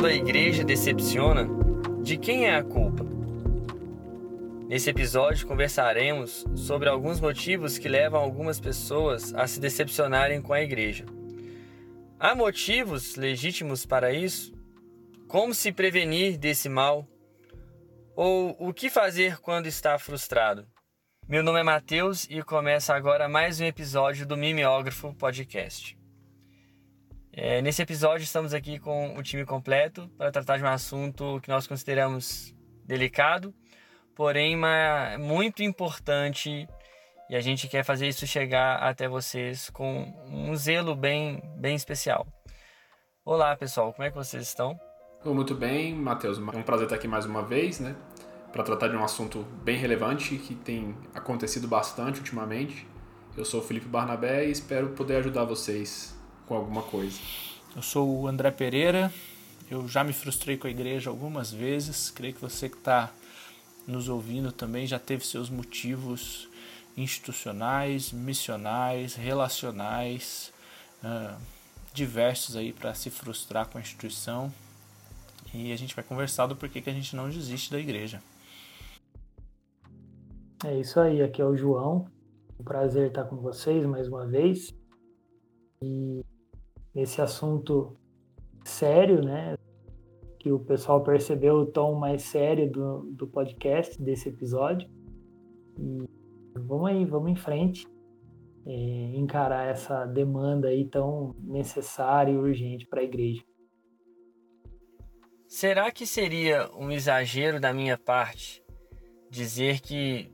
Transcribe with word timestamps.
Quando 0.00 0.12
a 0.12 0.14
igreja 0.14 0.64
decepciona, 0.64 1.46
de 2.02 2.16
quem 2.16 2.46
é 2.46 2.56
a 2.56 2.64
culpa? 2.64 3.04
Nesse 4.66 4.88
episódio 4.88 5.46
conversaremos 5.46 6.42
sobre 6.56 6.88
alguns 6.88 7.20
motivos 7.20 7.76
que 7.76 7.86
levam 7.86 8.18
algumas 8.18 8.58
pessoas 8.58 9.34
a 9.34 9.46
se 9.46 9.60
decepcionarem 9.60 10.40
com 10.40 10.54
a 10.54 10.62
igreja. 10.62 11.04
Há 12.18 12.34
motivos 12.34 13.16
legítimos 13.16 13.84
para 13.84 14.10
isso? 14.10 14.54
Como 15.28 15.52
se 15.52 15.70
prevenir 15.70 16.38
desse 16.38 16.70
mal? 16.70 17.06
Ou 18.16 18.56
o 18.58 18.72
que 18.72 18.88
fazer 18.88 19.38
quando 19.42 19.66
está 19.66 19.98
frustrado? 19.98 20.66
Meu 21.28 21.42
nome 21.42 21.60
é 21.60 21.62
Matheus 21.62 22.26
e 22.30 22.42
começa 22.42 22.94
agora 22.94 23.28
mais 23.28 23.60
um 23.60 23.66
episódio 23.66 24.26
do 24.26 24.34
Mimeógrafo 24.34 25.12
Podcast. 25.12 25.99
É, 27.32 27.62
nesse 27.62 27.80
episódio 27.80 28.24
estamos 28.24 28.52
aqui 28.52 28.80
com 28.80 29.16
o 29.16 29.22
time 29.22 29.44
completo 29.44 30.08
para 30.18 30.32
tratar 30.32 30.56
de 30.56 30.64
um 30.64 30.68
assunto 30.68 31.40
que 31.40 31.48
nós 31.48 31.64
consideramos 31.64 32.52
delicado, 32.84 33.54
porém 34.16 34.56
muito 35.16 35.62
importante 35.62 36.66
e 37.28 37.36
a 37.36 37.40
gente 37.40 37.68
quer 37.68 37.84
fazer 37.84 38.08
isso 38.08 38.26
chegar 38.26 38.78
até 38.78 39.08
vocês 39.08 39.70
com 39.70 40.12
um 40.26 40.56
zelo 40.56 40.96
bem, 40.96 41.40
bem 41.56 41.76
especial. 41.76 42.26
Olá 43.24 43.54
pessoal, 43.54 43.92
como 43.92 44.04
é 44.04 44.10
que 44.10 44.16
vocês 44.16 44.42
estão? 44.42 44.76
Muito 45.24 45.54
bem, 45.54 45.94
Matheus. 45.94 46.36
É 46.38 46.40
um 46.40 46.62
prazer 46.64 46.86
estar 46.86 46.96
aqui 46.96 47.06
mais 47.06 47.26
uma 47.26 47.42
vez, 47.44 47.78
né? 47.78 47.94
Para 48.50 48.64
tratar 48.64 48.88
de 48.88 48.96
um 48.96 49.04
assunto 49.04 49.42
bem 49.62 49.76
relevante 49.76 50.36
que 50.36 50.56
tem 50.56 50.96
acontecido 51.14 51.68
bastante 51.68 52.18
ultimamente. 52.18 52.88
Eu 53.36 53.44
sou 53.44 53.60
o 53.60 53.62
Felipe 53.62 53.86
Barnabé 53.86 54.48
e 54.48 54.50
espero 54.50 54.88
poder 54.88 55.16
ajudar 55.18 55.44
vocês 55.44 56.18
com 56.50 56.56
alguma 56.56 56.82
coisa. 56.82 57.16
Eu 57.76 57.80
sou 57.80 58.22
o 58.22 58.26
André 58.26 58.50
Pereira. 58.50 59.12
Eu 59.70 59.86
já 59.86 60.02
me 60.02 60.12
frustrei 60.12 60.56
com 60.56 60.66
a 60.66 60.70
igreja 60.70 61.08
algumas 61.08 61.52
vezes. 61.52 62.10
Creio 62.10 62.34
que 62.34 62.40
você 62.40 62.68
que 62.68 62.76
está 62.76 63.12
nos 63.86 64.08
ouvindo 64.08 64.50
também 64.50 64.84
já 64.84 64.98
teve 64.98 65.24
seus 65.24 65.48
motivos 65.48 66.48
institucionais, 66.96 68.10
missionais, 68.10 69.14
relacionais, 69.14 70.52
uh, 71.04 71.40
diversos 71.94 72.56
aí 72.56 72.72
para 72.72 72.94
se 72.94 73.10
frustrar 73.10 73.68
com 73.68 73.78
a 73.78 73.80
instituição 73.80 74.52
e 75.54 75.72
a 75.72 75.76
gente 75.76 75.94
vai 75.94 76.04
conversar 76.04 76.48
do 76.48 76.56
porquê 76.56 76.80
que 76.80 76.90
a 76.90 76.92
gente 76.92 77.14
não 77.14 77.30
desiste 77.30 77.70
da 77.70 77.78
igreja. 77.78 78.20
É 80.64 80.76
isso 80.80 80.98
aí, 80.98 81.22
aqui 81.22 81.40
é 81.40 81.44
o 81.44 81.56
João. 81.56 82.06
Um 82.58 82.64
prazer 82.64 83.06
estar 83.06 83.24
com 83.24 83.36
vocês 83.36 83.86
mais 83.86 84.08
uma 84.08 84.26
vez. 84.26 84.74
E 85.82 86.22
esse 86.94 87.20
assunto 87.20 87.96
sério, 88.64 89.22
né? 89.22 89.56
Que 90.38 90.50
o 90.50 90.58
pessoal 90.58 91.02
percebeu 91.02 91.56
o 91.56 91.66
tom 91.66 91.94
mais 91.94 92.22
sério 92.22 92.70
do, 92.70 93.02
do 93.12 93.26
podcast, 93.26 94.00
desse 94.00 94.28
episódio. 94.28 94.88
E 95.78 96.04
vamos 96.58 96.90
aí, 96.90 97.04
vamos 97.04 97.30
em 97.30 97.36
frente. 97.36 97.86
É, 98.66 98.72
encarar 99.16 99.68
essa 99.68 100.04
demanda 100.04 100.68
aí 100.68 100.84
tão 100.84 101.34
necessária 101.38 102.30
e 102.30 102.36
urgente 102.36 102.86
para 102.86 103.00
a 103.00 103.04
igreja. 103.04 103.42
Será 105.48 105.90
que 105.90 106.06
seria 106.06 106.70
um 106.76 106.92
exagero 106.92 107.58
da 107.58 107.72
minha 107.72 107.98
parte 107.98 108.62
dizer 109.30 109.80
que 109.80 110.30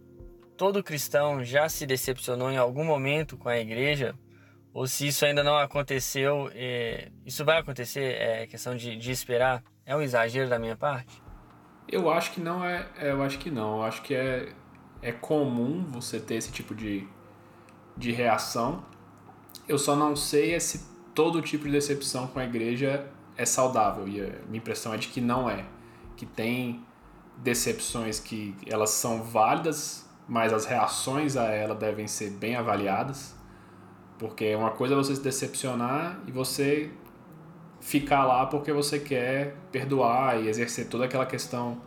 todo 0.56 0.82
cristão 0.82 1.44
já 1.44 1.68
se 1.68 1.86
decepcionou 1.86 2.50
em 2.50 2.56
algum 2.56 2.84
momento 2.84 3.36
com 3.36 3.48
a 3.48 3.58
igreja? 3.58 4.14
Ou 4.76 4.86
se 4.86 5.08
isso 5.08 5.24
ainda 5.24 5.42
não 5.42 5.56
aconteceu, 5.56 6.50
é, 6.54 7.08
isso 7.24 7.42
vai 7.46 7.56
acontecer? 7.56 8.14
É 8.20 8.46
questão 8.46 8.76
de, 8.76 8.94
de 8.94 9.10
esperar? 9.10 9.64
É 9.86 9.96
um 9.96 10.02
exagero 10.02 10.50
da 10.50 10.58
minha 10.58 10.76
parte? 10.76 11.22
Eu 11.88 12.10
acho 12.10 12.32
que 12.32 12.42
não 12.42 12.62
é. 12.62 12.86
é 12.98 13.10
eu 13.10 13.22
acho 13.22 13.38
que 13.38 13.50
não. 13.50 13.78
Eu 13.78 13.84
acho 13.84 14.02
que 14.02 14.14
é, 14.14 14.52
é 15.00 15.12
comum 15.12 15.82
você 15.88 16.20
ter 16.20 16.34
esse 16.34 16.52
tipo 16.52 16.74
de, 16.74 17.08
de 17.96 18.12
reação. 18.12 18.84
Eu 19.66 19.78
só 19.78 19.96
não 19.96 20.14
sei 20.14 20.52
é 20.52 20.60
se 20.60 20.84
todo 21.14 21.40
tipo 21.40 21.64
de 21.64 21.70
decepção 21.70 22.26
com 22.26 22.38
a 22.38 22.44
igreja 22.44 23.08
é 23.34 23.46
saudável 23.46 24.06
e 24.06 24.20
a 24.20 24.26
minha 24.46 24.58
impressão 24.58 24.92
é 24.92 24.98
de 24.98 25.08
que 25.08 25.22
não 25.22 25.48
é, 25.48 25.64
que 26.18 26.26
tem 26.26 26.84
decepções 27.38 28.20
que 28.20 28.54
elas 28.66 28.90
são 28.90 29.22
válidas, 29.22 30.06
mas 30.28 30.52
as 30.52 30.66
reações 30.66 31.34
a 31.34 31.44
ela 31.44 31.74
devem 31.74 32.06
ser 32.06 32.28
bem 32.32 32.56
avaliadas, 32.56 33.35
porque 34.18 34.54
uma 34.54 34.70
coisa 34.70 34.94
é 34.94 34.96
você 34.96 35.14
se 35.14 35.22
decepcionar 35.22 36.20
e 36.26 36.32
você 36.32 36.90
ficar 37.80 38.24
lá 38.24 38.46
porque 38.46 38.72
você 38.72 38.98
quer 38.98 39.54
perdoar 39.70 40.42
e 40.42 40.48
exercer 40.48 40.88
toda 40.88 41.04
aquela 41.04 41.26
questão 41.26 41.78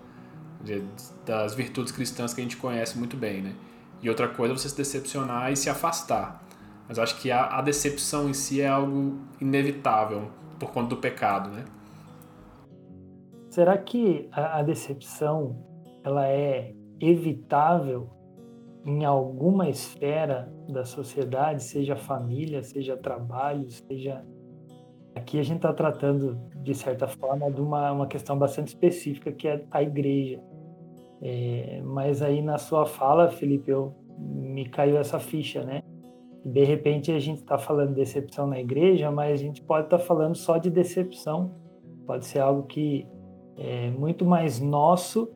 de, 0.62 0.84
das 1.26 1.54
virtudes 1.56 1.92
cristãs 1.92 2.34
que 2.34 2.42
a 2.42 2.44
gente 2.44 2.58
conhece 2.58 2.98
muito 2.98 3.18
bem, 3.18 3.42
né? 3.42 3.56
E 4.02 4.10
outra 4.10 4.28
coisa 4.28 4.54
é 4.54 4.58
você 4.58 4.70
se 4.70 4.78
decepcionar 4.78 5.52
e 5.52 5.56
se 5.56 5.70
afastar. 5.70 6.44
Mas 6.88 6.98
acho 6.98 7.20
que 7.20 7.32
a, 7.32 7.58
a 7.58 7.62
decepção 7.62 8.30
em 8.30 8.34
si 8.34 8.62
é 8.62 8.68
algo 8.68 9.20
inevitável, 9.40 10.30
por 10.58 10.72
conta 10.72 10.90
do 10.90 10.98
pecado, 10.98 11.50
né? 11.50 11.66
Será 13.50 13.78
que 13.78 14.30
a, 14.32 14.60
a 14.60 14.64
decepção 14.64 15.66
ela 16.04 16.28
é 16.28 16.74
evitável 17.00 18.10
em 18.86 19.06
alguma 19.06 19.70
esfera 19.70 20.52
da 20.68 20.86
sociedade, 20.86 21.64
seja 21.64 21.96
família, 21.96 22.64
seja 22.64 22.96
trabalho, 22.96 23.70
seja 23.70 24.26
aqui 25.16 25.38
a 25.40 25.44
gente 25.44 25.58
está 25.58 25.74
tratando 25.74 26.40
de 26.56 26.74
certa 26.74 27.08
forma 27.08 27.52
de 27.52 27.60
uma, 27.60 27.92
uma 27.92 28.08
questão 28.08 28.38
bastante 28.38 28.70
específica 28.70 29.32
que 29.32 29.48
é 29.48 29.66
a 29.70 29.84
igreja. 29.84 30.42
É, 31.22 31.82
mas 31.84 32.22
aí 32.22 32.42
na 32.42 32.58
sua 32.58 32.86
fala, 32.86 33.30
Felipe, 33.30 33.70
eu, 33.70 33.94
me 34.18 34.66
caiu 34.70 34.98
essa 34.98 35.20
ficha, 35.20 35.64
né? 35.64 35.82
de 36.44 36.64
repente 36.64 37.12
a 37.12 37.20
gente 37.20 37.40
está 37.40 37.58
falando 37.58 37.90
de 37.90 37.96
decepção 37.96 38.48
na 38.48 38.60
igreja, 38.60 39.12
mas 39.12 39.34
a 39.34 39.44
gente 39.44 39.62
pode 39.62 39.88
estar 39.88 39.98
tá 39.98 40.04
falando 40.04 40.36
só 40.36 40.58
de 40.58 40.70
decepção. 40.70 41.56
Pode 42.06 42.26
ser 42.26 42.40
algo 42.40 42.64
que 42.64 43.08
é 43.58 43.90
muito 43.92 44.26
mais 44.26 44.60
nosso 44.60 45.30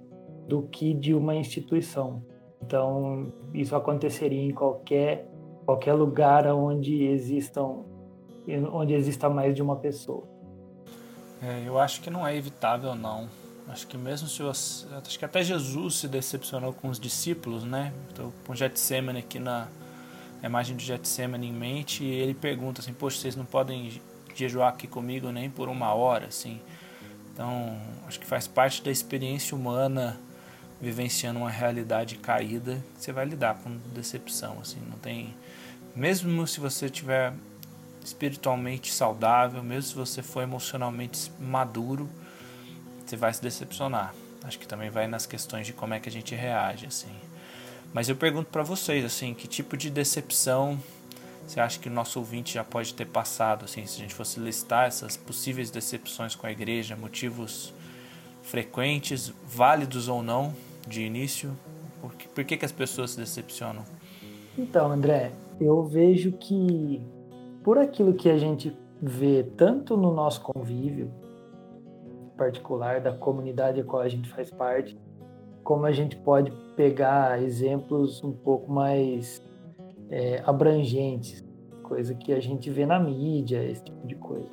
do 0.47 0.63
que 0.63 0.93
de 0.93 1.13
uma 1.13 1.35
instituição. 1.35 2.23
Então, 2.65 3.31
isso 3.53 3.75
aconteceria 3.75 4.41
em 4.41 4.53
qualquer 4.53 5.29
qualquer 5.65 5.93
lugar 5.93 6.45
onde 6.47 7.03
existam 7.05 7.83
onde 8.73 8.93
exista 8.93 9.29
mais 9.29 9.55
de 9.55 9.61
uma 9.61 9.77
pessoa. 9.77 10.23
É, 11.41 11.63
eu 11.65 11.79
acho 11.79 12.01
que 12.01 12.09
não 12.09 12.27
é 12.27 12.35
evitável 12.35 12.95
não. 12.95 13.29
Acho 13.67 13.87
que 13.87 13.97
mesmo 13.97 14.27
se 14.27 14.41
você, 14.41 14.85
acho 14.93 15.17
que 15.17 15.23
até 15.23 15.41
Jesus 15.41 15.95
se 15.95 16.07
decepcionou 16.07 16.73
com 16.73 16.89
os 16.89 16.99
discípulos, 16.99 17.63
né? 17.63 17.93
Então, 18.11 18.33
com 18.45 18.53
Getsemane 18.53 19.19
aqui 19.19 19.39
na 19.39 19.67
a 20.41 20.45
imagem 20.45 20.75
de 20.75 20.83
Getsemane 20.83 21.47
em 21.47 21.53
mente 21.53 22.03
e 22.03 22.11
ele 22.11 22.33
pergunta 22.33 22.81
assim, 22.81 22.93
poxa, 22.93 23.17
vocês 23.17 23.33
não 23.33 23.45
podem 23.45 24.01
jejuar 24.35 24.67
aqui 24.67 24.87
comigo 24.87 25.31
nem 25.31 25.49
por 25.49 25.69
uma 25.69 25.93
hora, 25.93 26.25
assim. 26.27 26.59
Então, 27.33 27.77
acho 28.05 28.19
que 28.19 28.25
faz 28.25 28.45
parte 28.45 28.83
da 28.83 28.91
experiência 28.91 29.55
humana 29.55 30.19
vivenciando 30.83 31.39
uma 31.39 31.49
realidade 31.49 32.17
caída, 32.17 32.83
você 32.97 33.13
vai 33.13 33.25
lidar 33.25 33.55
com 33.55 33.77
decepção, 33.93 34.59
assim, 34.61 34.79
não 34.89 34.97
tem 34.97 35.33
mesmo 35.95 36.45
se 36.47 36.59
você 36.59 36.89
tiver 36.89 37.33
espiritualmente 38.03 38.91
saudável, 38.91 39.63
mesmo 39.63 39.83
se 39.83 39.95
você 39.95 40.21
for 40.21 40.41
emocionalmente 40.41 41.31
maduro, 41.39 42.09
você 43.05 43.15
vai 43.15 43.33
se 43.33 43.41
decepcionar. 43.41 44.13
Acho 44.43 44.59
que 44.59 44.67
também 44.67 44.89
vai 44.89 45.07
nas 45.07 45.25
questões 45.25 45.65
de 45.67 45.71
como 45.71 45.93
é 45.93 45.99
que 45.99 46.09
a 46.09 46.11
gente 46.11 46.35
reage, 46.35 46.85
assim. 46.85 47.15
Mas 47.93 48.09
eu 48.09 48.15
pergunto 48.15 48.49
para 48.49 48.63
vocês, 48.63 49.05
assim, 49.05 49.33
que 49.33 49.47
tipo 49.47 49.77
de 49.77 49.89
decepção 49.89 50.79
você 51.47 51.59
acha 51.59 51.77
que 51.77 51.89
o 51.89 51.91
nosso 51.91 52.19
ouvinte 52.19 52.53
já 52.53 52.63
pode 52.63 52.93
ter 52.93 53.05
passado, 53.05 53.65
assim, 53.65 53.85
se 53.85 53.97
a 53.97 53.99
gente 53.99 54.13
fosse 54.13 54.39
listar 54.39 54.87
essas 54.87 55.17
possíveis 55.17 55.69
decepções 55.69 56.35
com 56.35 56.47
a 56.47 56.51
igreja, 56.51 56.95
motivos 56.95 57.73
frequentes, 58.43 59.31
válidos 59.45 60.07
ou 60.07 60.23
não, 60.23 60.55
de 60.87 61.03
início? 61.03 61.51
Por 62.01 62.13
que, 62.13 62.27
por 62.27 62.43
que, 62.43 62.57
que 62.57 62.65
as 62.65 62.71
pessoas 62.71 63.11
se 63.11 63.19
decepcionam? 63.19 63.83
Então, 64.57 64.91
André, 64.91 65.31
eu 65.59 65.83
vejo 65.83 66.31
que 66.33 67.01
por 67.63 67.77
aquilo 67.77 68.13
que 68.13 68.29
a 68.29 68.37
gente 68.37 68.75
vê 69.01 69.43
tanto 69.43 69.97
no 69.97 70.13
nosso 70.13 70.41
convívio 70.41 71.11
particular 72.37 72.99
da 72.99 73.13
comunidade 73.13 73.79
a 73.79 73.83
qual 73.83 74.01
a 74.01 74.09
gente 74.09 74.29
faz 74.29 74.49
parte, 74.51 74.97
como 75.63 75.85
a 75.85 75.91
gente 75.91 76.15
pode 76.17 76.51
pegar 76.75 77.41
exemplos 77.41 78.23
um 78.23 78.33
pouco 78.33 78.71
mais 78.71 79.41
é, 80.09 80.41
abrangentes, 80.45 81.43
coisa 81.83 82.13
que 82.13 82.33
a 82.33 82.39
gente 82.39 82.69
vê 82.69 82.85
na 82.85 82.99
mídia, 82.99 83.63
esse 83.63 83.83
tipo 83.83 84.05
de 84.05 84.15
coisa. 84.15 84.49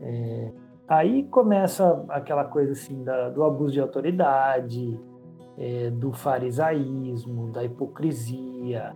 É, 0.00 0.52
aí 0.86 1.24
começa 1.24 2.04
aquela 2.08 2.44
coisa 2.44 2.72
assim 2.72 3.02
da, 3.02 3.30
do 3.30 3.42
abuso 3.42 3.72
de 3.72 3.80
autoridade, 3.80 4.98
é, 5.56 5.90
do 5.90 6.12
farisaísmo, 6.12 7.50
da 7.50 7.64
hipocrisia, 7.64 8.94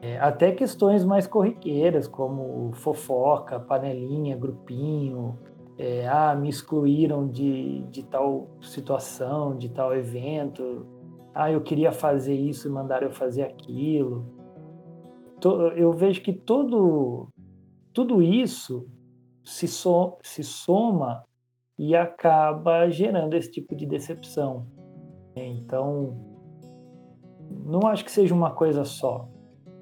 é, 0.00 0.18
até 0.18 0.52
questões 0.52 1.04
mais 1.04 1.26
corriqueiras 1.26 2.08
como 2.08 2.72
fofoca, 2.72 3.60
panelinha, 3.60 4.36
grupinho, 4.36 5.38
é, 5.78 6.06
ah, 6.08 6.34
me 6.34 6.48
excluíram 6.48 7.28
de, 7.28 7.82
de 7.90 8.02
tal 8.02 8.48
situação, 8.60 9.56
de 9.56 9.68
tal 9.68 9.94
evento, 9.94 10.86
ah, 11.34 11.50
eu 11.50 11.60
queria 11.62 11.92
fazer 11.92 12.34
isso 12.34 12.68
e 12.68 12.70
mandaram 12.70 13.06
eu 13.06 13.12
fazer 13.12 13.42
aquilo. 13.42 14.26
Eu 15.76 15.92
vejo 15.92 16.20
que 16.22 16.32
todo, 16.32 17.28
tudo 17.92 18.22
isso 18.22 18.86
se, 19.42 19.66
so, 19.66 20.18
se 20.22 20.44
soma 20.44 21.24
e 21.78 21.96
acaba 21.96 22.88
gerando 22.90 23.34
esse 23.34 23.50
tipo 23.50 23.74
de 23.74 23.86
decepção. 23.86 24.66
Então, 25.36 26.16
não 27.64 27.86
acho 27.86 28.04
que 28.04 28.10
seja 28.10 28.34
uma 28.34 28.50
coisa 28.50 28.84
só. 28.84 29.28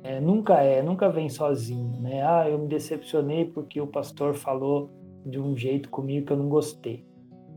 É, 0.02 0.20
nunca 0.20 0.62
é, 0.62 0.82
nunca 0.82 1.08
vem 1.10 1.28
sozinho, 1.28 2.00
né? 2.00 2.22
Ah, 2.22 2.48
eu 2.48 2.58
me 2.58 2.68
decepcionei 2.68 3.44
porque 3.44 3.80
o 3.80 3.86
pastor 3.86 4.34
falou 4.34 4.90
de 5.26 5.38
um 5.38 5.54
jeito 5.56 5.90
comigo 5.90 6.26
que 6.26 6.32
eu 6.32 6.38
não 6.38 6.48
gostei, 6.48 7.04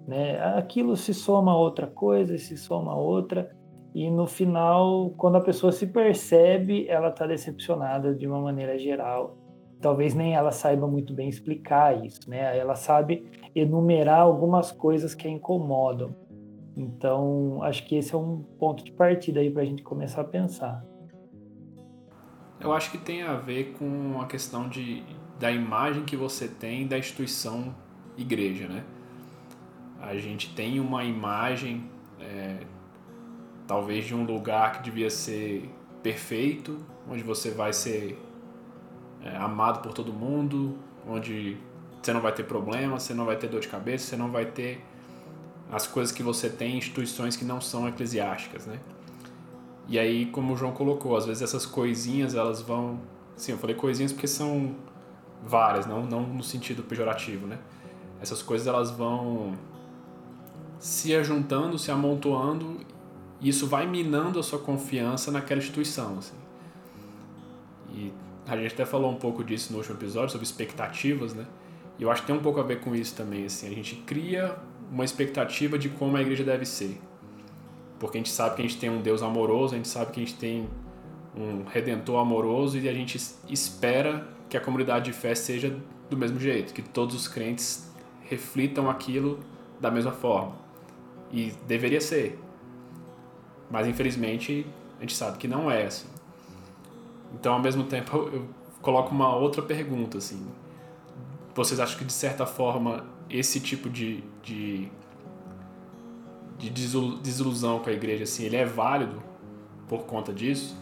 né? 0.06 0.38
Aquilo 0.58 0.98
se 0.98 1.14
soma 1.14 1.54
a 1.54 1.58
outra 1.58 1.88
coisa, 1.88 2.38
se 2.38 2.58
soma 2.58 2.92
a 2.92 2.98
outra 2.98 3.50
e 3.94 4.10
no 4.10 4.26
final, 4.26 5.12
quando 5.18 5.36
a 5.36 5.42
pessoa 5.42 5.72
se 5.72 5.86
percebe, 5.86 6.88
ela 6.88 7.10
está 7.10 7.28
decepcionada 7.28 8.14
de 8.16 8.26
uma 8.26 8.40
maneira 8.40 8.78
geral. 8.78 9.38
Talvez 9.80 10.16
nem 10.16 10.34
ela 10.34 10.52
saiba 10.52 10.88
muito 10.88 11.14
bem 11.14 11.30
explicar 11.30 12.04
isso, 12.04 12.28
né? 12.28 12.58
Ela 12.58 12.76
sabe 12.76 13.30
enumerar 13.54 14.22
algumas 14.22 14.72
coisas 14.72 15.14
que 15.14 15.28
a 15.28 15.32
incomodam. 15.32 16.16
Então, 16.76 17.62
acho 17.62 17.86
que 17.86 17.96
esse 17.96 18.14
é 18.14 18.18
um 18.18 18.42
ponto 18.60 18.84
de 18.84 18.92
partida 18.92 19.40
aí 19.40 19.52
para 19.52 19.62
a 19.62 19.66
gente 19.66 19.84
começar 19.84 20.22
a 20.22 20.24
pensar. 20.24 20.84
Eu 22.60 22.74
acho 22.74 22.92
que 22.92 22.98
tem 22.98 23.22
a 23.22 23.36
ver 23.36 23.76
com 23.78 24.20
a 24.22 24.26
questão 24.26 24.70
de, 24.70 25.04
da 25.40 25.52
imagem 25.52 26.04
que 26.04 26.16
você 26.16 26.48
tem 26.48 26.88
da 26.88 26.98
instituição 26.98 27.76
igreja, 28.18 28.68
né? 28.68 28.84
A 30.02 30.16
gente 30.16 30.54
tem 30.54 30.80
uma 30.80 31.04
imagem 31.04 31.90
é, 32.20 32.60
talvez 33.68 34.06
de 34.06 34.16
um 34.16 34.24
lugar 34.24 34.74
que 34.74 34.84
devia 34.84 35.10
ser 35.10 35.70
perfeito, 36.02 36.80
onde 37.10 37.24
você 37.24 37.52
vai 37.52 37.72
ser 37.72 38.20
é, 39.22 39.36
amado 39.38 39.82
por 39.82 39.94
todo 39.94 40.12
mundo, 40.12 40.78
onde 41.08 41.58
você 42.02 42.12
não 42.12 42.22
vai 42.22 42.34
ter 42.34 42.44
problema, 42.44 43.00
você 43.00 43.14
não 43.14 43.26
vai 43.26 43.38
ter 43.38 43.48
dor 43.48 43.62
de 43.62 43.68
cabeça, 43.68 44.06
você 44.08 44.18
não 44.18 44.32
vai 44.32 44.46
ter 44.46 44.84
as 45.74 45.88
coisas 45.88 46.14
que 46.14 46.22
você 46.22 46.50
tem 46.50 46.76
em 46.76 46.78
instituições 46.78 47.36
que 47.36 47.44
não 47.44 47.60
são 47.60 47.88
eclesiásticas, 47.88 48.68
né? 48.68 48.80
E 49.88 49.98
aí, 49.98 50.28
como 50.28 50.54
o 50.54 50.56
João 50.56 50.72
colocou, 50.72 51.18
às 51.18 51.26
vezes 51.26 51.42
essas 51.42 51.66
coisinhas 51.66 52.36
elas 52.36 52.62
vão, 52.62 53.00
sim, 53.36 53.54
eu 53.54 53.58
falei 53.58 53.76
coisinhas 53.76 54.14
porque 54.14 54.28
são 54.28 54.76
várias, 55.44 55.86
não 55.86 56.06
não 56.06 56.22
no 56.22 56.44
sentido 56.44 56.84
pejorativo, 56.84 57.48
né? 57.48 57.58
Essas 58.22 58.42
coisas 58.42 58.68
elas 58.68 58.92
vão 58.92 59.58
se 60.80 61.16
ajuntando, 61.16 61.78
se 61.80 61.90
amontoando 61.90 62.78
e 63.42 63.50
isso 63.50 63.68
vai 63.68 63.88
minando 63.88 64.40
a 64.40 64.44
sua 64.44 64.60
confiança 64.60 65.32
naquela 65.32 65.60
instituição. 65.60 66.18
Assim. 66.20 66.36
E 67.92 68.14
a 68.48 68.56
gente 68.56 68.74
até 68.74 68.86
falou 68.86 69.12
um 69.12 69.16
pouco 69.16 69.44
disso 69.44 69.74
no 69.74 69.80
último 69.80 69.98
episódio, 69.98 70.30
sobre 70.30 70.46
expectativas, 70.46 71.34
né? 71.34 71.46
E 71.98 72.04
eu 72.04 72.12
acho 72.12 72.22
que 72.22 72.28
tem 72.28 72.36
um 72.36 72.42
pouco 72.42 72.60
a 72.60 72.64
ver 72.64 72.80
com 72.80 72.96
isso 72.96 73.16
também. 73.16 73.46
Assim. 73.46 73.68
A 73.68 73.72
gente 73.72 73.96
cria 73.98 74.56
uma 74.94 75.04
expectativa 75.04 75.78
de 75.78 75.90
como 75.90 76.16
a 76.16 76.22
igreja 76.22 76.44
deve 76.44 76.66
ser. 76.66 77.02
Porque 78.00 78.18
a 78.18 78.20
gente 78.20 78.30
sabe 78.30 78.56
que 78.56 78.62
a 78.62 78.66
gente 78.66 78.78
tem 78.78 78.92
um 78.92 79.02
Deus 79.02 79.24
amoroso, 79.24 79.74
a 79.74 79.78
gente 79.78 79.88
sabe 79.88 80.12
que 80.12 80.22
a 80.22 80.24
gente 80.24 80.36
tem 80.36 80.70
um 81.36 81.64
redentor 81.64 82.20
amoroso 82.22 82.78
e 82.78 82.88
a 82.88 82.94
gente 82.94 83.20
espera 83.50 84.28
que 84.48 84.56
a 84.56 84.62
comunidade 84.62 85.06
de 85.06 85.14
fé 85.14 85.34
seja 85.34 85.76
do 86.10 86.16
mesmo 86.16 86.40
jeito, 86.40 86.74
que 86.74 86.84
todos 86.84 87.16
os 87.16 87.28
crentes 87.28 87.92
reflitam 88.30 88.88
aquilo 88.88 89.40
da 89.82 89.90
mesma 89.90 90.12
forma. 90.12 90.54
E 91.32 91.52
deveria 91.68 92.00
ser. 92.00 92.40
Mas 93.72 93.88
infelizmente 93.88 94.68
a 95.00 95.02
gente 95.02 95.16
sabe 95.16 95.40
que 95.40 95.48
não 95.48 95.72
é 95.72 95.86
assim. 95.86 96.08
Então, 97.34 97.54
ao 97.54 97.60
mesmo 97.60 97.86
tempo, 97.86 98.16
eu 98.32 98.48
coloco 98.80 99.10
uma 99.10 99.36
outra 99.36 99.64
pergunta 99.64 100.20
assim. 100.20 100.46
Vocês 101.56 101.80
acham 101.80 101.98
que 101.98 102.06
de 102.06 102.14
certa 102.14 102.46
forma 102.46 103.06
esse 103.30 103.60
tipo 103.60 103.90
de, 103.90 104.24
de, 104.42 104.90
de 106.58 106.70
desilusão 106.70 107.80
com 107.80 107.90
a 107.90 107.94
igreja 107.94 108.24
assim, 108.24 108.44
ele 108.44 108.56
é 108.56 108.66
válido 108.66 109.22
por 109.88 110.06
conta 110.06 110.34
disso? 110.34 110.78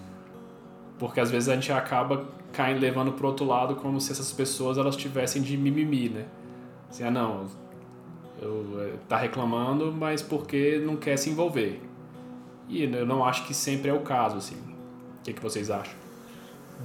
Porque 0.99 1.19
às 1.19 1.31
vezes 1.31 1.49
a 1.49 1.55
gente 1.55 1.71
acaba 1.71 2.27
caindo 2.51 2.79
levando 2.79 3.13
pro 3.13 3.27
outro 3.27 3.45
lado 3.45 3.75
como 3.75 3.99
se 3.99 4.11
essas 4.11 4.31
pessoas 4.31 4.77
elas 4.77 4.95
tivessem 4.95 5.41
de 5.41 5.57
mimimi, 5.57 6.09
né? 6.09 6.25
Assim, 6.89 7.03
ah 7.03 7.11
não, 7.11 7.47
eu, 8.41 8.65
eh, 8.81 8.93
tá 9.07 9.17
reclamando, 9.17 9.91
mas 9.91 10.21
porque 10.21 10.79
não 10.79 10.97
quer 10.97 11.17
se 11.17 11.29
envolver. 11.29 11.81
E 12.67 12.83
eu 12.83 13.05
não 13.05 13.23
acho 13.23 13.45
que 13.45 13.53
sempre 13.53 13.89
é 13.89 13.93
o 13.93 14.01
caso, 14.01 14.37
assim. 14.37 14.55
O 14.55 15.23
que, 15.23 15.31
é 15.31 15.33
que 15.33 15.41
vocês 15.41 15.69
acham? 15.69 15.93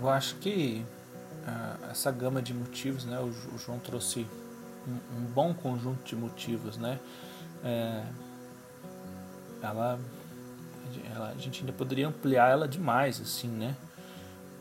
Eu 0.01 0.09
acho 0.09 0.37
que 0.37 0.85
uh, 1.47 1.91
essa 1.91 2.11
gama 2.11 2.43
de 2.43 2.53
motivos, 2.53 3.05
né? 3.05 3.19
O, 3.21 3.55
o 3.55 3.59
João 3.59 3.79
trouxe 3.79 4.27
um, 4.87 5.25
bom 5.33 5.53
conjunto 5.55 6.05
de 6.05 6.17
motivos, 6.17 6.77
né? 6.77 6.99
É, 7.65 8.05
ela, 9.63 9.99
ela, 11.15 11.29
a 11.31 11.41
gente 11.41 11.61
ainda 11.61 11.73
poderia 11.73 12.09
ampliar 12.09 12.51
ela 12.51 12.69
demais, 12.69 13.21
assim, 13.21 13.49
né? 13.49 13.77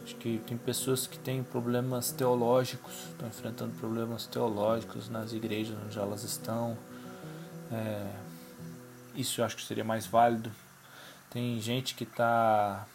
Acho 0.04 0.16
que 0.16 0.40
tem 0.46 0.58
pessoas 0.58 1.08
que 1.08 1.18
têm 1.18 1.44
problemas 1.44 2.12
teológicos, 2.12 2.94
estão 3.10 3.28
enfrentando 3.28 3.74
problemas 3.80 4.28
teológicos 4.28 5.10
nas 5.10 5.34
igrejas 5.34 5.78
onde 5.84 5.98
elas 5.98 6.24
estão. 6.24 6.78
É, 7.72 8.12
isso 9.16 9.42
eu 9.42 9.46
acho 9.46 9.56
que 9.56 9.64
seria 9.64 9.84
mais 9.84 10.06
válido 10.06 10.52
tem 11.36 11.60
gente 11.60 11.96
que 11.96 12.06
tá. 12.06 12.88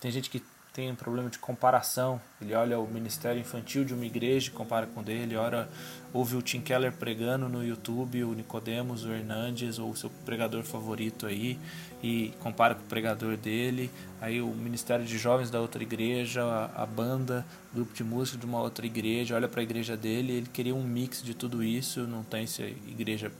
Tem 0.00 0.10
gente 0.10 0.30
que 0.30 0.42
tem 0.74 0.90
um 0.90 0.94
problema 0.96 1.30
de 1.30 1.38
comparação. 1.38 2.20
Ele 2.42 2.52
olha 2.52 2.80
o 2.80 2.86
ministério 2.86 3.40
infantil 3.40 3.84
de 3.84 3.94
uma 3.94 4.04
igreja 4.04 4.48
e 4.48 4.50
compara 4.50 4.88
com 4.88 5.00
o 5.00 5.02
dele, 5.04 5.36
ora 5.36 5.68
ouve 6.12 6.34
o 6.34 6.42
Tim 6.42 6.60
Keller 6.60 6.92
pregando 6.92 7.48
no 7.48 7.64
YouTube, 7.64 8.24
o 8.24 8.34
Nicodemos, 8.34 9.04
o 9.04 9.12
Hernandes, 9.12 9.78
ou 9.78 9.90
o 9.90 9.96
seu 9.96 10.10
pregador 10.24 10.64
favorito 10.64 11.26
aí, 11.26 11.56
e 12.02 12.32
compara 12.40 12.74
com 12.74 12.82
o 12.82 12.86
pregador 12.86 13.36
dele, 13.36 13.88
aí 14.20 14.42
o 14.42 14.48
ministério 14.48 15.04
de 15.04 15.16
jovens 15.16 15.48
da 15.48 15.60
outra 15.60 15.80
igreja, 15.80 16.42
a, 16.42 16.82
a 16.82 16.86
banda, 16.86 17.46
grupo 17.72 17.94
de 17.94 18.02
música 18.02 18.36
de 18.36 18.44
uma 18.44 18.60
outra 18.60 18.84
igreja, 18.84 19.36
olha 19.36 19.48
para 19.48 19.60
a 19.60 19.62
igreja 19.62 19.96
dele, 19.96 20.32
ele 20.32 20.48
queria 20.52 20.74
um 20.74 20.82
mix 20.82 21.22
de 21.22 21.34
tudo 21.34 21.62
isso, 21.62 22.00
não 22.00 22.24
tem 22.24 22.42
essa 22.42 22.64
igreja 22.64 23.30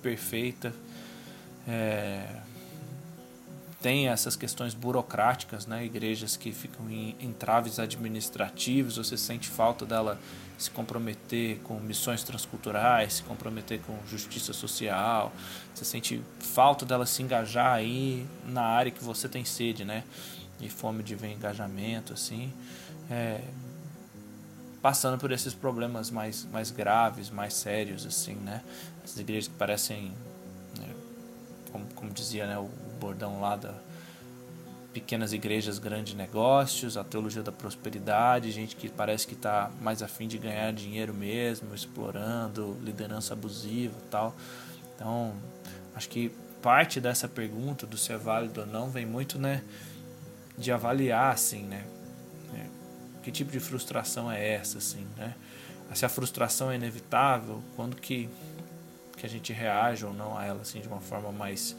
perfeita. 0.00 0.72
É, 1.66 2.28
tem 3.84 4.08
essas 4.08 4.34
questões 4.34 4.72
burocráticas, 4.72 5.66
né? 5.66 5.84
igrejas 5.84 6.38
que 6.38 6.52
ficam 6.52 6.88
em 6.88 7.14
entraves 7.20 7.78
administrativos, 7.78 8.96
você 8.96 9.14
sente 9.14 9.50
falta 9.50 9.84
dela 9.84 10.18
se 10.56 10.70
comprometer 10.70 11.58
com 11.58 11.78
missões 11.80 12.22
transculturais, 12.22 13.12
se 13.12 13.22
comprometer 13.24 13.82
com 13.82 13.94
justiça 14.08 14.54
social, 14.54 15.34
você 15.74 15.84
sente 15.84 16.22
falta 16.40 16.86
dela 16.86 17.04
se 17.04 17.22
engajar 17.22 17.74
aí 17.74 18.26
na 18.46 18.62
área 18.62 18.90
que 18.90 19.04
você 19.04 19.28
tem 19.28 19.44
sede, 19.44 19.84
né? 19.84 20.02
E 20.62 20.70
fome 20.70 21.02
de 21.02 21.14
ver 21.14 21.32
engajamento, 21.32 22.14
assim. 22.14 22.50
É, 23.10 23.42
passando 24.80 25.18
por 25.18 25.30
esses 25.30 25.52
problemas 25.52 26.10
mais, 26.10 26.48
mais 26.50 26.70
graves, 26.70 27.28
mais 27.28 27.52
sérios, 27.52 28.06
assim, 28.06 28.36
né? 28.36 28.62
As 29.04 29.14
igrejas 29.18 29.48
que 29.48 29.58
parecem, 29.58 30.10
né, 30.78 30.88
como, 31.70 31.84
como 31.94 32.10
dizia 32.10 32.46
né, 32.46 32.56
o 32.58 32.83
bordão 33.04 33.40
lá 33.40 33.56
da 33.56 33.74
pequenas 34.94 35.32
igrejas, 35.32 35.80
grandes 35.80 36.14
negócios, 36.14 36.96
a 36.96 37.02
teologia 37.02 37.42
da 37.42 37.50
prosperidade, 37.50 38.52
gente 38.52 38.76
que 38.76 38.88
parece 38.88 39.26
que 39.26 39.34
está 39.34 39.68
mais 39.80 40.04
afim 40.04 40.28
de 40.28 40.38
ganhar 40.38 40.72
dinheiro 40.72 41.12
mesmo, 41.12 41.74
explorando, 41.74 42.78
liderança 42.80 43.34
abusiva 43.34 43.94
tal. 44.08 44.34
Então, 44.94 45.34
acho 45.96 46.08
que 46.08 46.30
parte 46.62 47.00
dessa 47.00 47.26
pergunta 47.26 47.86
do 47.86 47.98
se 47.98 48.12
é 48.12 48.16
válido 48.16 48.60
ou 48.60 48.66
não 48.66 48.88
vem 48.88 49.04
muito, 49.04 49.36
né, 49.36 49.64
de 50.56 50.70
avaliar, 50.70 51.34
assim, 51.34 51.64
né, 51.64 51.84
né 52.52 52.70
que 53.20 53.32
tipo 53.32 53.50
de 53.50 53.58
frustração 53.58 54.30
é 54.30 54.54
essa, 54.54 54.78
assim, 54.78 55.04
né? 55.16 55.34
Se 55.92 56.04
a 56.04 56.08
frustração 56.08 56.70
é 56.70 56.76
inevitável, 56.76 57.62
quando 57.76 57.96
que, 57.96 58.28
que 59.16 59.26
a 59.26 59.28
gente 59.28 59.52
reage 59.52 60.04
ou 60.04 60.12
não 60.12 60.36
a 60.36 60.44
ela, 60.44 60.62
assim, 60.62 60.80
de 60.80 60.88
uma 60.88 61.00
forma 61.00 61.30
mais 61.30 61.76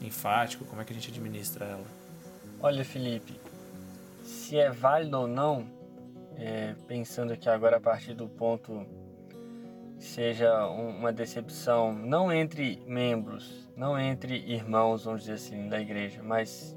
enfático, 0.00 0.64
como 0.64 0.80
é 0.80 0.84
que 0.84 0.92
a 0.92 0.94
gente 0.94 1.10
administra 1.10 1.66
ela? 1.66 1.86
Olha, 2.60 2.84
Felipe, 2.84 3.40
se 4.22 4.58
é 4.58 4.70
válido 4.70 5.20
ou 5.20 5.26
não, 5.26 5.66
é, 6.36 6.74
pensando 6.86 7.32
aqui 7.32 7.48
agora 7.48 7.76
a 7.76 7.80
partir 7.80 8.14
do 8.14 8.28
ponto 8.28 8.86
seja 9.98 10.66
uma 10.66 11.12
decepção 11.12 11.92
não 11.92 12.32
entre 12.32 12.82
membros, 12.86 13.70
não 13.76 13.98
entre 13.98 14.34
irmãos, 14.34 15.04
vamos 15.04 15.22
dizer 15.22 15.34
assim, 15.34 15.68
da 15.68 15.78
igreja, 15.78 16.22
mas 16.22 16.76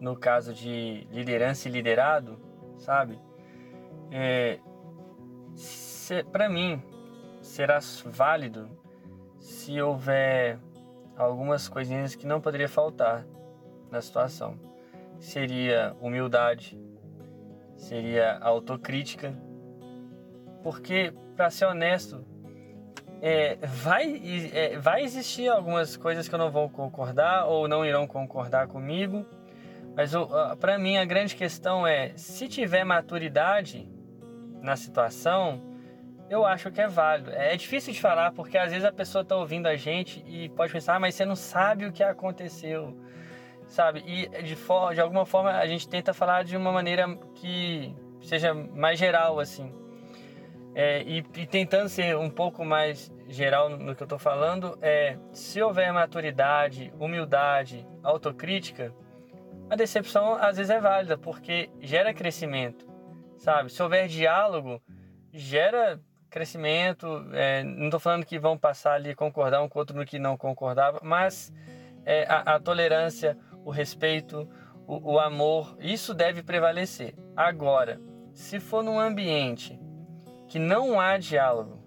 no 0.00 0.16
caso 0.16 0.54
de 0.54 1.06
liderança 1.10 1.68
e 1.68 1.72
liderado, 1.72 2.38
sabe? 2.78 3.18
É, 4.10 4.58
para 6.32 6.48
mim, 6.48 6.82
será 7.42 7.78
válido 8.06 8.68
se 9.38 9.80
houver 9.80 10.58
algumas 11.16 11.68
coisinhas 11.68 12.14
que 12.14 12.26
não 12.26 12.40
poderia 12.40 12.68
faltar 12.68 13.26
na 13.90 14.00
situação. 14.00 14.58
Seria 15.18 15.96
humildade, 16.00 16.78
seria 17.76 18.38
autocrítica, 18.38 19.34
porque, 20.62 21.12
para 21.34 21.50
ser 21.50 21.66
honesto, 21.66 22.24
é, 23.22 23.56
vai, 23.62 24.20
é, 24.52 24.78
vai 24.78 25.02
existir 25.02 25.48
algumas 25.48 25.96
coisas 25.96 26.28
que 26.28 26.34
eu 26.34 26.38
não 26.38 26.50
vou 26.50 26.68
concordar 26.68 27.46
ou 27.46 27.66
não 27.66 27.84
irão 27.84 28.06
concordar 28.06 28.66
comigo, 28.68 29.24
mas 29.94 30.12
para 30.60 30.78
mim 30.78 30.98
a 30.98 31.04
grande 31.04 31.34
questão 31.34 31.86
é: 31.86 32.12
se 32.16 32.46
tiver 32.48 32.84
maturidade 32.84 33.88
na 34.60 34.76
situação, 34.76 35.62
eu 36.28 36.44
acho 36.44 36.70
que 36.70 36.80
é 36.80 36.88
válido. 36.88 37.30
É 37.30 37.56
difícil 37.56 37.92
de 37.92 38.00
falar 38.00 38.32
porque 38.32 38.58
às 38.58 38.70
vezes 38.70 38.84
a 38.84 38.92
pessoa 38.92 39.22
está 39.22 39.36
ouvindo 39.36 39.66
a 39.66 39.76
gente 39.76 40.24
e 40.26 40.48
pode 40.50 40.72
pensar, 40.72 40.96
ah, 40.96 41.00
mas 41.00 41.14
você 41.14 41.24
não 41.24 41.36
sabe 41.36 41.86
o 41.86 41.92
que 41.92 42.02
aconteceu, 42.02 42.96
sabe? 43.68 44.02
E 44.06 44.42
de, 44.42 44.56
for, 44.56 44.94
de 44.94 45.00
alguma 45.00 45.24
forma 45.24 45.50
a 45.50 45.66
gente 45.66 45.88
tenta 45.88 46.12
falar 46.12 46.44
de 46.44 46.56
uma 46.56 46.72
maneira 46.72 47.06
que 47.34 47.94
seja 48.20 48.52
mais 48.52 48.98
geral, 48.98 49.38
assim. 49.38 49.72
É, 50.74 51.02
e, 51.04 51.24
e, 51.36 51.46
tentando 51.46 51.88
ser 51.88 52.14
um 52.18 52.28
pouco 52.28 52.62
mais 52.62 53.10
geral 53.28 53.70
no, 53.70 53.96
que 53.96 54.02
eu 54.02 54.04
estou 54.04 54.18
falando, 54.18 54.78
é 54.82 55.16
se 55.32 55.62
houver 55.62 55.90
maturidade, 55.90 56.92
humildade, 56.98 57.86
autocrítica, 58.02 58.92
a 59.70 59.74
decepção 59.74 60.34
às 60.34 60.58
vezes 60.58 60.68
é 60.68 60.78
válida 60.78 61.16
porque 61.16 61.70
gera 61.80 62.12
crescimento, 62.12 62.86
sabe? 63.38 63.72
Se 63.72 63.82
houver 63.82 64.06
diálogo, 64.06 64.82
gera 65.32 65.98
crescimento. 66.36 67.26
É, 67.32 67.64
não 67.64 67.86
estou 67.86 67.98
falando 67.98 68.26
que 68.26 68.38
vão 68.38 68.58
passar 68.58 68.92
ali 68.92 69.14
concordar 69.14 69.62
um 69.62 69.68
com 69.70 69.78
o 69.78 69.80
outro 69.80 69.96
no 69.96 70.04
que 70.04 70.18
não 70.18 70.36
concordava, 70.36 71.00
mas 71.02 71.50
é, 72.04 72.24
a, 72.28 72.56
a, 72.56 72.60
tolerância, 72.60 73.38
o 73.64 73.70
respeito, 73.70 74.46
o, 74.86 75.14
o 75.14 75.18
amor, 75.18 75.74
isso 75.80 76.12
deve 76.12 76.42
prevalecer. 76.42 77.14
Agora, 77.34 77.98
se 78.34 78.60
for 78.60 78.84
num 78.84 79.00
ambiente 79.00 79.80
que 80.46 80.58
não 80.58 81.00
há 81.00 81.16
diálogo, 81.16 81.82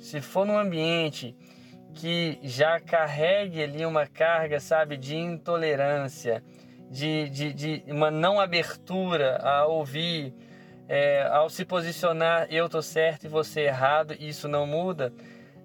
se 0.00 0.22
for 0.22 0.46
num 0.46 0.56
ambiente 0.56 1.36
que 1.92 2.38
já 2.42 2.80
carregue 2.80 3.62
ali 3.62 3.84
uma 3.84 4.06
carga, 4.06 4.58
sabe, 4.58 4.96
de 4.96 5.16
intolerância, 5.16 6.42
de, 6.90 7.28
de, 7.28 7.52
de 7.52 7.84
uma 7.92 8.10
não 8.10 8.40
abertura 8.40 9.36
a 9.36 9.66
ouvir, 9.66 10.34
é, 10.88 11.26
ao 11.28 11.48
se 11.48 11.64
posicionar 11.64 12.46
eu 12.50 12.68
tô 12.68 12.82
certo 12.82 13.24
e 13.24 13.28
você 13.28 13.62
errado 13.62 14.14
e 14.18 14.28
isso 14.28 14.48
não 14.48 14.66
muda, 14.66 15.12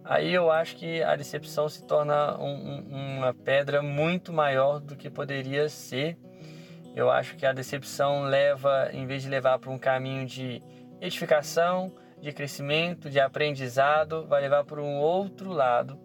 aí 0.03 0.33
eu 0.33 0.49
acho 0.49 0.75
que 0.75 1.03
a 1.03 1.15
decepção 1.15 1.67
se 1.67 1.83
torna 1.85 2.38
um, 2.38 2.85
um, 2.91 3.17
uma 3.17 3.33
pedra 3.33 3.81
muito 3.81 4.31
maior 4.31 4.79
do 4.79 4.95
que 4.95 5.09
poderia 5.09 5.67
ser. 5.67 6.17
Eu 6.95 7.11
acho 7.11 7.35
que 7.35 7.45
a 7.45 7.53
decepção 7.53 8.23
leva, 8.23 8.89
em 8.91 9.05
vez 9.05 9.21
de 9.21 9.29
levar 9.29 9.59
para 9.59 9.69
um 9.69 9.77
caminho 9.77 10.25
de 10.25 10.61
edificação, 10.99 11.91
de 12.21 12.31
crescimento, 12.31 13.09
de 13.09 13.19
aprendizado, 13.19 14.25
vai 14.27 14.41
levar 14.41 14.63
para 14.65 14.81
um 14.81 14.97
outro 14.97 15.51
lado. 15.51 15.97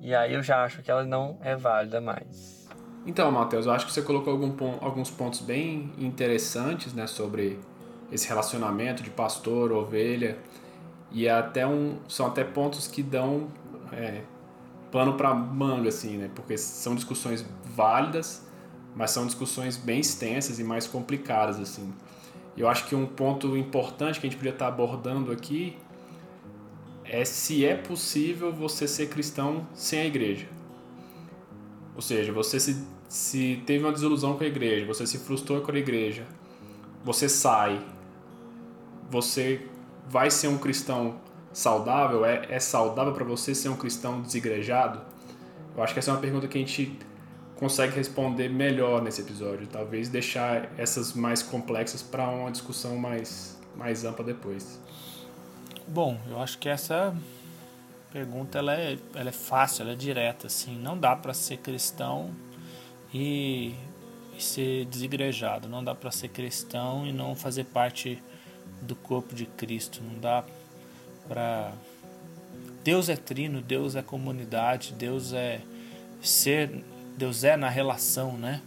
E 0.00 0.14
aí 0.14 0.34
eu 0.34 0.42
já 0.42 0.64
acho 0.64 0.82
que 0.82 0.90
ela 0.90 1.04
não 1.04 1.38
é 1.42 1.54
válida 1.54 2.00
mais. 2.00 2.68
Então, 3.04 3.30
Matheus, 3.30 3.66
eu 3.66 3.72
acho 3.72 3.86
que 3.86 3.92
você 3.92 4.02
colocou 4.02 4.32
algum, 4.32 4.54
alguns 4.80 5.10
pontos 5.10 5.40
bem 5.40 5.92
interessantes 5.98 6.92
né, 6.94 7.06
sobre 7.06 7.58
esse 8.12 8.28
relacionamento 8.28 9.02
de 9.02 9.10
pastor, 9.10 9.72
ovelha, 9.72 10.38
e 11.10 11.26
é 11.26 11.32
até 11.32 11.66
um, 11.66 11.96
são 12.06 12.26
até 12.26 12.44
pontos 12.44 12.86
que 12.86 13.02
dão 13.02 13.48
é, 13.90 14.20
pano 14.90 15.14
para 15.14 15.34
manga, 15.34 15.88
assim, 15.88 16.18
né? 16.18 16.30
Porque 16.34 16.56
são 16.58 16.94
discussões 16.94 17.44
válidas, 17.64 18.46
mas 18.94 19.10
são 19.10 19.26
discussões 19.26 19.76
bem 19.76 20.00
extensas 20.00 20.58
e 20.58 20.64
mais 20.64 20.86
complicadas, 20.86 21.58
assim. 21.58 21.92
Eu 22.56 22.68
acho 22.68 22.86
que 22.86 22.94
um 22.94 23.06
ponto 23.06 23.56
importante 23.56 24.20
que 24.20 24.26
a 24.26 24.30
gente 24.30 24.38
podia 24.38 24.52
estar 24.52 24.68
abordando 24.68 25.32
aqui 25.32 25.76
é 27.04 27.24
se 27.24 27.64
é 27.64 27.74
possível 27.74 28.52
você 28.52 28.86
ser 28.86 29.08
cristão 29.08 29.66
sem 29.74 30.00
a 30.00 30.04
igreja. 30.04 30.46
Ou 31.94 32.02
seja, 32.02 32.32
você 32.32 32.60
se, 32.60 32.86
se 33.08 33.62
teve 33.66 33.84
uma 33.84 33.92
desilusão 33.92 34.36
com 34.36 34.44
a 34.44 34.46
igreja, 34.46 34.86
você 34.86 35.06
se 35.06 35.18
frustrou 35.18 35.60
com 35.62 35.72
a 35.72 35.78
igreja, 35.78 36.26
você 37.04 37.28
sai, 37.28 37.82
você 39.12 39.60
vai 40.08 40.30
ser 40.30 40.48
um 40.48 40.56
cristão 40.56 41.16
saudável? 41.52 42.24
É, 42.24 42.46
é 42.48 42.58
saudável 42.58 43.12
para 43.12 43.24
você 43.24 43.54
ser 43.54 43.68
um 43.68 43.76
cristão 43.76 44.22
desigrejado? 44.22 45.02
Eu 45.76 45.82
acho 45.82 45.92
que 45.92 45.98
essa 45.98 46.10
é 46.10 46.14
uma 46.14 46.20
pergunta 46.20 46.48
que 46.48 46.56
a 46.56 46.60
gente 46.60 46.98
consegue 47.56 47.94
responder 47.94 48.48
melhor 48.48 49.02
nesse 49.02 49.20
episódio. 49.20 49.66
Talvez 49.66 50.08
deixar 50.08 50.70
essas 50.78 51.12
mais 51.12 51.42
complexas 51.42 52.02
para 52.02 52.26
uma 52.26 52.50
discussão 52.50 52.96
mais, 52.96 53.60
mais 53.76 54.02
ampla 54.02 54.24
depois. 54.24 54.80
Bom, 55.86 56.18
eu 56.30 56.40
acho 56.40 56.58
que 56.58 56.68
essa 56.70 57.14
pergunta 58.10 58.58
ela 58.58 58.74
é, 58.74 58.96
ela 59.14 59.28
é 59.28 59.32
fácil, 59.32 59.82
ela 59.82 59.92
é 59.92 59.96
direta. 59.96 60.46
Assim. 60.46 60.78
Não 60.78 60.96
dá 60.96 61.14
para 61.14 61.34
ser 61.34 61.58
cristão 61.58 62.30
e, 63.12 63.74
e 64.38 64.42
ser 64.42 64.86
desigrejado. 64.86 65.68
Não 65.68 65.84
dá 65.84 65.94
para 65.94 66.10
ser 66.10 66.28
cristão 66.28 67.06
e 67.06 67.12
não 67.12 67.34
fazer 67.34 67.64
parte 67.64 68.22
do 68.82 68.94
corpo 68.94 69.34
de 69.34 69.46
Cristo. 69.46 70.02
Não 70.02 70.18
dá 70.18 70.44
para. 71.28 71.72
Deus 72.84 73.08
é 73.08 73.16
trino, 73.16 73.62
Deus 73.62 73.94
é 73.94 74.02
comunidade, 74.02 74.92
Deus 74.92 75.32
é 75.32 75.60
ser, 76.20 76.84
Deus 77.16 77.44
é 77.44 77.56
na 77.56 77.68
relação, 77.68 78.36
né? 78.36 78.60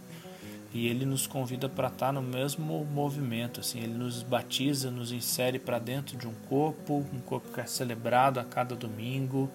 E 0.72 0.88
ele 0.88 1.06
nos 1.06 1.26
convida 1.26 1.68
para 1.68 1.88
estar 1.88 2.06
tá 2.06 2.12
no 2.12 2.22
mesmo 2.22 2.84
movimento, 2.84 3.60
assim, 3.60 3.80
ele 3.80 3.94
nos 3.94 4.22
batiza, 4.22 4.90
nos 4.90 5.12
insere 5.12 5.58
para 5.58 5.78
dentro 5.78 6.16
de 6.16 6.26
um 6.26 6.34
corpo, 6.48 7.04
um 7.14 7.20
corpo 7.20 7.50
que 7.52 7.60
é 7.60 7.66
celebrado 7.66 8.40
a 8.40 8.44
cada 8.44 8.74
domingo, 8.74 9.50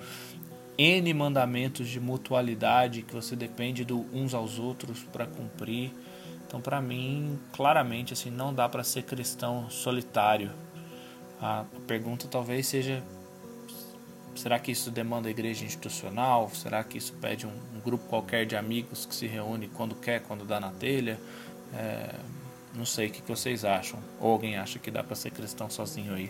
N 0.77 1.13
mandamentos 1.13 1.88
de 1.89 2.00
mutualidade 2.00 3.03
que 3.03 3.13
você 3.13 3.36
depende 3.36 3.86
do 3.86 4.06
uns 4.12 4.34
aos 4.34 4.58
outros 4.58 5.03
para 5.03 5.27
cumprir. 5.27 5.91
Então, 6.51 6.60
para 6.60 6.81
mim, 6.81 7.39
claramente, 7.53 8.12
assim, 8.12 8.29
não 8.29 8.53
dá 8.53 8.67
para 8.67 8.84
ser 8.84 9.03
cristão 9.03 9.70
solitário. 9.70 10.51
A 11.41 11.63
pergunta 11.88 12.27
talvez 12.29 12.67
seja: 12.67 13.01
será 14.36 14.60
que 14.60 14.70
isso 14.70 14.91
demanda 14.91 15.29
igreja 15.29 15.63
institucional? 15.63 16.50
Será 16.50 16.84
que 16.84 16.98
isso 16.98 17.13
pede 17.22 17.48
um, 17.48 17.53
um 17.74 17.79
grupo 17.79 18.03
qualquer 18.10 18.46
de 18.46 18.58
amigos 18.58 19.05
que 19.05 19.15
se 19.15 19.27
reúne 19.27 19.70
quando 19.70 19.96
quer, 19.96 20.24
quando 20.24 20.43
dá 20.43 20.60
na 20.60 20.72
telha? 20.72 21.17
É, 21.74 22.15
não 22.75 22.84
sei 22.84 23.08
o 23.08 23.12
que 23.12 23.22
vocês 23.22 23.63
acham. 23.63 23.98
Ou 24.20 24.34
alguém 24.34 24.58
acha 24.58 24.77
que 24.77 24.91
dá 24.91 25.01
para 25.01 25.15
ser 25.15 25.31
cristão 25.31 25.70
sozinho 25.70 26.13
aí? 26.13 26.29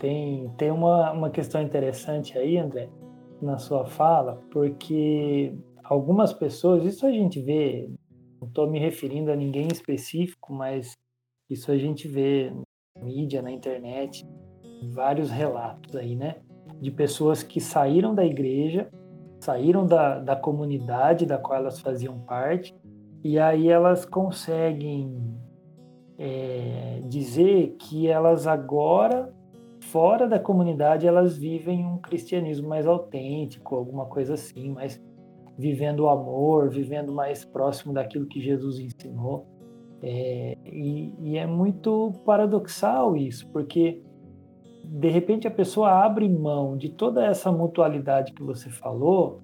Tem, 0.00 0.52
tem 0.58 0.72
uma, 0.72 1.12
uma 1.12 1.30
questão 1.30 1.62
interessante 1.62 2.36
aí, 2.36 2.58
André, 2.58 2.88
na 3.40 3.56
sua 3.56 3.86
fala, 3.86 4.42
porque 4.50 5.54
algumas 5.84 6.32
pessoas, 6.32 6.84
isso 6.84 7.06
a 7.06 7.12
gente 7.12 7.40
vê 7.40 7.88
não 8.40 8.48
estou 8.48 8.70
me 8.70 8.78
referindo 8.78 9.30
a 9.30 9.36
ninguém 9.36 9.68
específico, 9.68 10.52
mas 10.52 10.96
isso 11.50 11.70
a 11.72 11.76
gente 11.76 12.06
vê 12.06 12.52
na 12.96 13.04
mídia, 13.04 13.42
na 13.42 13.50
internet, 13.50 14.26
vários 14.92 15.30
relatos 15.30 15.96
aí, 15.96 16.14
né? 16.14 16.36
De 16.80 16.90
pessoas 16.90 17.42
que 17.42 17.60
saíram 17.60 18.14
da 18.14 18.24
igreja, 18.24 18.88
saíram 19.40 19.86
da, 19.86 20.18
da 20.18 20.36
comunidade 20.36 21.26
da 21.26 21.38
qual 21.38 21.58
elas 21.58 21.80
faziam 21.80 22.20
parte, 22.20 22.74
e 23.24 23.38
aí 23.38 23.68
elas 23.68 24.04
conseguem 24.04 25.36
é, 26.16 27.00
dizer 27.04 27.76
que 27.78 28.06
elas 28.08 28.46
agora, 28.46 29.32
fora 29.80 30.28
da 30.28 30.38
comunidade, 30.38 31.06
elas 31.06 31.36
vivem 31.36 31.84
um 31.84 31.98
cristianismo 31.98 32.68
mais 32.68 32.86
autêntico, 32.86 33.74
alguma 33.74 34.06
coisa 34.06 34.34
assim, 34.34 34.70
mais 34.70 35.00
vivendo 35.58 36.00
o 36.00 36.08
amor, 36.08 36.70
vivendo 36.70 37.12
mais 37.12 37.44
próximo 37.44 37.92
daquilo 37.92 38.26
que 38.26 38.40
Jesus 38.40 38.78
ensinou. 38.78 39.44
É, 40.00 40.56
e, 40.64 41.12
e, 41.18 41.36
é 41.36 41.44
muito 41.44 42.12
paradoxal 42.24 43.16
isso, 43.16 43.50
porque 43.50 44.00
de 44.84 45.08
repente 45.08 45.48
a 45.48 45.50
pessoa 45.50 45.90
abre 45.90 46.28
mão 46.28 46.76
de 46.76 46.88
toda 46.88 47.26
essa 47.26 47.50
mutualidade 47.50 48.32
que 48.32 48.42
você 48.44 48.70
falou 48.70 49.42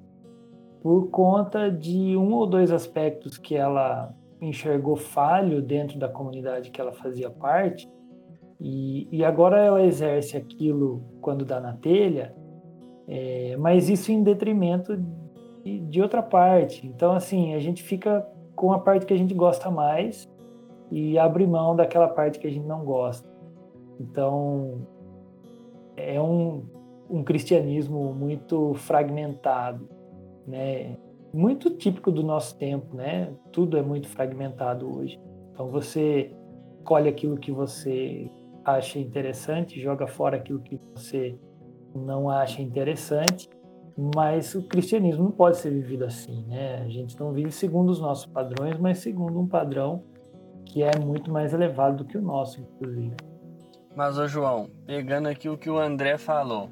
por 0.80 1.10
conta 1.10 1.68
de 1.68 2.16
um 2.16 2.32
ou 2.32 2.46
dois 2.46 2.70
aspectos 2.70 3.36
que 3.36 3.56
ela 3.56 4.14
enxergou 4.40 4.94
falho 4.94 5.60
dentro 5.60 5.98
da 5.98 6.08
comunidade 6.08 6.70
que 6.70 6.80
ela 6.80 6.92
fazia 6.92 7.30
parte, 7.30 7.88
e, 8.60 9.08
e 9.10 9.24
agora 9.24 9.58
ela 9.60 9.82
exerce 9.82 10.36
aquilo 10.36 11.02
quando 11.20 11.44
dá 11.44 11.60
na 11.60 11.72
telha, 11.72 12.34
é, 13.08 13.56
mas 13.58 13.88
isso 13.88 14.12
em 14.12 14.22
detrimento 14.22 14.96
de 15.64 16.02
outra 16.02 16.22
parte. 16.22 16.86
Então, 16.86 17.12
assim, 17.12 17.54
a 17.54 17.58
gente 17.58 17.82
fica 17.82 18.26
com 18.54 18.72
a 18.72 18.78
parte 18.78 19.06
que 19.06 19.14
a 19.14 19.18
gente 19.18 19.34
gosta 19.34 19.70
mais 19.70 20.28
e 20.90 21.18
abre 21.18 21.46
mão 21.46 21.74
daquela 21.74 22.08
parte 22.08 22.38
que 22.38 22.46
a 22.46 22.50
gente 22.50 22.66
não 22.66 22.84
gosta. 22.84 23.28
Então, 23.98 24.86
é 25.96 26.20
um 26.20 26.64
um 27.08 27.22
cristianismo 27.22 28.12
muito 28.14 28.74
fragmentado, 28.74 29.88
né? 30.46 30.96
Muito 31.32 31.70
típico 31.70 32.10
do 32.10 32.22
nosso 32.22 32.56
tempo, 32.56 32.94
né? 32.94 33.32
Tudo 33.52 33.76
é 33.76 33.82
muito 33.82 34.08
fragmentado 34.08 34.98
hoje. 34.98 35.20
Então 35.52 35.66
você 35.66 36.32
colhe 36.84 37.08
aquilo 37.08 37.36
que 37.36 37.50
você 37.50 38.30
acha 38.64 38.98
interessante, 38.98 39.80
joga 39.80 40.06
fora 40.06 40.36
aquilo 40.36 40.60
que 40.60 40.80
você 40.94 41.36
não 41.94 42.28
acha 42.30 42.62
interessante, 42.62 43.48
mas 43.96 44.54
o 44.54 44.62
cristianismo 44.62 45.24
não 45.24 45.30
pode 45.30 45.58
ser 45.58 45.70
vivido 45.70 46.04
assim, 46.04 46.44
né? 46.46 46.82
A 46.84 46.88
gente 46.88 47.18
não 47.18 47.32
vive 47.32 47.52
segundo 47.52 47.90
os 47.90 48.00
nossos 48.00 48.26
padrões, 48.26 48.78
mas 48.78 48.98
segundo 48.98 49.40
um 49.40 49.46
padrão 49.46 50.02
que 50.64 50.82
é 50.82 50.98
muito 50.98 51.30
mais 51.30 51.52
elevado 51.52 51.98
do 51.98 52.04
que 52.04 52.18
o 52.18 52.22
nosso, 52.22 52.60
inclusive. 52.60 53.14
Mas, 53.94 54.18
ô 54.18 54.26
João, 54.26 54.68
pegando 54.84 55.28
aqui 55.28 55.48
o 55.48 55.56
que 55.56 55.70
o 55.70 55.78
André 55.78 56.18
falou, 56.18 56.68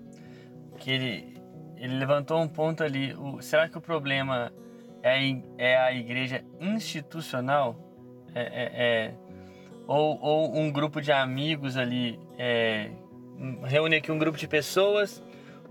que 0.78 0.90
ele, 0.90 1.36
ele 1.76 1.96
levantou 1.96 2.40
um 2.40 2.48
ponto 2.48 2.82
ali, 2.82 3.14
o, 3.14 3.40
será 3.40 3.68
que 3.68 3.78
o 3.78 3.80
problema 3.80 4.52
é, 5.02 5.18
é 5.56 5.78
a 5.78 5.92
igreja 5.92 6.44
institucional? 6.60 7.76
É, 8.34 8.40
é, 8.42 8.70
é 8.74 9.14
ou, 9.86 10.18
ou, 10.20 10.56
um 10.56 10.72
grupo 10.72 11.00
de 11.00 11.12
amigos 11.12 11.76
ali, 11.76 12.18
é, 12.38 12.90
reúne 13.64 13.96
aqui 13.96 14.10
um 14.10 14.18
grupo 14.18 14.38
de 14.38 14.48
pessoas, 14.48 15.22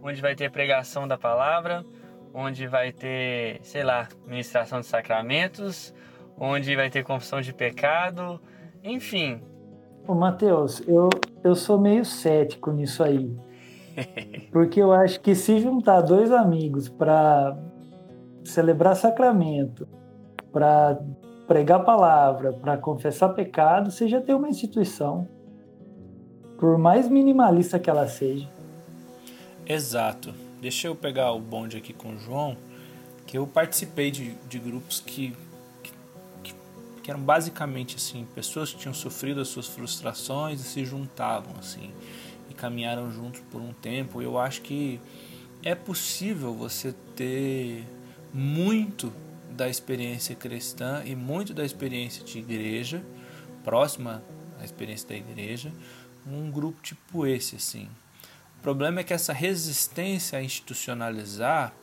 onde 0.01 0.21
vai 0.21 0.35
ter 0.35 0.51
pregação 0.51 1.07
da 1.07 1.17
palavra, 1.17 1.85
onde 2.33 2.67
vai 2.67 2.91
ter, 2.91 3.59
sei 3.63 3.83
lá, 3.83 4.07
ministração 4.25 4.79
de 4.79 4.85
sacramentos, 4.85 5.93
onde 6.37 6.75
vai 6.75 6.89
ter 6.89 7.03
confissão 7.03 7.41
de 7.41 7.53
pecado, 7.53 8.41
enfim, 8.83 9.41
Ô, 10.07 10.15
Matheus, 10.15 10.81
eu, 10.87 11.09
eu 11.43 11.55
sou 11.55 11.79
meio 11.79 12.03
cético 12.03 12.71
nisso 12.71 13.03
aí. 13.03 13.33
Porque 14.51 14.81
eu 14.81 14.91
acho 14.91 15.19
que 15.21 15.35
se 15.35 15.59
juntar 15.59 16.01
dois 16.01 16.31
amigos 16.31 16.89
para 16.89 17.57
celebrar 18.43 18.95
sacramento, 18.95 19.87
para 20.51 20.99
pregar 21.47 21.85
palavra, 21.85 22.51
para 22.51 22.77
confessar 22.77 23.29
pecado, 23.29 23.91
você 23.91 24.07
já 24.07 24.19
tem 24.19 24.33
uma 24.33 24.49
instituição. 24.49 25.27
Por 26.57 26.77
mais 26.77 27.07
minimalista 27.07 27.79
que 27.79 27.89
ela 27.89 28.07
seja. 28.07 28.49
Exato. 29.71 30.33
Deixa 30.59 30.87
eu 30.87 30.95
pegar 30.97 31.31
o 31.31 31.39
bonde 31.39 31.77
aqui 31.77 31.93
com 31.93 32.13
o 32.13 32.19
João, 32.19 32.57
que 33.25 33.37
eu 33.37 33.47
participei 33.47 34.11
de, 34.11 34.33
de 34.49 34.59
grupos 34.59 34.99
que 34.99 35.33
que 37.01 37.09
eram 37.09 37.21
basicamente 37.21 37.95
assim 37.95 38.27
pessoas 38.35 38.71
que 38.71 38.77
tinham 38.77 38.93
sofrido 38.93 39.39
as 39.41 39.47
suas 39.47 39.65
frustrações 39.67 40.59
e 40.59 40.63
se 40.63 40.85
juntavam 40.85 41.55
assim 41.57 41.89
e 42.49 42.53
caminharam 42.53 43.09
juntos 43.11 43.41
por 43.49 43.61
um 43.61 43.71
tempo. 43.71 44.21
Eu 44.21 44.37
acho 44.37 44.61
que 44.61 44.99
é 45.63 45.73
possível 45.73 46.53
você 46.53 46.93
ter 47.15 47.87
muito 48.33 49.11
da 49.51 49.69
experiência 49.69 50.35
cristã 50.35 51.01
e 51.05 51.15
muito 51.15 51.53
da 51.53 51.63
experiência 51.63 52.25
de 52.25 52.39
igreja 52.39 53.01
próxima 53.63 54.21
à 54.59 54.65
experiência 54.65 55.07
da 55.07 55.15
igreja, 55.15 55.71
um 56.27 56.51
grupo 56.51 56.81
tipo 56.81 57.25
esse 57.25 57.55
assim. 57.55 57.87
O 58.61 58.63
problema 58.63 58.99
é 58.99 59.03
que 59.03 59.11
essa 59.11 59.33
resistência 59.33 60.37
a 60.37 60.43
institucionalizar, 60.43 61.73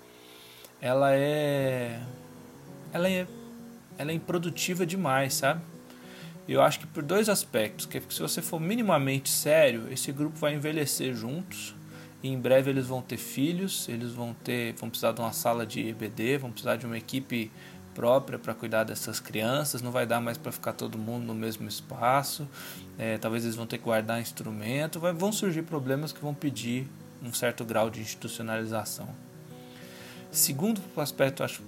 ela 0.80 1.12
é 1.12 2.00
ela 2.92 3.08
é 3.08 3.26
ela 3.98 4.12
é 4.12 4.14
improdutiva 4.14 4.86
demais, 4.86 5.34
sabe? 5.34 5.60
Eu 6.46 6.62
acho 6.62 6.78
que 6.78 6.86
por 6.86 7.02
dois 7.02 7.28
aspectos, 7.28 7.84
que, 7.84 7.98
é 7.98 8.00
que 8.00 8.14
se 8.14 8.22
você 8.22 8.40
for 8.40 8.60
minimamente 8.60 9.28
sério, 9.28 9.92
esse 9.92 10.12
grupo 10.12 10.38
vai 10.38 10.54
envelhecer 10.54 11.12
juntos 11.16 11.74
e 12.22 12.28
em 12.28 12.38
breve 12.38 12.70
eles 12.70 12.86
vão 12.86 13.02
ter 13.02 13.16
filhos, 13.16 13.88
eles 13.88 14.12
vão 14.12 14.32
ter, 14.32 14.74
vão 14.74 14.88
precisar 14.88 15.10
de 15.10 15.20
uma 15.20 15.32
sala 15.32 15.66
de 15.66 15.80
EBD, 15.88 16.38
vão 16.38 16.52
precisar 16.52 16.76
de 16.76 16.86
uma 16.86 16.96
equipe 16.96 17.50
própria 17.98 18.38
para 18.38 18.54
cuidar 18.54 18.84
dessas 18.84 19.18
crianças, 19.18 19.82
não 19.82 19.90
vai 19.90 20.06
dar 20.06 20.20
mais 20.20 20.38
para 20.38 20.52
ficar 20.52 20.72
todo 20.72 20.96
mundo 20.96 21.26
no 21.26 21.34
mesmo 21.34 21.66
espaço, 21.66 22.48
é, 22.96 23.18
talvez 23.18 23.42
eles 23.42 23.56
vão 23.56 23.66
ter 23.66 23.76
que 23.76 23.82
guardar 23.82 24.20
instrumento, 24.20 25.00
vai, 25.00 25.12
vão 25.12 25.32
surgir 25.32 25.62
problemas 25.62 26.12
que 26.12 26.20
vão 26.20 26.32
pedir 26.32 26.86
um 27.20 27.32
certo 27.32 27.64
grau 27.64 27.90
de 27.90 28.00
institucionalização. 28.00 29.08
Segundo 30.30 30.80
aspecto, 30.96 31.42
acho 31.42 31.60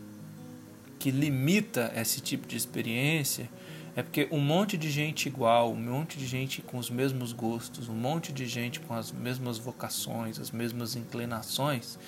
que 1.00 1.10
limita 1.10 1.90
esse 1.96 2.20
tipo 2.20 2.46
de 2.46 2.56
experiência 2.56 3.48
é 3.96 4.03
porque 4.03 4.29
um 4.31 4.38
monte 4.38 4.79
de 4.79 4.90
gente 4.90 5.26
igual, 5.26 5.72
um 5.72 5.76
monte 5.76 6.16
de 6.16 6.26
gente 6.26 6.62
com 6.62 6.79
os 6.79 6.88
mesmos 6.88 7.33
gostos, 7.33 7.88
um 7.88 7.94
monte 7.94 8.33
de 8.33 8.46
gente 8.46 8.79
com 8.81 8.94
as 8.94 9.11
mesmas 9.11 9.59
vocações, 9.59 10.38
as 10.38 10.50
mesmas 10.50 10.94
inclinações, 10.94 11.98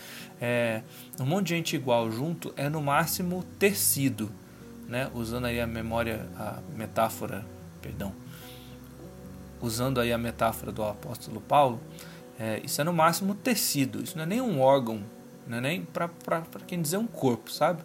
é, 0.41 0.83
um 1.19 1.25
monte 1.25 1.49
de 1.49 1.55
gente 1.57 1.77
igual 1.77 2.11
junto 2.11 2.53
é 2.57 2.69
no 2.69 2.81
máximo 2.81 3.45
tecido, 3.59 4.31
né? 4.89 5.11
Usando 5.13 5.47
aí 5.47 5.61
a 5.61 5.67
memória, 5.67 6.29
a 6.37 6.61
metáfora, 6.77 7.45
perdão, 7.81 8.13
usando 9.61 10.01
aí 10.01 10.13
a 10.13 10.19
metáfora 10.19 10.71
do 10.71 10.85
apóstolo 10.85 11.41
Paulo, 11.41 11.81
é, 12.39 12.61
isso 12.65 12.81
é 12.81 12.85
no 12.85 12.93
máximo 12.93 13.35
tecido, 13.35 14.03
isso 14.03 14.17
não 14.17 14.25
é 14.25 14.27
nem 14.27 14.41
um 14.41 14.61
órgão, 14.61 15.03
não 15.47 15.59
é 15.59 15.61
nem 15.61 15.85
para 15.85 16.11
quem 16.67 16.81
dizer 16.81 16.97
um 16.97 17.07
corpo, 17.07 17.51
sabe? 17.51 17.83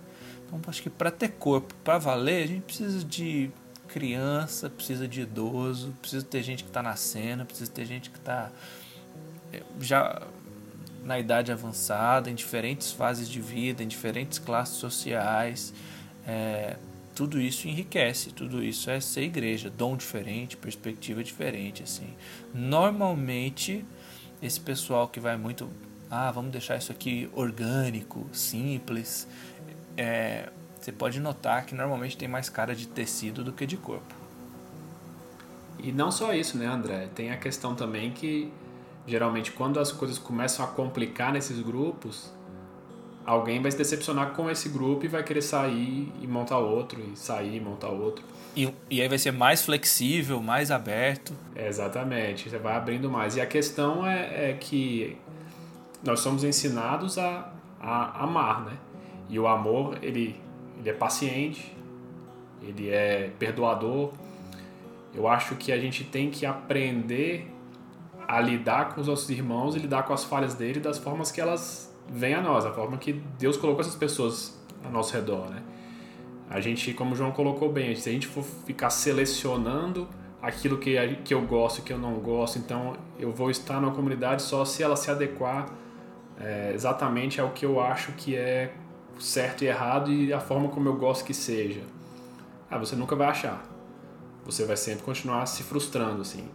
Então, 0.48 0.60
acho 0.68 0.82
que 0.82 0.90
para 0.90 1.12
ter 1.12 1.30
corpo 1.30 1.74
para 1.84 1.98
valer, 1.98 2.44
a 2.44 2.48
gente 2.48 2.62
precisa 2.62 3.04
de 3.04 3.52
criança, 3.98 4.70
precisa 4.70 5.08
de 5.08 5.22
idoso, 5.22 5.92
precisa 6.00 6.24
ter 6.24 6.44
gente 6.44 6.64
que 6.64 6.70
está 6.70 6.84
nascendo, 6.84 7.44
precisa 7.44 7.72
ter 7.72 7.84
gente 7.84 8.12
que 8.12 8.18
está 8.20 8.52
eh, 9.52 9.64
já 9.82 10.22
na 11.04 11.18
idade 11.18 11.52
avançada, 11.52 12.30
em 12.30 12.36
diferentes 12.36 12.92
fases 12.92 13.28
de 13.28 13.42
vida, 13.42 13.82
em 13.82 13.88
diferentes 13.88 14.38
classes 14.38 14.76
sociais. 14.76 15.74
É, 16.28 16.78
tudo 17.16 17.42
isso 17.42 17.68
enriquece, 17.68 18.30
tudo 18.30 18.64
isso 18.64 18.92
é 18.92 19.00
ser 19.00 19.24
igreja, 19.24 19.68
dom 19.68 19.98
diferente, 19.98 20.56
perspectiva 20.56 21.24
diferente, 21.24 21.82
assim. 21.82 22.14
Normalmente, 22.54 23.84
esse 24.44 24.60
pessoal 24.60 25.08
que 25.08 25.20
vai 25.20 25.38
muito, 25.38 25.68
ah, 26.12 26.30
vamos 26.30 26.52
deixar 26.52 26.78
isso 26.78 26.92
aqui 26.92 27.28
orgânico, 27.34 28.28
simples, 28.32 29.28
é, 29.96 30.50
você 30.88 30.92
pode 30.94 31.20
notar 31.20 31.66
que 31.66 31.76
normalmente 31.76 32.16
tem 32.16 32.30
mais 32.30 32.48
cara 32.48 32.74
de 32.74 32.88
tecido 32.88 33.44
do 33.44 33.52
que 33.52 33.66
de 33.66 33.76
corpo. 33.76 34.16
E 35.78 35.92
não 35.92 36.10
só 36.10 36.34
isso, 36.34 36.58
né, 36.58 36.66
André? 36.66 37.10
Tem 37.14 37.30
a 37.30 37.36
questão 37.36 37.76
também 37.76 38.12
que 38.12 38.50
geralmente 39.06 39.52
quando 39.52 39.82
as 39.82 39.92
coisas 39.92 40.18
começam 40.18 40.64
a 40.64 40.68
complicar 40.70 41.34
nesses 41.34 41.60
grupos, 41.60 42.32
alguém 43.26 43.62
vai 43.62 43.70
se 43.70 43.78
decepcionar 43.78 44.32
com 44.32 44.50
esse 44.50 44.70
grupo 44.70 45.04
e 45.04 45.10
vai 45.10 45.24
querer 45.24 45.42
sair 45.42 46.10
e 46.22 46.26
montar 46.26 46.60
outro, 46.60 47.02
e 47.02 47.18
sair 47.18 47.58
e 47.58 47.60
montar 47.60 47.90
outro. 47.90 48.24
E, 48.56 48.74
e 48.90 49.02
aí 49.02 49.10
vai 49.10 49.18
ser 49.18 49.34
mais 49.34 49.66
flexível, 49.66 50.42
mais 50.42 50.72
aberto. 50.72 51.34
É, 51.54 51.68
exatamente, 51.68 52.50
você 52.50 52.58
vai 52.58 52.78
abrindo 52.78 53.10
mais. 53.10 53.36
E 53.36 53.42
a 53.42 53.46
questão 53.46 54.08
é, 54.08 54.52
é 54.52 54.54
que 54.54 55.18
nós 56.02 56.22
somos 56.22 56.46
ensinados 56.46 57.18
a, 57.18 57.52
a 57.78 58.24
amar, 58.24 58.64
né? 58.64 58.78
E 59.30 59.38
o 59.38 59.46
amor, 59.46 60.00
ele, 60.02 60.47
ele 60.80 60.90
é 60.90 60.94
paciente, 60.94 61.76
ele 62.62 62.90
é 62.90 63.32
perdoador. 63.38 64.12
Eu 65.14 65.28
acho 65.28 65.56
que 65.56 65.72
a 65.72 65.80
gente 65.80 66.04
tem 66.04 66.30
que 66.30 66.46
aprender 66.46 67.52
a 68.28 68.42
lidar 68.42 68.94
com 68.94 69.02
os 69.02 69.08
nossos 69.08 69.30
irmãos 69.30 69.76
e 69.76 69.80
lidar 69.80 70.04
com 70.04 70.14
as 70.14 70.24
falhas 70.24 70.54
dele 70.54 70.80
das 70.80 70.98
formas 70.98 71.32
que 71.32 71.40
elas 71.40 71.94
vêm 72.10 72.34
a 72.34 72.42
nós, 72.42 72.66
a 72.66 72.72
forma 72.72 72.98
que 72.98 73.14
Deus 73.40 73.58
colocou 73.58 73.82
essas 73.82 73.96
pessoas 73.96 74.60
ao 74.84 74.92
nosso 74.92 75.14
redor, 75.14 75.50
né? 75.50 75.64
A 76.50 76.62
gente, 76.62 76.94
como 76.94 77.14
o 77.14 77.16
João 77.16 77.32
colocou 77.32 77.72
bem, 77.72 77.94
se 77.96 78.10
a 78.10 78.12
gente 78.12 78.28
for 78.28 78.44
ficar 78.44 78.90
selecionando 78.90 80.08
aquilo 80.42 80.78
que, 80.78 80.96
que 81.24 81.34
eu 81.34 81.42
gosto 81.42 81.80
e 81.80 81.82
que 81.82 81.92
eu 81.92 81.98
não 81.98 82.14
gosto, 82.16 82.58
então 82.58 82.96
eu 83.20 83.32
vou 83.32 83.52
estar 83.52 83.82
numa 83.82 83.94
comunidade 83.94 84.42
só 84.42 84.64
se 84.64 84.82
ela 84.82 84.96
se 84.96 85.12
adequar 85.12 85.68
é, 86.40 86.72
exatamente 86.74 87.42
ao 87.42 87.50
que 87.50 87.66
eu 87.66 87.82
acho 87.82 88.14
que 88.14 88.36
é 88.36 88.74
certo 89.20 89.64
e 89.64 89.68
errado 89.68 90.12
e 90.12 90.34
a 90.34 90.40
forma 90.40 90.70
como 90.70 90.88
eu 90.90 90.96
gosto 90.96 91.26
que 91.26 91.34
seja. 91.34 91.82
Ah, 92.70 92.78
você 92.78 92.96
nunca 92.96 93.16
vai 93.16 93.28
achar. 93.28 93.64
Você 94.46 94.66
vai 94.66 94.78
sempre 94.78 95.04
continuar 95.04 95.46
se 95.46 95.64
frustrando, 95.64 96.22
assim. 96.22 96.48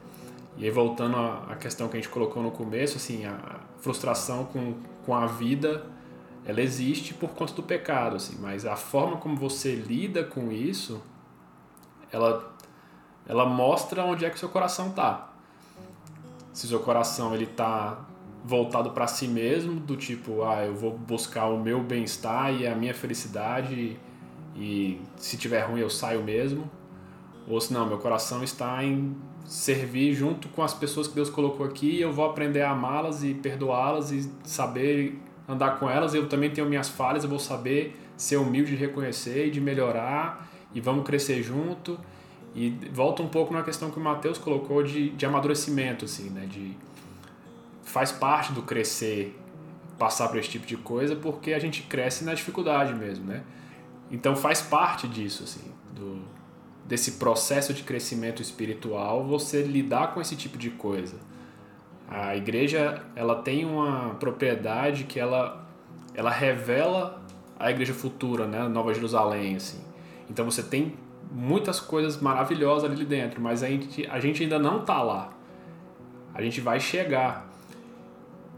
E 0.56 0.64
aí, 0.64 0.70
voltando 0.70 1.16
à 1.16 1.56
questão 1.58 1.88
que 1.88 1.96
a 1.96 2.00
gente 2.00 2.10
colocou 2.10 2.42
no 2.42 2.50
começo, 2.50 2.96
assim, 2.96 3.24
a 3.24 3.60
frustração 3.80 4.44
com, 4.44 4.74
com 5.04 5.14
a 5.14 5.26
vida, 5.26 5.86
ela 6.44 6.60
existe 6.60 7.14
por 7.14 7.30
conta 7.30 7.54
do 7.54 7.62
pecado, 7.62 8.16
assim, 8.16 8.36
mas 8.40 8.66
a 8.66 8.76
forma 8.76 9.16
como 9.16 9.36
você 9.36 9.74
lida 9.74 10.24
com 10.24 10.52
isso, 10.52 11.00
ela, 12.10 12.54
ela 13.26 13.46
mostra 13.46 14.04
onde 14.04 14.24
é 14.24 14.30
que 14.30 14.36
o 14.36 14.38
seu 14.38 14.48
coração 14.48 14.90
tá. 14.90 15.30
Se 16.52 16.66
o 16.66 16.68
seu 16.68 16.80
coração 16.80 17.34
ele 17.34 17.46
tá 17.46 18.04
voltado 18.44 18.90
para 18.90 19.06
si 19.06 19.28
mesmo, 19.28 19.78
do 19.78 19.96
tipo, 19.96 20.42
ah, 20.42 20.64
eu 20.64 20.74
vou 20.74 20.96
buscar 20.96 21.46
o 21.46 21.58
meu 21.58 21.80
bem-estar 21.80 22.52
e 22.52 22.66
a 22.66 22.74
minha 22.74 22.94
felicidade 22.94 23.96
e 24.56 25.00
se 25.16 25.36
tiver 25.36 25.60
ruim 25.62 25.80
eu 25.80 25.90
saio 25.90 26.22
mesmo. 26.22 26.70
Ou 27.46 27.60
se 27.60 27.72
não, 27.72 27.86
meu 27.86 27.98
coração 27.98 28.42
está 28.42 28.84
em 28.84 29.16
servir 29.44 30.14
junto 30.14 30.48
com 30.48 30.62
as 30.62 30.72
pessoas 30.72 31.08
que 31.08 31.14
Deus 31.14 31.28
colocou 31.28 31.66
aqui, 31.66 32.00
eu 32.00 32.12
vou 32.12 32.24
aprender 32.24 32.62
a 32.62 32.70
amá-las 32.70 33.24
e 33.24 33.34
perdoá-las 33.34 34.10
e 34.10 34.30
saber 34.44 35.18
andar 35.48 35.78
com 35.78 35.88
elas. 35.90 36.14
Eu 36.14 36.28
também 36.28 36.50
tenho 36.50 36.68
minhas 36.68 36.88
falhas, 36.88 37.24
eu 37.24 37.30
vou 37.30 37.38
saber 37.38 37.96
ser 38.16 38.36
humilde 38.36 38.72
de 38.72 38.76
reconhecer 38.76 39.48
e 39.48 39.50
de 39.50 39.60
melhorar 39.60 40.48
e 40.74 40.80
vamos 40.80 41.04
crescer 41.04 41.42
junto. 41.42 41.98
E 42.54 42.70
volta 42.92 43.22
um 43.22 43.28
pouco 43.28 43.52
na 43.54 43.62
questão 43.62 43.90
que 43.90 43.98
o 43.98 44.02
Mateus 44.02 44.38
colocou 44.38 44.82
de, 44.82 45.10
de 45.10 45.24
amadurecimento, 45.24 46.04
assim, 46.04 46.28
né? 46.28 46.46
De, 46.46 46.76
faz 47.92 48.10
parte 48.10 48.52
do 48.52 48.62
crescer, 48.62 49.38
passar 49.98 50.28
por 50.28 50.38
esse 50.38 50.48
tipo 50.48 50.66
de 50.66 50.78
coisa, 50.78 51.14
porque 51.14 51.52
a 51.52 51.58
gente 51.58 51.82
cresce 51.82 52.24
na 52.24 52.32
dificuldade 52.32 52.94
mesmo, 52.94 53.26
né? 53.26 53.42
Então 54.10 54.34
faz 54.34 54.62
parte 54.62 55.06
disso, 55.06 55.44
assim, 55.44 55.70
do, 55.94 56.22
desse 56.86 57.12
processo 57.12 57.74
de 57.74 57.82
crescimento 57.82 58.40
espiritual, 58.40 59.24
você 59.24 59.62
lidar 59.62 60.14
com 60.14 60.22
esse 60.22 60.34
tipo 60.34 60.56
de 60.56 60.70
coisa. 60.70 61.16
A 62.08 62.34
igreja, 62.34 63.02
ela 63.14 63.42
tem 63.42 63.66
uma 63.66 64.14
propriedade 64.14 65.04
que 65.04 65.20
ela, 65.20 65.66
ela 66.14 66.30
revela 66.30 67.22
a 67.58 67.70
igreja 67.70 67.92
futura, 67.92 68.46
né? 68.46 68.66
Nova 68.68 68.94
Jerusalém, 68.94 69.56
assim. 69.56 69.82
Então 70.30 70.46
você 70.46 70.62
tem 70.62 70.94
muitas 71.30 71.78
coisas 71.78 72.18
maravilhosas 72.18 72.90
ali 72.90 73.04
dentro, 73.04 73.38
mas 73.40 73.62
a 73.62 73.68
gente, 73.68 74.06
a 74.06 74.18
gente 74.18 74.42
ainda 74.42 74.58
não 74.58 74.80
está 74.80 75.02
lá. 75.02 75.30
A 76.32 76.40
gente 76.40 76.58
vai 76.60 76.80
chegar. 76.80 77.51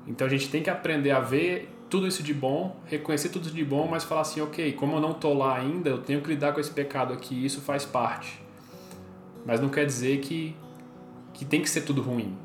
Então 0.07 0.27
a 0.27 0.31
gente 0.31 0.49
tem 0.51 0.63
que 0.63 0.71
aprender 0.71 1.11
a 1.11 1.21
ver 1.21 1.69
tudo 1.89 2.07
isso 2.07 2.23
de 2.23 2.35
bom, 2.35 2.77
reconhecer 2.87 3.29
tudo 3.29 3.47
isso 3.47 3.55
de 3.55 3.65
bom, 3.65 3.87
mas 3.89 4.05
falar 4.05 4.23
assim, 4.23 4.41
ok, 4.41 4.73
como 4.73 4.97
eu 4.97 5.01
não 5.01 5.13
estou 5.13 5.33
lá 5.35 5.57
ainda, 5.57 5.91
eu 5.91 5.99
tenho 5.99 6.21
que 6.21 6.29
lidar 6.29 6.53
com 6.53 6.61
esse 6.61 6.71
pecado 6.71 7.13
aqui, 7.13 7.45
isso 7.45 7.61
faz 7.61 7.85
parte. 7.85 8.43
Mas 9.47 9.61
não 9.61 9.69
quer 9.69 9.87
dizer 9.87 10.21
que, 10.21 10.57
que 11.33 11.45
tem 11.45 11.63
que 11.63 11.71
ser 11.71 11.83
tudo 11.83 12.03
ruim. 12.03 12.37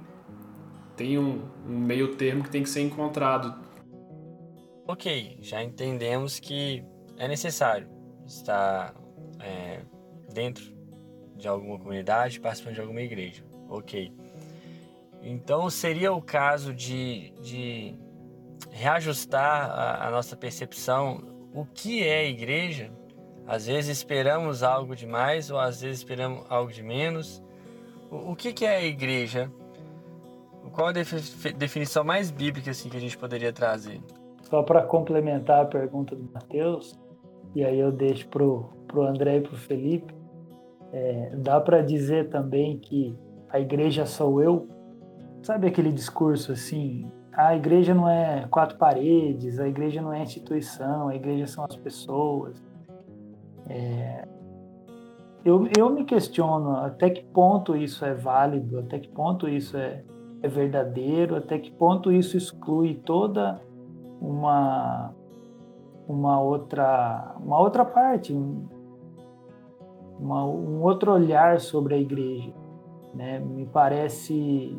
Tem 0.96 1.18
um, 1.18 1.42
um 1.66 1.78
meio 1.80 2.16
termo 2.16 2.44
que 2.44 2.50
tem 2.50 2.62
que 2.62 2.70
ser 2.70 2.82
encontrado. 2.82 3.56
Ok, 4.86 5.38
já 5.42 5.64
entendemos 5.64 6.40
que 6.40 6.84
é 7.18 7.28
necessário 7.28 7.88
estar 8.26 8.94
é, 9.40 9.82
dentro 10.34 10.64
de 11.38 11.48
alguma 11.48 11.80
comunidade, 11.80 12.40
participando 12.40 12.76
de 12.76 12.82
alguma 12.82 13.02
igreja. 13.02 13.44
Ok. 13.70 14.12
Então 15.22 15.70
seria 15.70 16.14
o 16.14 16.22
caso 16.22 16.74
de, 16.74 17.32
de 17.42 17.96
reajustar 18.72 19.70
a, 19.72 20.08
a, 20.08 20.12
nossa 20.12 20.36
percepção. 20.36 21.22
O 21.54 21.66
que 21.66 22.04
é 22.04 22.30
igreja? 22.30 22.92
Às 23.46 23.68
vezes 23.68 23.98
esperamos 23.98 24.64
algo 24.64 24.96
de 24.96 25.06
mais 25.06 25.50
ou 25.50 25.60
às 25.60 25.82
vezes 25.82 26.00
esperamos 26.00 26.46
algo 26.50 26.72
de 26.72 26.84
menos. 26.84 27.44
O, 28.10 28.32
o 28.32 28.36
que, 28.36 28.54
que 28.54 28.66
é 28.66 28.78
a 28.78 28.84
igreja? 28.84 29.52
Qual 30.72 30.88
a 30.88 30.92
definição 30.92 32.04
mais 32.04 32.32
bíblica 32.32 32.72
assim, 32.72 32.90
que 32.90 32.98
a 32.98 33.02
gente 33.02 33.18
poderia 33.18 33.52
trazer? 33.52 34.00
Só 34.44 34.64
para 34.64 34.82
complementar 34.84 35.62
a 35.62 35.66
pergunta 35.66 36.16
do 36.16 36.32
Mateus, 36.32 36.98
e 37.56 37.64
aí 37.64 37.80
eu 37.80 37.92
deixo 37.92 38.28
para 38.30 38.44
o 38.44 39.02
André 39.02 39.38
e 39.38 39.42
para 39.42 39.54
o 39.54 39.58
Felipe, 39.58 40.14
é, 40.92 41.32
dá 41.36 41.60
para 41.60 41.82
dizer 41.82 42.30
também 42.30 42.78
que 42.78 43.16
a 43.50 43.60
igreja 43.60 44.06
sou 44.06 44.42
eu. 44.42 44.68
Sabe 45.42 45.68
aquele 45.68 45.92
discurso 45.92 46.52
assim? 46.52 47.12
A 47.34 47.56
igreja 47.56 47.94
não 47.94 48.10
é 48.10 48.46
quatro 48.50 48.78
paredes, 48.78 49.60
a 49.60 49.68
igreja 49.68 50.02
não 50.02 50.12
é 50.12 50.22
instituição, 50.22 51.08
a 51.08 51.16
igreja 51.16 51.48
são 51.48 51.64
as 51.64 51.76
pessoas. 51.76 52.62
É, 53.68 54.28
eu, 55.46 55.70
eu 55.78 55.90
me 55.90 56.04
questiono 56.04 56.76
até 56.78 57.10
que 57.10 57.24
ponto 57.24 57.76
isso 57.76 58.04
é 58.04 58.14
válido, 58.14 58.80
até 58.80 59.00
que 59.00 59.08
ponto 59.08 59.48
isso 59.48 59.78
é, 59.78 60.04
é 60.42 60.48
verdadeiro, 60.48 61.36
até 61.36 61.58
que 61.58 61.72
ponto 61.72 62.12
isso 62.12 62.36
exclui 62.36 62.96
toda 62.96 63.62
uma 64.20 65.14
uma 66.08 66.42
outra 66.42 67.36
uma 67.40 67.60
outra 67.60 67.86
parte, 67.86 68.34
um, 68.34 68.68
uma, 70.20 70.44
um 70.44 70.82
outro 70.84 71.14
olhar 71.14 71.60
sobre 71.60 71.96
a 71.96 71.98
igreja. 71.98 72.52
Né? 73.14 73.40
Me 73.40 73.66
parece 73.66 74.79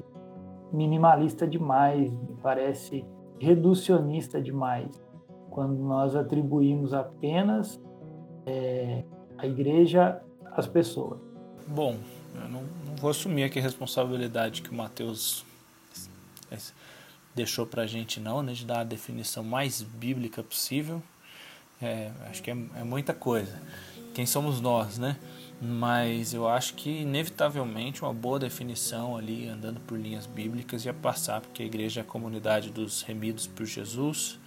minimalista 0.72 1.46
demais, 1.46 2.12
me 2.12 2.36
parece 2.42 3.04
reducionista 3.38 4.40
demais, 4.40 4.88
quando 5.50 5.74
nós 5.76 6.14
atribuímos 6.14 6.92
apenas 6.94 7.80
é, 8.46 9.04
a 9.38 9.46
igreja 9.46 10.20
às 10.52 10.66
pessoas. 10.66 11.20
Bom, 11.66 11.96
eu 12.34 12.48
não, 12.48 12.62
não 12.86 12.96
vou 12.96 13.10
assumir 13.10 13.44
aqui 13.44 13.58
a 13.58 13.62
responsabilidade 13.62 14.62
que 14.62 14.70
o 14.70 14.74
Mateus 14.74 15.44
deixou 17.34 17.64
para 17.64 17.82
a 17.82 17.86
gente 17.86 18.20
não, 18.20 18.42
né, 18.42 18.52
de 18.52 18.66
dar 18.66 18.80
a 18.80 18.84
definição 18.84 19.42
mais 19.42 19.82
bíblica 19.82 20.42
possível. 20.42 21.02
É, 21.80 22.10
acho 22.28 22.42
que 22.42 22.50
é, 22.50 22.56
é 22.76 22.84
muita 22.84 23.14
coisa 23.14 23.58
quem 24.14 24.26
somos 24.26 24.60
nós, 24.60 24.98
né? 24.98 25.16
Mas 25.62 26.32
eu 26.32 26.48
acho 26.48 26.72
que 26.72 26.88
inevitavelmente 27.02 28.00
uma 28.02 28.14
boa 28.14 28.38
definição 28.38 29.14
ali, 29.14 29.46
andando 29.46 29.78
por 29.80 29.98
linhas 29.98 30.24
bíblicas, 30.24 30.86
ia 30.86 30.94
passar, 30.94 31.42
porque 31.42 31.62
a 31.62 31.66
igreja 31.66 32.00
é 32.00 32.02
a 32.02 32.06
comunidade 32.06 32.70
dos 32.70 33.02
remidos 33.02 33.46
por 33.46 33.66
Jesus, 33.66 34.38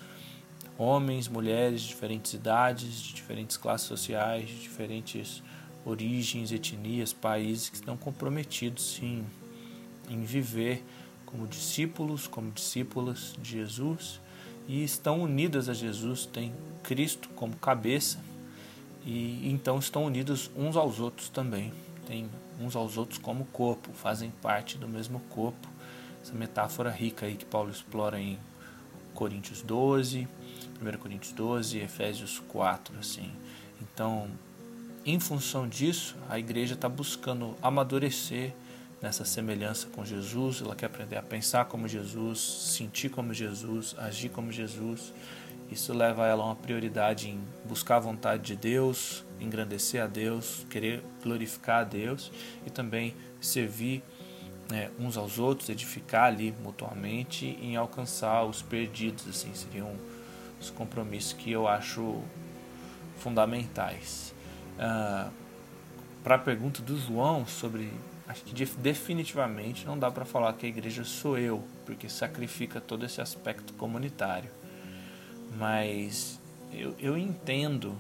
homens, 0.76 1.28
mulheres 1.28 1.82
de 1.82 1.90
diferentes 1.90 2.34
idades, 2.34 3.00
de 3.00 3.14
diferentes 3.14 3.58
classes 3.58 3.86
sociais, 3.86 4.50
de 4.50 4.60
diferentes 4.60 5.44
origens, 5.86 6.52
etnias, 6.52 7.14
países 7.14 7.70
que 7.70 7.76
estão 7.76 7.96
comprometidos 7.96 8.96
sim 8.96 9.24
em 10.10 10.24
viver 10.24 10.84
como 11.28 11.46
discípulos, 11.48 12.26
como 12.26 12.50
discípulas 12.52 13.36
de 13.40 13.52
Jesus 13.52 14.20
e 14.68 14.84
estão 14.84 15.22
unidas 15.22 15.70
a 15.70 15.74
Jesus, 15.74 16.26
têm 16.26 16.54
Cristo 16.82 17.30
como 17.36 17.56
cabeça 17.58 18.20
e 19.06 19.50
então 19.50 19.80
estão 19.80 20.06
unidos 20.06 20.50
uns 20.56 20.76
aos 20.76 21.00
outros 21.00 21.30
também. 21.30 21.74
Tem 22.06 22.30
uns 22.60 22.76
aos 22.76 22.98
outros 22.98 23.18
como 23.18 23.46
corpo, 23.46 23.92
fazem 23.94 24.32
parte 24.42 24.78
do 24.78 24.88
mesmo 24.88 25.20
corpo. 25.30 25.68
Essa 26.22 26.34
metáfora 26.34 26.90
rica 26.90 27.26
aí 27.26 27.36
que 27.36 27.46
Paulo 27.46 27.70
explora 27.70 28.20
em 28.20 28.38
Coríntios 29.14 29.62
12, 29.62 30.28
1 30.82 30.98
Coríntios 30.98 31.34
12, 31.34 31.80
Efésios 31.80 32.42
4, 32.48 32.98
assim. 33.00 33.32
Então, 33.82 34.30
em 35.06 35.20
função 35.20 35.68
disso, 35.68 36.16
a 36.30 36.40
igreja 36.40 36.74
está 36.74 36.88
buscando 36.88 37.56
amadurecer 37.62 38.54
nessa 39.02 39.26
semelhança 39.26 39.88
com 39.88 40.06
Jesus, 40.06 40.62
ela 40.62 40.78
quer 40.78 40.86
aprender 40.86 41.18
a 41.18 41.22
pensar 41.22 41.66
como 41.66 41.90
Jesus, 41.90 42.40
sentir 42.40 43.10
como 43.10 43.34
Jesus, 43.34 43.94
agir 43.98 44.30
como 44.30 44.50
Jesus. 44.50 45.14
Isso 45.74 45.92
leva 45.92 46.28
ela 46.28 46.44
a 46.44 46.46
uma 46.46 46.56
prioridade 46.56 47.28
em 47.32 47.44
buscar 47.66 47.96
a 47.96 48.00
vontade 48.00 48.44
de 48.44 48.56
Deus, 48.56 49.26
engrandecer 49.40 50.04
a 50.04 50.06
Deus, 50.06 50.64
querer 50.70 51.04
glorificar 51.24 51.82
a 51.82 51.84
Deus 51.84 52.32
e 52.64 52.70
também 52.70 53.16
servir 53.42 54.04
né, 54.70 54.92
uns 55.00 55.18
aos 55.18 55.40
outros, 55.40 55.70
edificar 55.70 56.26
ali 56.26 56.54
mutuamente 56.64 57.58
em 57.60 57.76
alcançar 57.76 58.44
os 58.44 58.62
perdidos. 58.62 59.28
Assim, 59.28 59.52
seriam 59.56 59.96
os 60.62 60.70
compromissos 60.70 61.34
que 61.34 61.52
eu 61.52 61.68
acho 61.68 62.22
fundamentais. 63.18 64.32
Ah, 64.78 65.32
para 66.24 66.36
a 66.36 66.40
pergunta 66.40 66.84
do 66.84 67.00
João 67.00 67.48
sobre 67.48 67.92
acho 68.28 68.44
que 68.44 68.54
definitivamente 68.78 69.88
não 69.88 69.98
dá 69.98 70.12
para 70.12 70.24
falar 70.24 70.54
que 70.54 70.68
a 70.68 70.70
igreja 70.70 71.04
sou 71.04 71.36
eu, 71.36 71.64
porque 71.84 72.08
sacrifica 72.08 72.80
todo 72.80 73.04
esse 73.04 73.20
aspecto 73.20 73.74
comunitário 73.74 74.52
mas 75.58 76.40
eu, 76.72 76.96
eu 77.00 77.18
entendo 77.18 77.96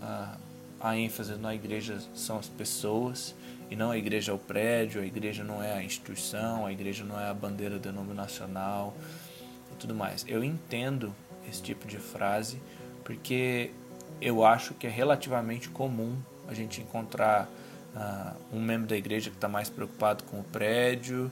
a, 0.00 0.36
a 0.80 0.96
ênfase 0.96 1.34
na 1.36 1.54
igreja 1.54 1.98
são 2.14 2.38
as 2.38 2.48
pessoas 2.48 3.34
e 3.70 3.76
não 3.76 3.90
a 3.90 3.98
igreja 3.98 4.32
é 4.32 4.34
o 4.34 4.38
prédio, 4.38 5.00
a 5.00 5.06
igreja 5.06 5.42
não 5.42 5.62
é 5.62 5.72
a 5.72 5.82
instituição, 5.82 6.66
a 6.66 6.72
igreja 6.72 7.04
não 7.04 7.20
é 7.20 7.28
a 7.28 7.34
bandeira 7.34 7.78
denominacional 7.78 8.94
e 9.72 9.76
tudo 9.76 9.94
mais. 9.94 10.24
Eu 10.28 10.44
entendo 10.44 11.12
esse 11.48 11.62
tipo 11.62 11.86
de 11.86 11.98
frase 11.98 12.60
porque 13.04 13.70
eu 14.20 14.44
acho 14.44 14.74
que 14.74 14.86
é 14.86 14.90
relativamente 14.90 15.68
comum 15.68 16.16
a 16.48 16.54
gente 16.54 16.80
encontrar 16.80 17.48
uh, 17.94 18.56
um 18.56 18.60
membro 18.60 18.86
da 18.86 18.96
igreja 18.96 19.30
que 19.30 19.36
está 19.36 19.48
mais 19.48 19.68
preocupado 19.68 20.24
com 20.24 20.40
o 20.40 20.44
prédio 20.44 21.30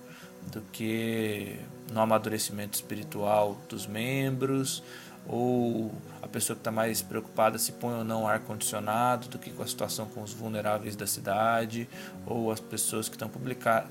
do 0.52 0.60
que 0.72 1.56
no 1.92 2.00
amadurecimento 2.00 2.74
espiritual 2.74 3.56
dos 3.68 3.86
membros 3.86 4.82
ou 5.26 5.92
a 6.22 6.28
pessoa 6.28 6.54
que 6.54 6.60
está 6.60 6.70
mais 6.70 7.00
preocupada 7.02 7.58
se 7.58 7.72
põe 7.72 7.94
ou 7.94 8.04
não 8.04 8.26
ar 8.26 8.40
condicionado 8.40 9.28
do 9.28 9.38
que 9.38 9.50
com 9.50 9.62
a 9.62 9.66
situação 9.66 10.06
com 10.06 10.22
os 10.22 10.32
vulneráveis 10.32 10.96
da 10.96 11.06
cidade, 11.06 11.88
ou 12.26 12.50
as 12.50 12.60
pessoas 12.60 13.08
que 13.08 13.14
estão 13.14 13.28
publicar, 13.28 13.88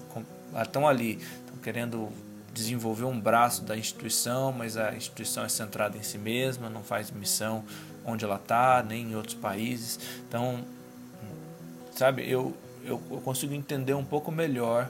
estão 0.61 0.87
ali, 0.87 1.13
estão 1.13 1.57
querendo 1.61 2.09
desenvolver 2.53 3.05
um 3.05 3.19
braço 3.19 3.63
da 3.63 3.75
instituição, 3.75 4.51
mas 4.51 4.77
a 4.77 4.93
instituição 4.95 5.43
é 5.43 5.49
centrada 5.49 5.97
em 5.97 6.03
si 6.03 6.17
mesma, 6.17 6.69
não 6.69 6.83
faz 6.83 7.09
missão 7.09 7.63
onde 8.05 8.23
ela 8.23 8.35
está, 8.35 8.83
nem 8.87 9.11
em 9.11 9.15
outros 9.15 9.33
países. 9.33 9.99
Então, 10.27 10.63
sabe, 11.95 12.29
eu 12.29 12.55
eu, 12.83 13.01
eu 13.09 13.21
consigo 13.21 13.53
entender 13.53 13.93
um 13.93 14.03
pouco 14.03 14.31
melhor 14.31 14.89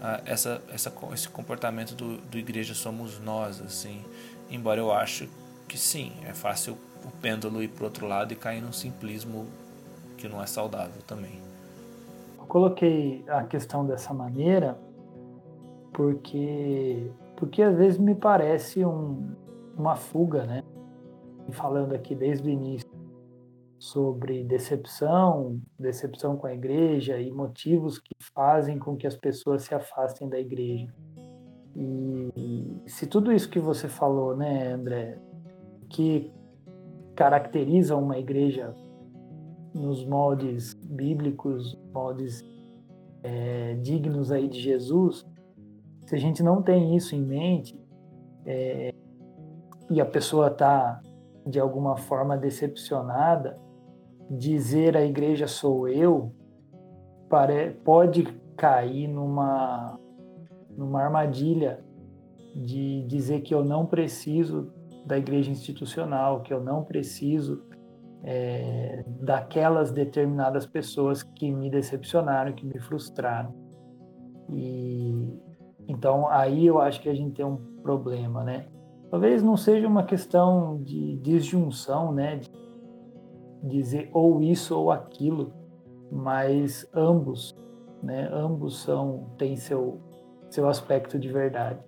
uh, 0.00 0.22
essa, 0.24 0.60
essa, 0.72 0.92
esse 1.12 1.28
comportamento 1.28 1.94
do, 1.94 2.18
do 2.18 2.38
Igreja 2.38 2.74
Somos 2.74 3.18
Nós, 3.20 3.60
assim. 3.60 4.04
Embora 4.50 4.80
eu 4.80 4.92
acho 4.92 5.28
que 5.68 5.78
sim, 5.78 6.12
é 6.26 6.32
fácil 6.32 6.76
o 7.04 7.10
pêndulo 7.20 7.62
ir 7.62 7.68
para 7.68 7.84
outro 7.84 8.06
lado 8.06 8.32
e 8.32 8.36
cair 8.36 8.60
num 8.60 8.72
simplismo 8.72 9.46
que 10.16 10.28
não 10.28 10.42
é 10.42 10.46
saudável 10.46 11.00
também. 11.06 11.40
Eu 12.38 12.46
coloquei 12.46 13.24
a 13.28 13.44
questão 13.44 13.86
dessa 13.86 14.12
maneira 14.12 14.78
porque 15.92 17.10
porque 17.36 17.62
às 17.62 17.76
vezes 17.76 17.98
me 17.98 18.16
parece 18.16 18.84
um, 18.84 19.32
uma 19.76 19.94
fuga, 19.94 20.44
né? 20.44 20.64
Falando 21.52 21.94
aqui 21.94 22.14
desde 22.14 22.48
o 22.48 22.50
início 22.50 22.88
sobre 23.78 24.42
decepção, 24.42 25.60
decepção 25.78 26.36
com 26.36 26.48
a 26.48 26.52
igreja 26.52 27.20
e 27.20 27.30
motivos 27.30 28.00
que 28.00 28.12
fazem 28.34 28.76
com 28.78 28.96
que 28.96 29.06
as 29.06 29.16
pessoas 29.16 29.62
se 29.62 29.74
afastem 29.74 30.28
da 30.28 30.38
igreja. 30.38 30.92
E 31.76 32.82
se 32.86 33.06
tudo 33.06 33.32
isso 33.32 33.48
que 33.48 33.60
você 33.60 33.88
falou, 33.88 34.36
né, 34.36 34.72
André, 34.72 35.16
que 35.88 36.32
caracteriza 37.14 37.96
uma 37.96 38.18
igreja 38.18 38.74
nos 39.74 40.04
moldes 40.04 40.74
bíblicos, 40.74 41.78
moldes 41.92 42.44
é, 43.22 43.74
dignos 43.74 44.30
aí 44.30 44.48
de 44.48 44.60
Jesus, 44.60 45.26
se 46.06 46.14
a 46.14 46.18
gente 46.18 46.42
não 46.42 46.62
tem 46.62 46.96
isso 46.96 47.14
em 47.14 47.22
mente 47.22 47.78
é, 48.46 48.94
e 49.90 50.00
a 50.00 50.06
pessoa 50.06 50.48
está 50.48 51.00
de 51.46 51.58
alguma 51.58 51.96
forma 51.96 52.36
decepcionada, 52.36 53.56
dizer 54.30 54.96
a 54.96 55.04
igreja 55.04 55.46
sou 55.46 55.88
eu 55.88 56.32
pode 57.84 58.24
cair 58.56 59.06
numa, 59.06 59.98
numa 60.76 61.02
armadilha 61.02 61.84
de 62.54 63.02
dizer 63.06 63.42
que 63.42 63.54
eu 63.54 63.64
não 63.64 63.86
preciso 63.86 64.72
da 65.04 65.18
igreja 65.18 65.50
institucional, 65.50 66.42
que 66.42 66.52
eu 66.52 66.60
não 66.60 66.84
preciso 66.84 67.62
é, 68.22 69.04
daquelas 69.20 69.90
determinadas 69.90 70.66
pessoas 70.66 71.22
que 71.22 71.50
me 71.50 71.70
decepcionaram, 71.70 72.52
que 72.52 72.66
me 72.66 72.78
frustraram. 72.80 73.54
E 74.50 75.40
então 75.86 76.28
aí 76.28 76.66
eu 76.66 76.80
acho 76.80 77.00
que 77.00 77.08
a 77.08 77.14
gente 77.14 77.34
tem 77.34 77.44
um 77.44 77.56
problema, 77.82 78.44
né? 78.44 78.66
Talvez 79.10 79.42
não 79.42 79.56
seja 79.56 79.86
uma 79.86 80.02
questão 80.02 80.82
de 80.82 81.16
disjunção, 81.16 82.12
né? 82.12 82.36
De 82.36 82.50
dizer 83.62 84.10
ou 84.12 84.42
isso 84.42 84.78
ou 84.78 84.90
aquilo, 84.90 85.52
mas 86.10 86.88
ambos, 86.94 87.56
né? 88.02 88.28
Ambos 88.32 88.82
são 88.82 89.30
têm 89.38 89.56
seu 89.56 90.00
seu 90.50 90.68
aspecto 90.68 91.18
de 91.18 91.28
verdade. 91.28 91.78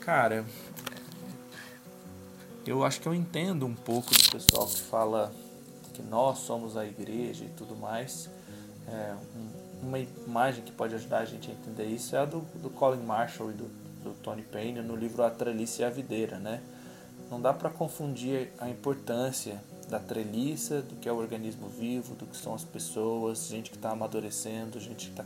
Cara, 0.00 0.44
eu 2.68 2.84
acho 2.84 3.00
que 3.00 3.08
eu 3.08 3.14
entendo 3.14 3.64
um 3.66 3.74
pouco 3.74 4.10
do 4.10 4.30
pessoal 4.30 4.66
que 4.66 4.80
fala 4.80 5.32
que 5.94 6.02
nós 6.02 6.38
somos 6.38 6.76
a 6.76 6.84
igreja 6.84 7.44
e 7.44 7.48
tudo 7.56 7.74
mais. 7.74 8.28
É, 8.86 9.14
uma 9.82 9.98
imagem 9.98 10.62
que 10.62 10.72
pode 10.72 10.94
ajudar 10.94 11.18
a 11.18 11.24
gente 11.24 11.50
a 11.50 11.54
entender 11.54 11.86
isso 11.86 12.14
é 12.14 12.18
a 12.18 12.24
do, 12.24 12.40
do 12.62 12.70
Colin 12.70 13.02
Marshall 13.02 13.50
e 13.50 13.54
do, 13.54 13.64
do 14.02 14.14
Tony 14.22 14.42
Payne 14.42 14.80
no 14.82 14.96
livro 14.96 15.22
A 15.22 15.30
Treliça 15.30 15.82
e 15.82 15.84
a 15.84 15.90
Videira, 15.90 16.38
né? 16.38 16.60
Não 17.30 17.40
dá 17.40 17.52
para 17.52 17.70
confundir 17.70 18.50
a 18.58 18.68
importância 18.68 19.62
da 19.88 19.98
treliça, 19.98 20.82
do 20.82 20.96
que 20.96 21.08
é 21.08 21.12
o 21.12 21.16
organismo 21.16 21.68
vivo, 21.68 22.14
do 22.14 22.26
que 22.26 22.36
são 22.36 22.54
as 22.54 22.64
pessoas, 22.64 23.46
gente 23.46 23.70
que 23.70 23.76
está 23.76 23.90
amadurecendo, 23.90 24.78
gente 24.78 25.06
que 25.06 25.12
está 25.12 25.24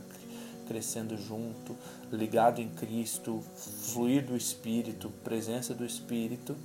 crescendo 0.67 1.17
junto, 1.17 1.75
ligado 2.11 2.61
em 2.61 2.69
Cristo, 2.69 3.43
fluir 3.55 4.25
do 4.25 4.35
Espírito, 4.35 5.11
presença 5.23 5.73
do 5.73 5.85
Espírito, 5.85 6.55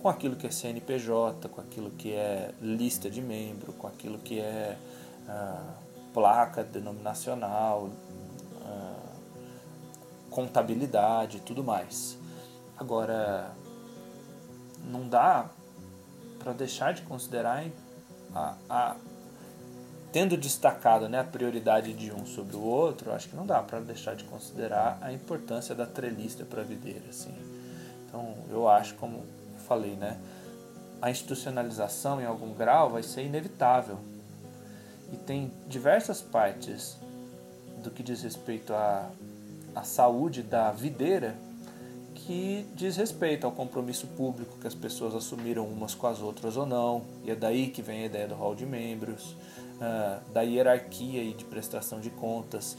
com 0.00 0.08
aquilo 0.08 0.36
que 0.36 0.46
é 0.46 0.50
CNPJ, 0.50 1.48
com 1.48 1.60
aquilo 1.60 1.90
que 1.90 2.12
é 2.12 2.52
lista 2.60 3.10
de 3.10 3.20
membro, 3.20 3.72
com 3.72 3.86
aquilo 3.86 4.18
que 4.18 4.38
é 4.38 4.76
ah, 5.28 5.74
placa 6.14 6.62
denominacional, 6.62 7.90
ah, 8.64 9.08
contabilidade 10.30 11.38
e 11.38 11.40
tudo 11.40 11.64
mais. 11.64 12.16
Agora, 12.76 13.50
não 14.84 15.08
dá 15.08 15.50
para 16.38 16.52
deixar 16.52 16.94
de 16.94 17.02
considerar 17.02 17.64
a, 18.32 18.54
a, 18.70 18.96
tendo 20.12 20.36
destacado 20.36 21.08
né, 21.08 21.18
a 21.18 21.24
prioridade 21.24 21.92
de 21.92 22.12
um 22.12 22.24
sobre 22.24 22.56
o 22.56 22.62
outro, 22.62 23.12
acho 23.12 23.28
que 23.28 23.36
não 23.36 23.44
dá 23.44 23.60
para 23.62 23.80
deixar 23.80 24.14
de 24.14 24.24
considerar 24.24 24.98
a 25.00 25.12
importância 25.12 25.74
da 25.74 25.86
trelista 25.86 26.44
para 26.44 26.60
a 26.60 26.64
videira. 26.64 27.04
Assim. 27.10 27.34
Então, 28.06 28.34
eu 28.48 28.68
acho, 28.68 28.94
como 28.94 29.24
falei, 29.68 29.94
né, 29.94 30.18
a 31.00 31.10
institucionalização 31.10 32.20
em 32.20 32.24
algum 32.24 32.52
grau 32.54 32.90
vai 32.90 33.02
ser 33.02 33.24
inevitável. 33.24 33.98
E 35.12 35.16
tem 35.16 35.52
diversas 35.68 36.20
partes 36.20 36.96
do 37.82 37.90
que 37.90 38.02
diz 38.02 38.22
respeito 38.22 38.72
à, 38.74 39.08
à 39.74 39.84
saúde 39.84 40.42
da 40.42 40.72
videira 40.72 41.36
que 42.14 42.66
diz 42.74 42.96
respeito 42.96 43.46
ao 43.46 43.52
compromisso 43.52 44.06
público 44.08 44.58
que 44.60 44.66
as 44.66 44.74
pessoas 44.74 45.14
assumiram 45.14 45.64
umas 45.64 45.94
com 45.94 46.06
as 46.08 46.20
outras 46.20 46.56
ou 46.56 46.66
não, 46.66 47.02
e 47.24 47.30
é 47.30 47.34
daí 47.34 47.68
que 47.68 47.80
vem 47.80 48.02
a 48.02 48.06
ideia 48.06 48.28
do 48.28 48.34
hall 48.34 48.54
de 48.54 48.66
membros, 48.66 49.36
uh, 49.76 50.20
da 50.32 50.42
hierarquia 50.42 51.22
e 51.22 51.32
de 51.32 51.44
prestação 51.44 52.00
de 52.00 52.10
contas 52.10 52.76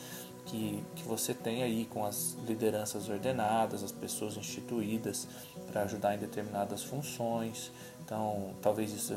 que, 0.50 0.84
que 0.96 1.04
você 1.04 1.34
tem 1.34 1.62
aí 1.62 1.86
com 1.86 2.06
as 2.06 2.36
lideranças 2.48 3.08
ordenadas, 3.08 3.84
as 3.84 3.92
pessoas 3.92 4.36
instituídas 4.36 5.28
para 5.72 5.84
ajudar 5.84 6.16
em 6.16 6.18
determinadas 6.18 6.84
funções. 6.84 7.72
Então, 8.04 8.56
talvez 8.62 8.92
isso 8.92 9.16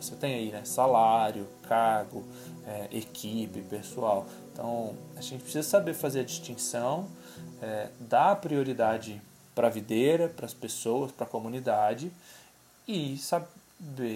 você 0.00 0.14
tem 0.14 0.34
aí 0.34 0.50
né, 0.50 0.64
salário, 0.64 1.46
cargo, 1.62 2.24
é, 2.66 2.88
equipe, 2.96 3.60
pessoal. 3.62 4.26
Então, 4.52 4.94
a 5.16 5.20
gente 5.20 5.42
precisa 5.42 5.68
saber 5.68 5.92
fazer 5.92 6.20
a 6.20 6.24
distinção, 6.24 7.08
é, 7.60 7.88
dar 8.00 8.36
prioridade 8.36 9.20
para 9.54 9.66
a 9.66 9.70
videira, 9.70 10.28
para 10.28 10.46
as 10.46 10.54
pessoas, 10.54 11.10
para 11.10 11.26
a 11.26 11.28
comunidade 11.28 12.12
e 12.86 13.18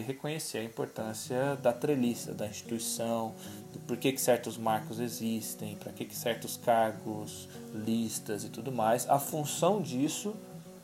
reconhecer 0.07 0.59
a 0.59 0.65
importância 0.65 1.57
da 1.57 1.73
treliça, 1.73 2.35
da 2.35 2.47
instituição, 2.47 3.35
do 3.73 3.79
porquê 3.81 4.13
que 4.13 4.21
certos 4.21 4.59
marcos 4.59 4.99
existem, 4.99 5.77
para 5.77 5.93
que, 5.93 6.05
que 6.05 6.15
certos 6.15 6.57
cargos, 6.57 7.49
listas 7.73 8.45
e 8.45 8.49
tudo 8.49 8.73
mais, 8.73 9.09
a 9.09 9.19
função 9.19 9.81
disso 9.81 10.35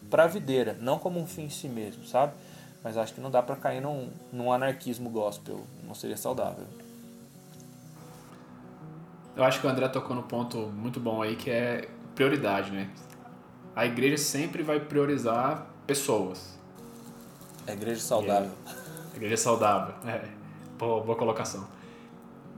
para 0.09 0.25
a 0.25 0.27
videira, 0.27 0.77
não 0.81 0.99
como 0.99 1.21
um 1.21 1.27
fim 1.27 1.45
em 1.45 1.51
si 1.51 1.69
mesmo, 1.69 2.05
sabe? 2.07 2.33
Mas 2.83 2.97
acho 2.97 3.13
que 3.13 3.21
não 3.21 3.31
dá 3.31 3.43
para 3.43 3.57
cair 3.57 3.81
num, 3.81 4.09
num 4.33 4.53
anarquismo 4.53 5.11
gospel, 5.11 5.67
não 5.85 5.95
seria 5.95 6.17
saudável. 6.17 6.67
Eu 9.37 9.45
acho 9.45 9.61
que 9.61 9.67
o 9.67 9.71
André 9.71 9.89
tocou 9.89 10.17
no 10.17 10.23
ponto 10.23 10.59
muito 10.69 10.99
bom 10.99 11.21
aí, 11.23 11.37
que 11.37 11.51
é 11.51 11.89
prioridade, 12.15 12.71
né? 12.71 12.91
a 13.79 13.87
igreja 13.87 14.17
sempre 14.17 14.65
vai 14.65 14.81
priorizar 14.81 15.65
pessoas. 15.87 16.59
A 17.69 17.73
igreja 17.73 18.01
saudável. 18.01 18.51
a 19.13 19.17
igreja 19.17 19.37
saudável, 19.37 19.95
é. 20.07 20.25
Boa, 20.79 21.03
boa 21.03 21.19
colocação. 21.19 21.67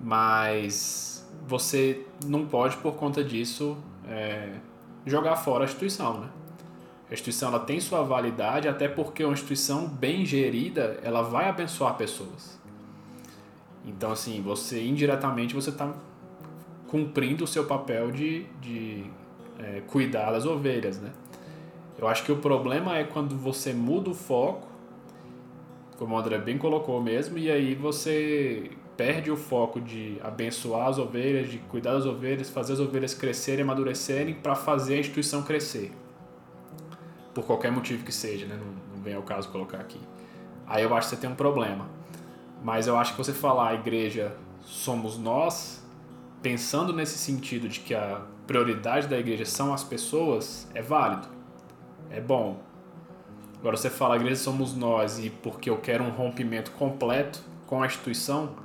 Mas 0.01 1.29
você 1.47 2.07
não 2.25 2.47
pode, 2.47 2.77
por 2.77 2.95
conta 2.95 3.25
disso, 3.25 3.77
é, 4.09 4.53
jogar 5.05 5.37
fora 5.37 5.65
a 5.65 5.67
instituição, 5.67 6.21
né? 6.21 6.29
A 7.11 7.13
instituição 7.13 7.49
ela 7.49 7.59
tem 7.59 7.81
sua 7.81 8.03
validade, 8.03 8.69
até 8.69 8.87
porque 8.87 9.25
uma 9.25 9.33
instituição 9.33 9.89
bem 9.89 10.25
gerida, 10.25 11.01
ela 11.03 11.23
vai 11.23 11.49
abençoar 11.49 11.97
pessoas. 11.97 12.61
Então, 13.85 14.13
assim, 14.13 14.41
você 14.41 14.81
indiretamente 14.85 15.55
você 15.55 15.71
está 15.71 15.93
cumprindo 16.87 17.45
o 17.45 17.47
seu 17.47 17.65
papel 17.65 18.13
de, 18.13 18.45
de 18.61 19.05
é, 19.59 19.83
cuidar 19.89 20.31
das 20.31 20.47
ovelhas, 20.47 21.01
né? 21.01 21.11
Eu 21.99 22.07
acho 22.07 22.25
que 22.25 22.33
o 22.33 22.37
problema 22.37 22.97
é 22.97 23.05
quando 23.05 23.37
você 23.37 23.73
muda 23.73 24.11
o 24.11 24.15
foco, 24.15 24.70
como 26.01 26.15
o 26.15 26.19
André 26.19 26.39
bem 26.39 26.57
colocou 26.57 26.99
mesmo, 26.99 27.37
e 27.37 27.51
aí 27.51 27.75
você 27.75 28.71
perde 28.97 29.31
o 29.31 29.37
foco 29.37 29.79
de 29.79 30.19
abençoar 30.25 30.89
as 30.89 30.97
ovelhas, 30.97 31.51
de 31.51 31.59
cuidar 31.59 31.93
das 31.93 32.07
ovelhas, 32.07 32.49
fazer 32.49 32.73
as 32.73 32.81
ovelhas 32.81 33.13
crescerem, 33.13 33.63
amadurecerem 33.63 34.33
para 34.33 34.55
fazer 34.55 34.95
a 34.95 34.99
instituição 34.99 35.43
crescer. 35.43 35.93
Por 37.35 37.45
qualquer 37.45 37.71
motivo 37.71 38.03
que 38.03 38.13
seja, 38.13 38.47
né? 38.47 38.59
Não, 38.59 38.97
não 38.97 39.03
vem 39.03 39.13
ao 39.13 39.21
caso 39.21 39.51
colocar 39.51 39.77
aqui. 39.77 40.01
Aí 40.67 40.83
eu 40.83 40.95
acho 40.95 41.11
que 41.11 41.17
você 41.17 41.21
tem 41.21 41.29
um 41.29 41.35
problema. 41.35 41.87
Mas 42.65 42.87
eu 42.87 42.97
acho 42.97 43.13
que 43.13 43.19
você 43.19 43.35
falar 43.35 43.69
a 43.69 43.75
igreja 43.75 44.35
somos 44.63 45.19
nós, 45.19 45.87
pensando 46.41 46.95
nesse 46.95 47.19
sentido 47.19 47.69
de 47.69 47.81
que 47.81 47.95
a 47.95 48.23
prioridade 48.47 49.07
da 49.07 49.19
igreja 49.19 49.45
são 49.45 49.75
as 49.75 49.85
pessoas, 49.85 50.67
é 50.75 50.81
válido. 50.81 51.29
É 52.11 52.23
bom. 52.23 52.70
Agora 53.61 53.77
você 53.77 53.91
fala, 53.91 54.15
a 54.15 54.17
igreja 54.17 54.41
somos 54.41 54.75
nós 54.75 55.19
e 55.19 55.29
porque 55.29 55.69
eu 55.69 55.77
quero 55.77 56.03
um 56.03 56.11
rompimento 56.11 56.71
completo 56.73 57.43
com 57.67 57.83
a 57.83 57.87
instituição, 57.87 58.57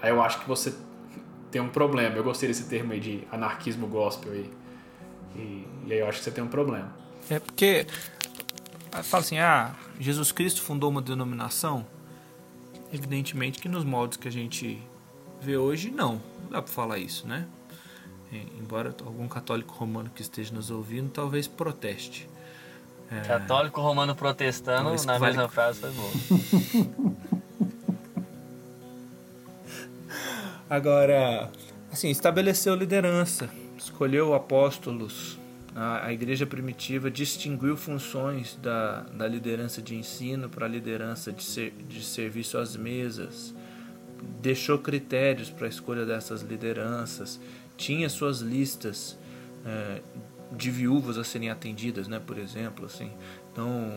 aí 0.00 0.10
eu 0.10 0.22
acho 0.22 0.40
que 0.40 0.48
você 0.48 0.74
tem 1.50 1.60
um 1.60 1.68
problema. 1.68 2.16
Eu 2.16 2.24
gostei 2.24 2.48
desse 2.48 2.64
termo 2.64 2.92
aí 2.92 3.00
de 3.00 3.22
anarquismo 3.30 3.86
gospel 3.86 4.32
aí. 4.32 4.50
E, 5.36 5.66
e 5.86 5.92
aí 5.92 5.98
eu 5.98 6.08
acho 6.08 6.18
que 6.18 6.24
você 6.24 6.30
tem 6.30 6.42
um 6.42 6.48
problema. 6.48 6.90
É 7.28 7.38
porque 7.38 7.86
fala 9.02 9.22
assim, 9.22 9.38
ah, 9.38 9.74
Jesus 10.00 10.32
Cristo 10.32 10.62
fundou 10.62 10.90
uma 10.90 11.02
denominação. 11.02 11.86
Evidentemente 12.90 13.58
que 13.58 13.68
nos 13.68 13.84
moldes 13.84 14.16
que 14.16 14.26
a 14.26 14.32
gente 14.32 14.82
vê 15.40 15.58
hoje, 15.58 15.90
não. 15.90 16.14
Não 16.42 16.50
dá 16.50 16.62
para 16.62 16.72
falar 16.72 16.98
isso, 16.98 17.26
né? 17.26 17.46
É, 18.32 18.42
embora 18.58 18.94
algum 19.04 19.28
católico 19.28 19.74
romano 19.74 20.10
que 20.14 20.22
esteja 20.22 20.54
nos 20.54 20.70
ouvindo 20.70 21.10
talvez 21.10 21.46
proteste. 21.46 22.26
É... 23.12 23.20
Católico 23.20 23.80
romano 23.80 24.14
protestando 24.14 24.90
na 25.04 25.18
vale... 25.18 25.26
mesma 25.26 25.48
frase 25.48 25.80
foi 25.80 25.90
bom. 25.90 26.10
Agora, 30.70 31.50
assim, 31.92 32.08
estabeleceu 32.08 32.74
liderança, 32.74 33.50
escolheu 33.76 34.32
apóstolos. 34.32 35.38
A, 35.74 36.06
a 36.06 36.12
igreja 36.12 36.46
primitiva 36.46 37.10
distinguiu 37.10 37.76
funções 37.76 38.56
da, 38.56 39.00
da 39.02 39.28
liderança 39.28 39.82
de 39.82 39.94
ensino 39.94 40.48
para 40.48 40.64
a 40.64 40.68
liderança 40.68 41.30
de, 41.30 41.42
ser, 41.42 41.74
de 41.86 42.02
serviço 42.02 42.56
às 42.56 42.74
mesas, 42.76 43.54
deixou 44.40 44.78
critérios 44.78 45.50
para 45.50 45.66
a 45.66 45.68
escolha 45.68 46.06
dessas 46.06 46.40
lideranças, 46.40 47.38
tinha 47.76 48.08
suas 48.08 48.40
listas 48.40 49.18
é, 49.66 50.00
de 50.56 50.70
viúvas 50.70 51.18
a 51.18 51.24
serem 51.24 51.50
atendidas, 51.50 52.08
né, 52.08 52.20
por 52.24 52.38
exemplo, 52.38 52.86
assim. 52.86 53.10
Então, 53.52 53.90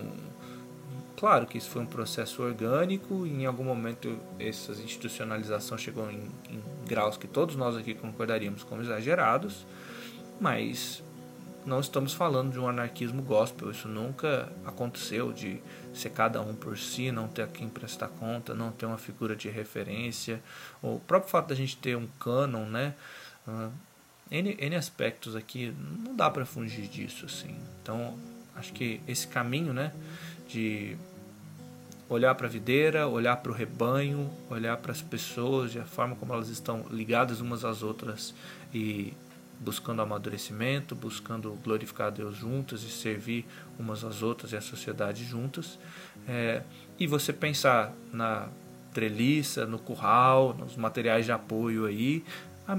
Claro 1.18 1.48
que 1.48 1.58
isso 1.58 1.70
foi 1.70 1.82
um 1.82 1.86
processo 1.86 2.44
orgânico 2.44 3.26
e 3.26 3.32
em 3.32 3.46
algum 3.46 3.63
momento 3.63 4.20
essa 4.38 4.74
institucionalização 4.74 5.78
chegou 5.78 6.12
em, 6.12 6.30
em 6.50 6.62
graus 6.86 7.15
que 7.15 7.28
todos 7.28 7.56
nós 7.56 7.78
aqui 7.78 7.94
concordaríamos 7.94 8.63
como 8.63 8.82
exagerados, 8.82 9.65
mas 10.41 11.02
não 11.65 11.80
estamos 11.80 12.13
falando 12.13 12.52
de 12.52 12.60
um 12.60 12.68
anarquismo 12.68 13.22
gospel, 13.22 13.72
isso 13.72 13.88
nunca 13.88 14.52
aconteceu 14.65 15.32
de 15.32 15.62
ser 15.94 16.10
cada 16.10 16.41
um 16.41 16.54
por 16.54 16.78
si, 16.78 17.12
não 17.13 17.30
ter 17.30 17.44
a 17.44 17.48
quem 17.48 17.70
prestar 17.70 18.10
conta, 18.10 18.54
não 18.54 18.70
ter 18.72 18.86
uma 18.86 18.98
figura 18.98 19.38
de 19.38 19.48
referência, 19.50 20.44
o 20.84 21.00
próprio 21.00 21.32
fato 21.32 21.48
da 21.48 21.56
gente 21.56 21.78
ter 21.78 21.96
um 21.96 22.08
cânon, 22.20 22.65
né? 22.65 22.94
N, 24.29 24.57
N 24.59 24.75
aspectos 24.75 25.35
aqui, 25.35 25.73
não 26.03 26.15
dá 26.15 26.29
para 26.29 26.45
fugir 26.45 26.88
disso, 26.88 27.25
assim. 27.25 27.55
Então, 27.81 28.17
acho 28.55 28.73
que 28.73 28.99
esse 29.07 29.27
caminho, 29.27 29.73
né, 29.73 29.91
de 30.47 30.97
olhar 32.09 32.35
para 32.35 32.47
a 32.47 32.49
videira, 32.49 33.07
olhar 33.07 33.38
para 33.38 33.51
o 33.51 33.55
rebanho, 33.55 34.29
olhar 34.49 34.77
para 34.77 34.91
as 34.91 35.01
pessoas 35.01 35.73
e 35.73 35.79
a 35.79 35.85
forma 35.85 36.15
como 36.15 36.33
elas 36.33 36.49
estão 36.49 36.85
ligadas 36.91 37.41
umas 37.41 37.65
às 37.65 37.81
outras 37.81 38.33
e 38.73 39.13
buscando 39.59 40.01
amadurecimento, 40.01 40.95
buscando 40.95 41.57
glorificar 41.63 42.07
a 42.07 42.09
Deus 42.09 42.35
juntas 42.35 42.83
e 42.83 42.89
servir 42.89 43.45
umas 43.79 44.03
às 44.03 44.21
outras 44.21 44.51
e 44.51 44.57
a 44.57 44.61
sociedade 44.61 45.23
juntas. 45.23 45.79
É, 46.27 46.61
e 46.99 47.07
você 47.07 47.31
pensar 47.31 47.93
na 48.11 48.47
treliça, 48.93 49.65
no 49.65 49.79
curral, 49.79 50.53
nos 50.53 50.75
materiais 50.75 51.25
de 51.25 51.31
apoio 51.31 51.85
aí, 51.85 52.23
a, 52.67 52.77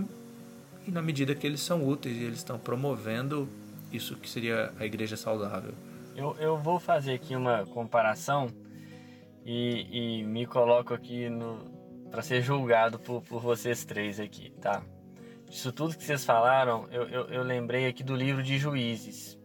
e 0.87 0.90
na 0.90 1.03
medida 1.03 1.35
que 1.35 1.46
eles 1.46 1.61
são 1.61 1.87
úteis 1.87 2.16
e 2.16 2.25
eles 2.25 2.38
estão 2.38 2.59
promovendo 2.59 3.49
isso 3.92 4.16
que 4.16 4.29
seria 4.29 4.72
a 4.79 4.85
igreja 4.85 5.16
saudável. 5.16 5.72
Eu, 6.14 6.35
eu 6.38 6.57
vou 6.57 6.79
fazer 6.79 7.14
aqui 7.14 7.35
uma 7.35 7.66
comparação 7.66 8.49
e, 9.44 10.20
e 10.20 10.25
me 10.25 10.46
coloco 10.46 10.94
aqui 10.94 11.29
para 12.11 12.22
ser 12.22 12.40
julgado 12.42 12.99
por, 12.99 13.22
por 13.22 13.40
vocês 13.40 13.85
três 13.85 14.18
aqui, 14.18 14.51
tá? 14.61 14.83
Isso 15.49 15.72
tudo 15.72 15.96
que 15.96 16.03
vocês 16.03 16.25
falaram, 16.25 16.87
eu, 16.90 17.09
eu, 17.09 17.25
eu 17.29 17.42
lembrei 17.42 17.87
aqui 17.87 18.03
do 18.03 18.16
livro 18.16 18.42
de 18.42 18.59
Juízes, 18.59 19.38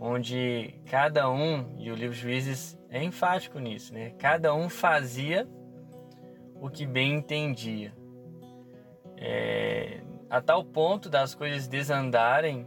onde 0.00 0.74
cada 0.86 1.30
um, 1.30 1.76
e 1.78 1.90
o 1.90 1.94
livro 1.94 2.14
de 2.14 2.22
Juízes 2.22 2.76
é 2.88 3.02
enfático 3.02 3.58
nisso, 3.58 3.94
né? 3.94 4.10
Cada 4.18 4.54
um 4.54 4.68
fazia 4.68 5.48
o 6.56 6.68
que 6.68 6.84
bem 6.86 7.14
entendia. 7.14 7.92
É, 9.16 10.00
a 10.32 10.40
tal 10.40 10.64
ponto 10.64 11.08
das 11.08 11.34
coisas 11.34 11.68
desandarem 11.68 12.66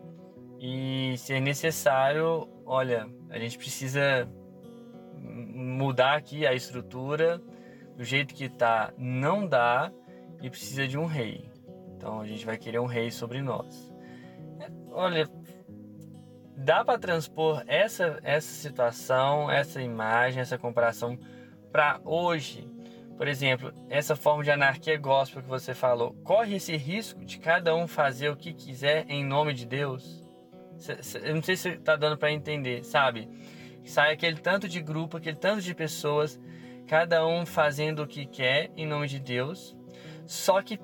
e 0.60 1.16
ser 1.18 1.40
necessário 1.42 2.48
olha, 2.66 3.08
a 3.30 3.38
gente 3.38 3.58
precisa 3.58 4.28
mudar 5.22 6.16
aqui 6.16 6.46
a 6.46 6.54
estrutura 6.54 7.42
do 7.96 8.04
jeito 8.04 8.34
que 8.34 8.50
tá, 8.50 8.92
não 8.98 9.48
dá 9.48 9.92
e 10.42 10.50
precisa 10.50 10.88
de 10.88 10.98
um 10.98 11.06
rei. 11.06 11.50
Então 11.96 12.20
a 12.22 12.26
gente 12.26 12.46
vai 12.46 12.58
querer 12.58 12.80
um 12.80 12.86
rei 12.86 13.12
sobre 13.12 13.42
nós. 13.42 13.94
Olha, 14.92 15.30
dá 16.58 16.84
para 16.84 17.00
transpor 17.00 17.64
essa 17.68 18.20
essa 18.24 18.52
situação, 18.52 19.50
essa 19.52 19.82
imagem, 19.82 20.42
essa 20.42 20.58
comparação 20.58 21.18
para 21.72 22.00
hoje. 22.04 22.70
Por 23.18 23.28
exemplo, 23.28 23.74
essa 23.90 24.16
forma 24.16 24.44
de 24.44 24.52
anarquia 24.52 24.98
gospel 24.98 25.42
que 25.42 25.48
você 25.48 25.74
falou, 25.74 26.14
corre 26.24 26.56
esse 26.56 26.76
risco 26.76 27.24
de 27.24 27.40
cada 27.40 27.76
um 27.76 27.88
fazer 27.88 28.30
o 28.30 28.36
que 28.36 28.54
quiser 28.54 29.06
em 29.08 29.24
nome 29.24 29.54
de 29.54 29.66
Deus? 29.66 30.24
Eu 31.24 31.36
não 31.36 31.42
sei 31.42 31.56
se 31.56 31.78
tá 31.78 31.96
dando 31.96 32.18
para 32.18 32.32
entender, 32.32 32.84
sabe? 32.84 33.30
Sai 33.86 34.12
aquele 34.12 34.38
tanto 34.38 34.68
de 34.68 34.82
grupo, 34.82 35.18
aquele 35.18 35.38
tanto 35.38 35.62
de 35.62 35.74
pessoas, 35.74 36.40
cada 36.88 37.26
um 37.26 37.46
fazendo 37.46 38.04
o 38.04 38.08
que 38.08 38.26
quer 38.26 38.70
em 38.76 38.86
nome 38.86 39.08
de 39.08 39.20
Deus. 39.20 39.76
Só 40.26 40.62
que 40.62 40.78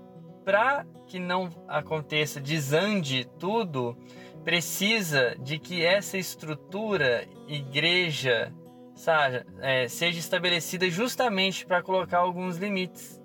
para 0.46 0.86
que 1.08 1.20
não 1.20 1.50
aconteça, 1.68 2.40
desande 2.40 3.26
tudo, 3.38 3.98
precisa 4.44 5.36
de 5.40 5.60
que 5.60 5.84
essa 5.84 6.18
estrutura, 6.18 7.28
igreja, 7.48 8.54
sabe, 8.96 9.46
é, 9.60 9.88
seja 9.88 10.20
estabelecida 10.20 10.90
justamente 10.90 11.66
para 11.66 11.82
colocar 11.82 12.20
alguns 12.20 12.58
limites. 12.58 13.22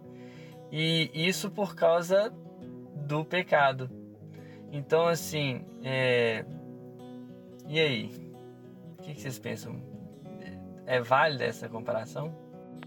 E 0.70 1.10
isso 1.14 1.50
por 1.50 1.74
causa 1.74 2.32
do 3.06 3.24
pecado. 3.24 3.90
Então, 4.72 5.06
assim, 5.06 5.64
é... 5.82 6.44
e 7.68 7.78
aí? 7.78 8.10
O 8.98 9.02
que 9.02 9.14
vocês 9.14 9.38
pensam? 9.38 9.80
É 10.84 11.00
válida 11.00 11.44
essa 11.44 11.68
comparação? 11.68 12.34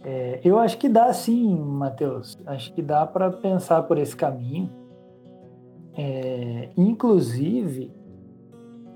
É, 0.03 0.39
eu 0.43 0.57
acho 0.57 0.77
que 0.77 0.87
dá 0.87 1.11
sim, 1.13 1.55
Matheus. 1.55 2.37
Acho 2.45 2.73
que 2.73 2.81
dá 2.81 3.05
para 3.05 3.31
pensar 3.31 3.83
por 3.83 3.97
esse 3.97 4.15
caminho. 4.15 4.69
É, 5.97 6.69
inclusive, 6.77 7.91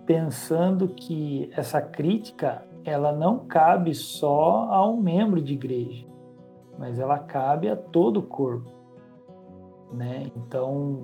pensando 0.06 0.88
que 0.88 1.50
essa 1.56 1.82
crítica 1.82 2.66
ela 2.86 3.12
não 3.12 3.40
cabe 3.40 3.94
só 3.94 4.68
a 4.70 4.88
um 4.88 4.98
membro 4.98 5.42
de 5.42 5.54
igreja, 5.54 6.06
mas 6.78 7.00
ela 7.00 7.20
cabe 7.20 7.70
a 7.70 7.76
todo 7.76 8.18
o 8.18 8.24
corpo. 8.24 8.72
Né? 9.92 10.32
Então, 10.36 11.02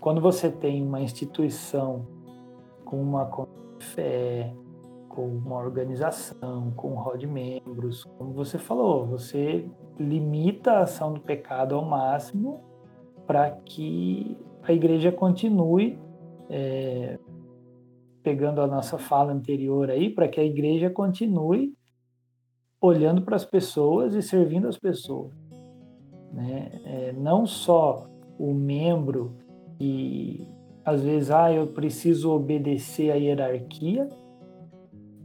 quando 0.00 0.20
você 0.20 0.50
tem 0.50 0.84
uma 0.84 1.00
instituição 1.00 2.06
com 2.84 3.00
uma 3.00 3.30
fé, 3.78 4.52
com 5.08 5.26
uma 5.26 5.56
organização, 5.56 6.70
com 6.72 6.92
um 6.92 6.94
rol 6.94 7.16
de 7.16 7.26
membros, 7.26 8.04
como 8.18 8.32
você 8.32 8.58
falou, 8.58 9.06
você 9.06 9.68
limita 9.98 10.72
a 10.72 10.82
ação 10.82 11.12
do 11.12 11.20
pecado 11.20 11.74
ao 11.74 11.84
máximo 11.84 12.60
para 13.26 13.50
que 13.50 14.36
a 14.62 14.72
igreja 14.72 15.12
continue 15.12 15.98
é, 16.50 17.18
pegando 18.22 18.60
a 18.60 18.66
nossa 18.66 18.98
fala 18.98 19.32
anterior 19.32 19.90
aí, 19.90 20.10
para 20.10 20.28
que 20.28 20.40
a 20.40 20.44
igreja 20.44 20.88
continue 20.88 21.74
olhando 22.80 23.22
para 23.22 23.36
as 23.36 23.44
pessoas 23.44 24.14
e 24.14 24.22
servindo 24.22 24.66
as 24.66 24.78
pessoas. 24.78 25.32
Né? 26.32 26.80
É, 26.84 27.12
não 27.12 27.46
só 27.46 28.08
o 28.38 28.52
membro 28.52 29.36
e 29.80 30.46
às 30.84 31.02
vezes 31.02 31.30
ah, 31.30 31.52
eu 31.52 31.68
preciso 31.68 32.32
obedecer 32.32 33.12
à 33.12 33.14
hierarquia, 33.14 34.08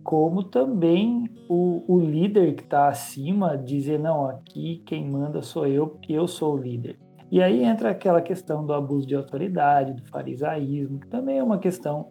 como 0.03 0.43
também 0.43 1.25
o, 1.49 1.83
o 1.87 1.99
líder 1.99 2.55
que 2.55 2.63
está 2.63 2.87
acima 2.87 3.57
dizer 3.57 3.99
não, 3.99 4.27
aqui 4.27 4.83
quem 4.85 5.09
manda 5.09 5.41
sou 5.41 5.65
eu 5.65 5.87
porque 5.87 6.13
eu 6.13 6.27
sou 6.27 6.55
o 6.55 6.57
líder. 6.57 6.97
E 7.29 7.41
aí 7.41 7.63
entra 7.63 7.89
aquela 7.89 8.21
questão 8.21 8.65
do 8.65 8.73
abuso 8.73 9.05
de 9.05 9.15
autoridade, 9.15 9.93
do 9.93 10.03
farisaísmo, 10.03 10.99
que 10.99 11.07
também 11.07 11.39
é 11.39 11.43
uma 11.43 11.57
questão 11.57 12.07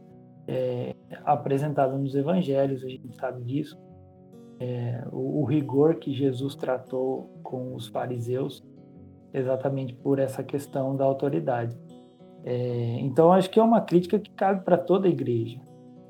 é, 0.48 0.94
apresentada 1.24 1.96
nos 1.96 2.14
evangelhos, 2.14 2.84
a 2.84 2.88
gente 2.88 3.14
sabe 3.16 3.42
disso. 3.42 3.78
É, 4.58 5.04
o, 5.12 5.42
o 5.42 5.44
rigor 5.44 5.96
que 5.96 6.12
Jesus 6.14 6.54
tratou 6.54 7.30
com 7.42 7.74
os 7.74 7.88
fariseus 7.88 8.64
exatamente 9.32 9.94
por 9.94 10.18
essa 10.18 10.42
questão 10.42 10.96
da 10.96 11.04
autoridade. 11.04 11.76
É, 12.44 12.98
então, 13.00 13.32
acho 13.32 13.50
que 13.50 13.58
é 13.58 13.62
uma 13.62 13.80
crítica 13.80 14.18
que 14.18 14.30
cabe 14.30 14.64
para 14.64 14.78
toda 14.78 15.06
a 15.06 15.10
igreja. 15.10 15.60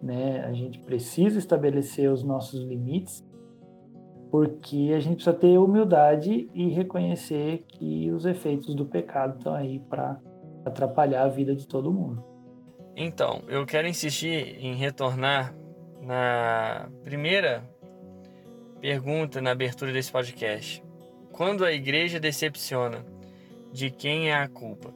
Né? 0.03 0.45
A 0.45 0.53
gente 0.53 0.79
precisa 0.81 1.39
estabelecer 1.39 2.13
os 2.13 2.23
nossos 2.23 2.63
limites, 2.63 3.27
porque 4.31 4.93
a 4.95 5.01
gente 5.01 5.17
precisa 5.17 5.35
ter 5.35 5.59
humildade 5.59 6.49
e 6.55 6.69
reconhecer 6.69 7.65
que 7.69 8.13
os 8.13 8.27
efeitos 8.27 8.75
do 8.75 8.85
pecado 8.85 9.39
estão 9.39 9.55
aí 9.55 9.81
para 9.81 10.21
atrapalhar 10.65 11.25
a 11.25 11.29
vida 11.29 11.55
de 11.55 11.67
todo 11.67 11.93
mundo. 11.93 12.36
Então, 12.99 13.45
eu 13.47 13.67
quero 13.67 13.87
insistir 13.87 14.57
em 14.59 14.75
retornar 14.75 15.55
na 16.01 16.89
primeira 17.05 17.63
pergunta 18.81 19.39
na 19.43 19.51
abertura 19.51 19.93
desse 19.93 20.11
podcast. 20.11 20.83
Quando 21.31 21.63
a 21.63 21.73
igreja 21.73 22.19
decepciona, 22.19 23.05
de 23.71 23.91
quem 23.91 24.31
é 24.31 24.35
a 24.35 24.49
culpa? 24.49 24.95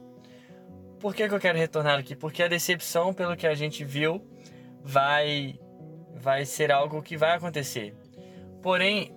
Por 0.99 1.13
que, 1.13 1.29
que 1.29 1.35
eu 1.35 1.39
quero 1.39 1.59
retornar 1.59 1.99
aqui? 1.99 2.15
Porque 2.15 2.41
a 2.41 2.47
decepção, 2.47 3.13
pelo 3.13 3.37
que 3.37 3.45
a 3.45 3.53
gente 3.53 3.83
viu, 3.83 4.25
vai, 4.83 5.59
vai 6.15 6.43
ser 6.43 6.71
algo 6.71 7.03
que 7.03 7.15
vai 7.15 7.35
acontecer. 7.35 7.93
Porém, 8.63 9.15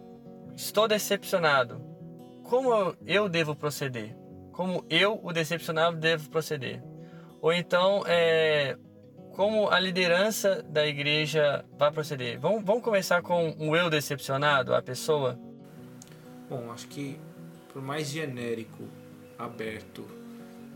estou 0.55 0.87
decepcionado. 0.87 1.80
Como 2.43 2.95
eu 3.07 3.30
devo 3.30 3.57
proceder? 3.57 4.14
Como 4.53 4.85
eu, 4.91 5.18
o 5.22 5.32
decepcionado, 5.32 5.97
devo 5.97 6.28
proceder? 6.28 6.82
Ou 7.45 7.53
então, 7.53 8.03
é, 8.07 8.74
como 9.34 9.68
a 9.68 9.78
liderança 9.78 10.62
da 10.62 10.86
igreja 10.86 11.62
vai 11.78 11.92
proceder? 11.92 12.40
Vamos, 12.40 12.64
vamos 12.64 12.82
começar 12.82 13.20
com 13.20 13.55
o 13.59 13.76
eu 13.76 13.90
decepcionado, 13.90 14.74
a 14.74 14.80
pessoa? 14.80 15.38
Bom, 16.49 16.72
acho 16.72 16.88
que 16.88 17.20
por 17.70 17.82
mais 17.82 18.09
genérico, 18.09 18.84
aberto 19.38 20.07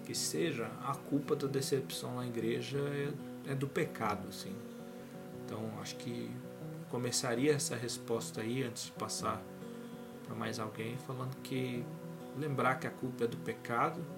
que 0.05 0.15
seja, 0.15 0.71
a 0.85 0.95
culpa 0.95 1.35
da 1.35 1.47
decepção 1.47 2.17
na 2.17 2.27
igreja 2.27 2.79
é, 3.47 3.53
é 3.53 3.55
do 3.55 3.67
pecado, 3.67 4.29
assim. 4.29 4.55
Então, 5.47 5.71
acho 5.81 5.97
que 5.97 6.31
começaria 6.91 7.55
essa 7.55 7.77
resposta 7.77 8.43
aí 8.43 8.63
antes 8.63 8.85
de 8.85 8.93
passar 8.93 9.41
para 10.27 10.35
mais 10.35 10.61
alguém, 10.61 10.99
falando 10.99 11.35
que 11.37 11.83
lembrar 12.37 12.75
que 12.75 12.87
a 12.87 12.91
culpa 12.91 13.25
é 13.25 13.27
do 13.27 13.39
pecado 13.39 14.18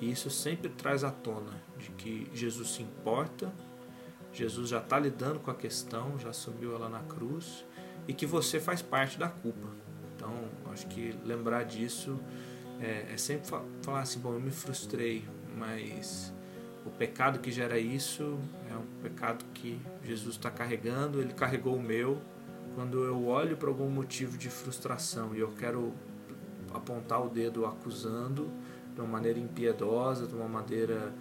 e 0.00 0.10
isso 0.10 0.30
sempre 0.30 0.68
traz 0.68 1.02
à 1.02 1.10
tona 1.10 1.52
de 1.78 1.90
que 1.90 2.30
Jesus 2.32 2.70
se 2.70 2.82
importa, 2.82 3.52
Jesus 4.32 4.68
já 4.68 4.78
está 4.78 4.98
lidando 4.98 5.40
com 5.40 5.50
a 5.50 5.54
questão, 5.54 6.18
já 6.18 6.30
assumiu 6.30 6.74
ela 6.74 6.88
na 6.88 7.00
cruz 7.00 7.64
e 8.06 8.12
que 8.12 8.26
você 8.26 8.60
faz 8.60 8.80
parte 8.80 9.18
da 9.18 9.28
culpa. 9.28 9.68
Então, 10.14 10.32
acho 10.72 10.86
que 10.86 11.14
lembrar 11.24 11.64
disso 11.64 12.18
é, 12.80 13.12
é 13.12 13.16
sempre 13.16 13.48
falar 13.82 14.00
assim: 14.00 14.20
bom, 14.20 14.34
eu 14.34 14.40
me 14.40 14.50
frustrei, 14.50 15.24
mas 15.56 16.32
o 16.86 16.90
pecado 16.90 17.38
que 17.40 17.50
gera 17.50 17.78
isso 17.78 18.38
é 18.70 18.76
um 18.76 19.02
pecado 19.02 19.44
que 19.52 19.80
Jesus 20.04 20.36
está 20.36 20.50
carregando, 20.50 21.20
ele 21.20 21.32
carregou 21.32 21.76
o 21.76 21.82
meu. 21.82 22.20
Quando 22.74 23.02
eu 23.02 23.26
olho 23.26 23.56
para 23.56 23.68
algum 23.68 23.90
motivo 23.90 24.38
de 24.38 24.48
frustração 24.48 25.34
e 25.34 25.40
eu 25.40 25.50
quero 25.50 25.92
apontar 26.72 27.24
o 27.24 27.28
dedo 27.28 27.66
acusando 27.66 28.48
de 28.98 29.02
uma 29.04 29.12
maneira 29.12 29.38
impiedosa, 29.38 30.26
de 30.26 30.34
uma 30.34 30.48
maneira 30.48 31.14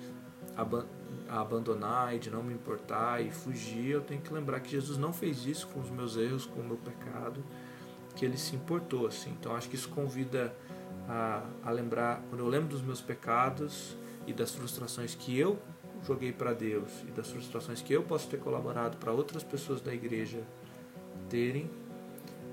a 1.29 1.41
abandonar 1.41 2.15
e 2.15 2.19
de 2.19 2.31
não 2.31 2.41
me 2.41 2.51
importar 2.51 3.21
e 3.21 3.29
fugir, 3.29 3.91
eu 3.91 4.01
tenho 4.01 4.19
que 4.19 4.33
lembrar 4.33 4.61
que 4.61 4.71
Jesus 4.71 4.97
não 4.97 5.13
fez 5.13 5.45
isso 5.45 5.67
com 5.67 5.79
os 5.79 5.91
meus 5.91 6.17
erros, 6.17 6.47
com 6.47 6.59
o 6.59 6.63
meu 6.63 6.77
pecado, 6.77 7.43
que 8.15 8.25
ele 8.25 8.37
se 8.37 8.55
importou 8.55 9.05
assim. 9.05 9.29
Então 9.39 9.55
acho 9.55 9.69
que 9.69 9.75
isso 9.75 9.89
convida 9.89 10.55
a, 11.07 11.43
a 11.63 11.69
lembrar, 11.69 12.23
quando 12.29 12.41
eu 12.41 12.47
lembro 12.47 12.69
dos 12.69 12.81
meus 12.81 12.99
pecados, 12.99 13.95
e 14.25 14.33
das 14.33 14.53
frustrações 14.53 15.15
que 15.15 15.39
eu 15.39 15.57
joguei 16.03 16.33
para 16.33 16.53
Deus 16.53 16.89
e 17.07 17.11
das 17.11 17.29
frustrações 17.29 17.81
que 17.81 17.93
eu 17.93 18.03
posso 18.03 18.27
ter 18.27 18.37
colaborado 18.37 18.97
para 18.97 19.11
outras 19.13 19.41
pessoas 19.41 19.79
da 19.79 19.93
igreja 19.93 20.43
terem, 21.29 21.71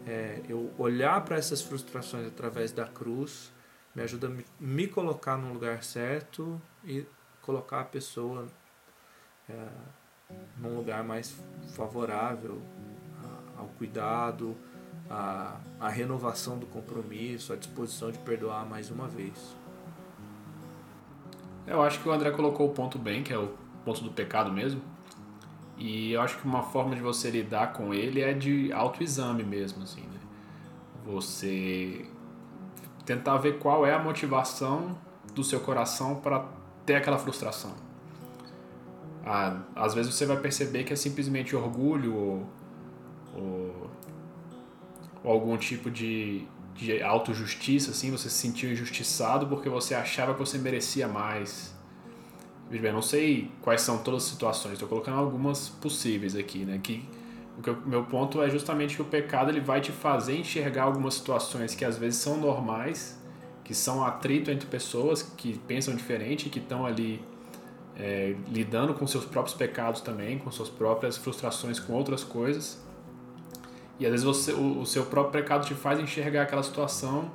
é, 0.06 0.40
eu 0.48 0.70
olhar 0.78 1.24
para 1.24 1.36
essas 1.36 1.60
frustrações 1.60 2.28
através 2.28 2.70
da 2.70 2.86
cruz 2.86 3.52
me 3.94 4.02
ajuda 4.02 4.26
a 4.28 4.30
me, 4.60 4.86
colocar 4.86 5.36
no 5.36 5.52
lugar 5.52 5.82
certo 5.84 6.60
e 6.84 7.06
colocar 7.40 7.80
a 7.80 7.84
pessoa 7.84 8.46
é, 9.48 9.68
num 10.58 10.76
lugar 10.76 11.04
mais 11.04 11.36
favorável 11.74 12.60
ao 13.56 13.66
cuidado, 13.78 14.56
à, 15.08 15.60
à 15.80 15.88
renovação 15.88 16.58
do 16.58 16.66
compromisso, 16.66 17.52
à 17.52 17.56
disposição 17.56 18.10
de 18.10 18.18
perdoar 18.18 18.66
mais 18.68 18.90
uma 18.90 19.08
vez. 19.08 19.54
Eu 21.66 21.82
acho 21.82 22.00
que 22.00 22.08
o 22.08 22.12
André 22.12 22.30
colocou 22.30 22.68
o 22.68 22.72
ponto 22.72 22.98
bem, 22.98 23.22
que 23.22 23.32
é 23.32 23.38
o 23.38 23.54
ponto 23.84 24.02
do 24.02 24.10
pecado 24.10 24.52
mesmo. 24.52 24.82
E 25.76 26.12
eu 26.12 26.20
acho 26.20 26.38
que 26.38 26.46
uma 26.46 26.62
forma 26.62 26.94
de 26.94 27.00
você 27.00 27.30
lidar 27.30 27.72
com 27.72 27.92
ele 27.92 28.20
é 28.20 28.32
de 28.32 28.72
autoexame 28.72 29.42
mesmo, 29.42 29.82
assim, 29.82 30.02
né? 30.02 30.20
Você 31.04 32.06
tentar 33.04 33.36
ver 33.38 33.58
qual 33.58 33.86
é 33.86 33.92
a 33.92 33.98
motivação 33.98 34.96
do 35.34 35.44
seu 35.44 35.60
coração 35.60 36.16
para 36.16 36.46
ter 36.86 36.94
aquela 36.94 37.18
frustração. 37.18 37.72
Ah, 39.24 39.62
às 39.74 39.94
vezes 39.94 40.14
você 40.14 40.26
vai 40.26 40.36
perceber 40.36 40.84
que 40.84 40.92
é 40.92 40.96
simplesmente 40.96 41.56
orgulho 41.56 42.14
ou, 42.14 42.46
ou, 43.34 43.90
ou 45.22 45.32
algum 45.32 45.56
tipo 45.56 45.90
de, 45.90 46.46
de 46.74 47.02
autojustiça, 47.02 47.90
assim, 47.90 48.10
você 48.10 48.28
se 48.28 48.36
sentiu 48.36 48.70
injustiçado 48.70 49.46
porque 49.46 49.68
você 49.68 49.94
achava 49.94 50.34
que 50.34 50.40
você 50.40 50.58
merecia 50.58 51.08
mais. 51.08 51.74
Veja 52.70 52.82
bem, 52.82 52.92
não 52.92 53.02
sei 53.02 53.50
quais 53.62 53.80
são 53.80 53.98
todas 53.98 54.24
as 54.24 54.28
situações, 54.28 54.74
estou 54.74 54.88
colocando 54.88 55.18
algumas 55.18 55.68
possíveis 55.68 56.36
aqui, 56.36 56.64
né? 56.64 56.78
Que 56.82 57.06
o 57.58 57.62
que 57.62 57.70
eu, 57.70 57.76
meu 57.86 58.04
ponto 58.04 58.42
é 58.42 58.50
justamente 58.50 58.96
que 58.96 59.02
o 59.02 59.04
pecado 59.04 59.50
ele 59.50 59.60
vai 59.60 59.80
te 59.80 59.92
fazer 59.92 60.36
enxergar 60.36 60.84
algumas 60.84 61.14
situações 61.14 61.74
que 61.74 61.84
às 61.84 61.96
vezes 61.96 62.18
são 62.18 62.36
normais, 62.36 63.20
que 63.62 63.74
são 63.74 64.04
atrito 64.04 64.50
entre 64.50 64.66
pessoas 64.66 65.22
que 65.22 65.58
pensam 65.60 65.94
diferente, 65.94 66.48
que 66.50 66.58
estão 66.58 66.84
ali 66.84 67.22
é, 67.96 68.34
lidando 68.48 68.92
com 68.94 69.06
seus 69.06 69.24
próprios 69.24 69.56
pecados 69.56 70.00
também, 70.00 70.38
com 70.38 70.50
suas 70.50 70.68
próprias 70.68 71.16
frustrações 71.16 71.78
com 71.78 71.92
outras 71.92 72.24
coisas 72.24 72.84
e 73.98 74.04
às 74.04 74.10
vezes 74.10 74.24
você, 74.24 74.52
o, 74.52 74.80
o 74.80 74.86
seu 74.86 75.06
próprio 75.06 75.42
pecado 75.42 75.66
te 75.66 75.74
faz 75.74 76.00
enxergar 76.00 76.42
aquela 76.42 76.62
situação 76.62 77.30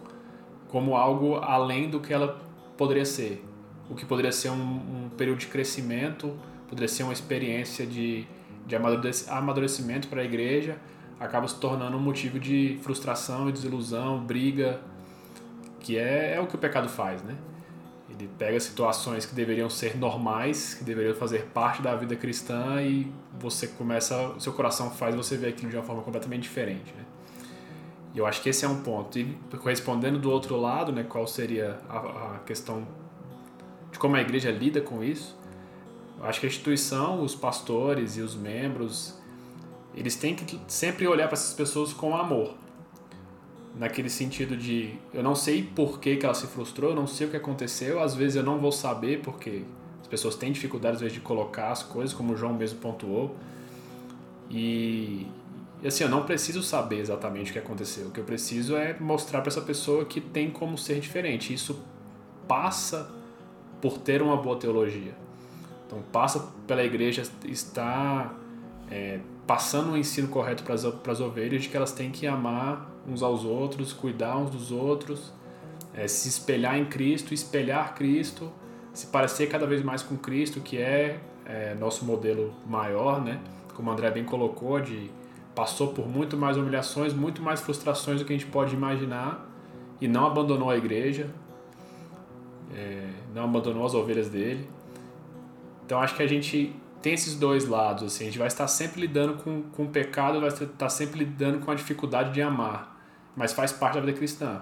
como 0.67 0.95
algo 0.95 1.35
além 1.37 1.89
do 1.89 1.99
que 1.99 2.13
ela 2.13 2.39
poderia 2.77 3.05
ser. 3.05 3.43
O 3.89 3.95
que 3.95 4.05
poderia 4.05 4.31
ser 4.31 4.49
um, 4.49 5.05
um 5.05 5.09
período 5.17 5.39
de 5.39 5.47
crescimento, 5.47 6.37
poderia 6.67 6.87
ser 6.87 7.03
uma 7.03 7.13
experiência 7.13 7.85
de, 7.85 8.27
de 8.69 8.75
amadurecimento 9.27 10.07
para 10.07 10.21
a 10.21 10.23
igreja, 10.23 10.77
acaba 11.19 11.47
se 11.47 11.55
tornando 11.59 11.97
um 11.97 11.99
motivo 11.99 12.39
de 12.39 12.79
frustração 12.83 13.49
e 13.49 13.51
desilusão, 13.51 14.23
briga, 14.23 14.79
que 15.79 15.97
é, 15.97 16.35
é 16.35 16.39
o 16.39 16.45
que 16.45 16.55
o 16.55 16.57
pecado 16.57 16.87
faz, 16.87 17.23
né? 17.23 17.35
Ele 18.09 18.29
pega 18.37 18.59
situações 18.59 19.25
que 19.25 19.33
deveriam 19.33 19.69
ser 19.69 19.97
normais, 19.97 20.73
que 20.75 20.83
deveriam 20.83 21.15
fazer 21.15 21.45
parte 21.53 21.81
da 21.81 21.95
vida 21.95 22.15
cristã 22.15 22.81
e 22.81 23.11
você 23.39 23.67
começa, 23.67 24.35
seu 24.39 24.53
coração 24.53 24.91
faz 24.91 25.15
você 25.15 25.35
ver 25.37 25.47
aquilo 25.49 25.69
de 25.69 25.77
uma 25.77 25.83
forma 25.83 26.01
completamente 26.01 26.43
diferente, 26.43 26.93
né? 26.95 27.03
E 28.13 28.17
eu 28.17 28.25
acho 28.25 28.41
que 28.41 28.49
esse 28.49 28.65
é 28.65 28.67
um 28.67 28.81
ponto. 28.81 29.17
E 29.19 29.37
respondendo 29.63 30.19
do 30.19 30.31
outro 30.31 30.57
lado, 30.57 30.91
né, 30.91 31.05
qual 31.07 31.27
seria 31.27 31.79
a, 31.87 32.35
a 32.35 32.39
questão 32.45 32.87
de 33.91 33.99
como 33.99 34.15
a 34.15 34.21
igreja 34.21 34.51
lida 34.51 34.81
com 34.81 35.03
isso? 35.03 35.38
Eu 36.19 36.25
acho 36.25 36.39
que 36.39 36.45
a 36.45 36.49
instituição, 36.49 37.23
os 37.23 37.33
pastores 37.33 38.17
e 38.17 38.21
os 38.21 38.35
membros, 38.35 39.15
eles 39.95 40.15
têm 40.15 40.35
que 40.35 40.59
sempre 40.67 41.07
olhar 41.07 41.27
para 41.27 41.35
essas 41.35 41.53
pessoas 41.53 41.93
com 41.93 42.15
amor 42.15 42.55
naquele 43.79 44.09
sentido 44.09 44.57
de 44.57 44.93
eu 45.13 45.23
não 45.23 45.33
sei 45.33 45.63
por 45.63 45.99
que, 45.99 46.17
que 46.17 46.25
ela 46.25 46.35
se 46.35 46.47
frustrou, 46.47 46.91
eu 46.91 46.95
não 46.95 47.07
sei 47.07 47.27
o 47.27 47.29
que 47.29 47.37
aconteceu, 47.37 48.01
às 48.01 48.13
vezes 48.13 48.35
eu 48.35 48.43
não 48.43 48.59
vou 48.59 48.71
saber 48.71 49.21
porque 49.21 49.63
as 50.01 50.07
pessoas 50.07 50.35
têm 50.35 50.51
dificuldade 50.51 50.95
às 50.95 51.01
vezes 51.01 51.13
de 51.13 51.21
colocar 51.21 51.71
as 51.71 51.81
coisas, 51.81 52.13
como 52.13 52.33
o 52.33 52.35
João 52.35 52.53
mesmo 52.53 52.79
pontuou. 52.79 53.35
E 54.49 55.27
assim, 55.85 56.03
eu 56.03 56.09
não 56.09 56.23
preciso 56.23 56.61
saber 56.61 56.99
exatamente 56.99 57.51
o 57.51 57.53
que 57.53 57.59
aconteceu. 57.59 58.07
O 58.07 58.11
que 58.11 58.19
eu 58.19 58.23
preciso 58.23 58.75
é 58.75 58.99
mostrar 58.99 59.41
para 59.41 59.49
essa 59.49 59.61
pessoa 59.61 60.03
que 60.03 60.19
tem 60.19 60.49
como 60.49 60.77
ser 60.77 60.99
diferente. 60.99 61.53
Isso 61.53 61.79
passa 62.47 63.09
por 63.79 63.97
ter 63.99 64.21
uma 64.21 64.35
boa 64.35 64.57
teologia. 64.57 65.15
Então, 65.89 66.03
passa 66.11 66.51
pela 66.67 66.83
igreja 66.83 67.23
estar 67.45 68.37
é, 68.91 69.19
passando 69.47 69.93
o 69.93 69.97
ensino 69.97 70.27
correto 70.27 70.61
para 70.63 71.11
as 71.11 71.19
ovelhas 71.19 71.63
de 71.63 71.69
que 71.69 71.75
elas 71.75 71.91
têm 71.91 72.11
que 72.11 72.27
amar 72.27 72.87
uns 73.07 73.23
aos 73.23 73.43
outros, 73.43 73.91
cuidar 73.91 74.37
uns 74.37 74.51
dos 74.51 74.71
outros, 74.71 75.33
é, 75.95 76.07
se 76.07 76.29
espelhar 76.29 76.77
em 76.77 76.85
Cristo, 76.85 77.33
espelhar 77.33 77.95
Cristo, 77.95 78.51
se 78.93 79.07
parecer 79.07 79.47
cada 79.47 79.65
vez 79.65 79.81
mais 79.81 80.03
com 80.03 80.15
Cristo, 80.15 80.61
que 80.61 80.77
é, 80.77 81.19
é 81.43 81.73
nosso 81.73 82.05
modelo 82.05 82.53
maior, 82.67 83.19
né? 83.19 83.39
Como 83.73 83.89
o 83.89 83.93
André 83.93 84.11
bem 84.11 84.23
colocou, 84.23 84.79
de 84.79 85.09
passou 85.55 85.87
por 85.87 86.07
muito 86.07 86.37
mais 86.37 86.55
humilhações, 86.55 87.13
muito 87.13 87.41
mais 87.41 87.59
frustrações 87.59 88.19
do 88.19 88.25
que 88.25 88.31
a 88.31 88.37
gente 88.37 88.49
pode 88.49 88.75
imaginar 88.75 89.49
e 89.99 90.07
não 90.07 90.27
abandonou 90.27 90.69
a 90.69 90.77
igreja, 90.77 91.27
é, 92.71 93.09
não 93.33 93.45
abandonou 93.45 93.83
as 93.83 93.95
ovelhas 93.95 94.29
dele. 94.29 94.69
Então 95.89 95.99
acho 95.99 96.15
que 96.15 96.21
a 96.21 96.27
gente 96.27 96.71
tem 97.01 97.13
esses 97.13 97.33
dois 97.33 97.67
lados, 97.67 98.03
assim, 98.03 98.25
a 98.25 98.27
gente 98.27 98.37
vai 98.37 98.45
estar 98.45 98.67
sempre 98.67 99.01
lidando 99.01 99.41
com, 99.41 99.63
com 99.63 99.85
o 99.85 99.89
pecado, 99.89 100.39
vai 100.39 100.49
estar 100.49 100.89
sempre 100.89 101.17
lidando 101.17 101.65
com 101.65 101.71
a 101.71 101.73
dificuldade 101.73 102.31
de 102.31 102.43
amar 102.43 102.99
mas 103.35 103.53
faz 103.53 103.71
parte 103.71 103.95
da 103.95 104.01
vida 104.01 104.13
cristã. 104.13 104.61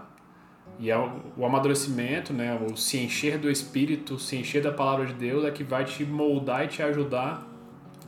E 0.80 0.89
é 0.91 0.97
o, 0.97 1.19
o 1.36 1.45
amadurecimento, 1.45 2.32
né, 2.32 2.57
o 2.71 2.78
se 2.78 2.97
encher 2.99 3.38
do 3.38 3.49
Espírito, 3.49 4.17
se 4.19 4.38
encher 4.38 4.61
da 4.61 4.71
palavra 4.71 5.07
de 5.07 5.13
Deus 5.15 5.43
é 5.43 5.51
que 5.51 5.63
vai 5.63 5.84
te 5.84 6.05
moldar 6.05 6.63
e 6.63 6.67
te 6.67 6.84
ajudar 6.84 7.45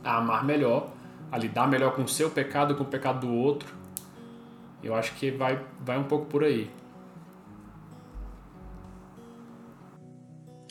a 0.02 0.16
amar 0.16 0.44
melhor, 0.44 0.88
a 1.30 1.36
lidar 1.36 1.66
melhor 1.66 1.92
com 1.94 2.04
o 2.04 2.08
seu 2.08 2.30
pecado, 2.30 2.74
com 2.74 2.84
o 2.84 2.86
pecado 2.86 3.26
do 3.26 3.34
outro. 3.34 3.74
Eu 4.82 4.94
acho 4.94 5.12
que 5.16 5.30
vai, 5.30 5.60
vai 5.84 5.98
um 5.98 6.04
pouco 6.04 6.24
por 6.24 6.42
aí. 6.42 6.70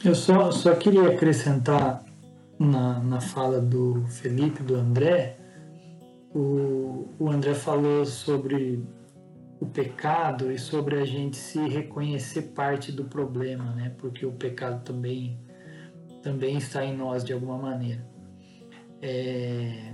Eu 0.03 0.15
só, 0.15 0.49
só 0.49 0.73
queria 0.75 1.09
acrescentar 1.09 2.08
na, 2.59 2.99
na 2.99 3.21
fala 3.21 3.61
do 3.61 4.05
Felipe, 4.07 4.61
do 4.61 4.75
André, 4.75 5.37
o, 6.35 7.07
o 7.17 7.29
André 7.29 7.55
falou 7.55 8.05
sobre 8.05 8.85
o 9.59 9.65
pecado 9.65 10.51
e 10.51 10.59
sobre 10.59 10.99
a 10.99 11.05
gente 11.05 11.37
se 11.37 11.59
reconhecer 11.67 12.53
parte 12.53 12.91
do 12.91 13.05
problema, 13.05 13.73
né? 13.73 13.95
Porque 13.97 14.25
o 14.25 14.31
pecado 14.31 14.83
também 14.83 15.39
também 16.21 16.57
está 16.57 16.83
em 16.83 16.95
nós 16.95 17.23
de 17.23 17.31
alguma 17.31 17.57
maneira. 17.57 18.05
É, 19.01 19.93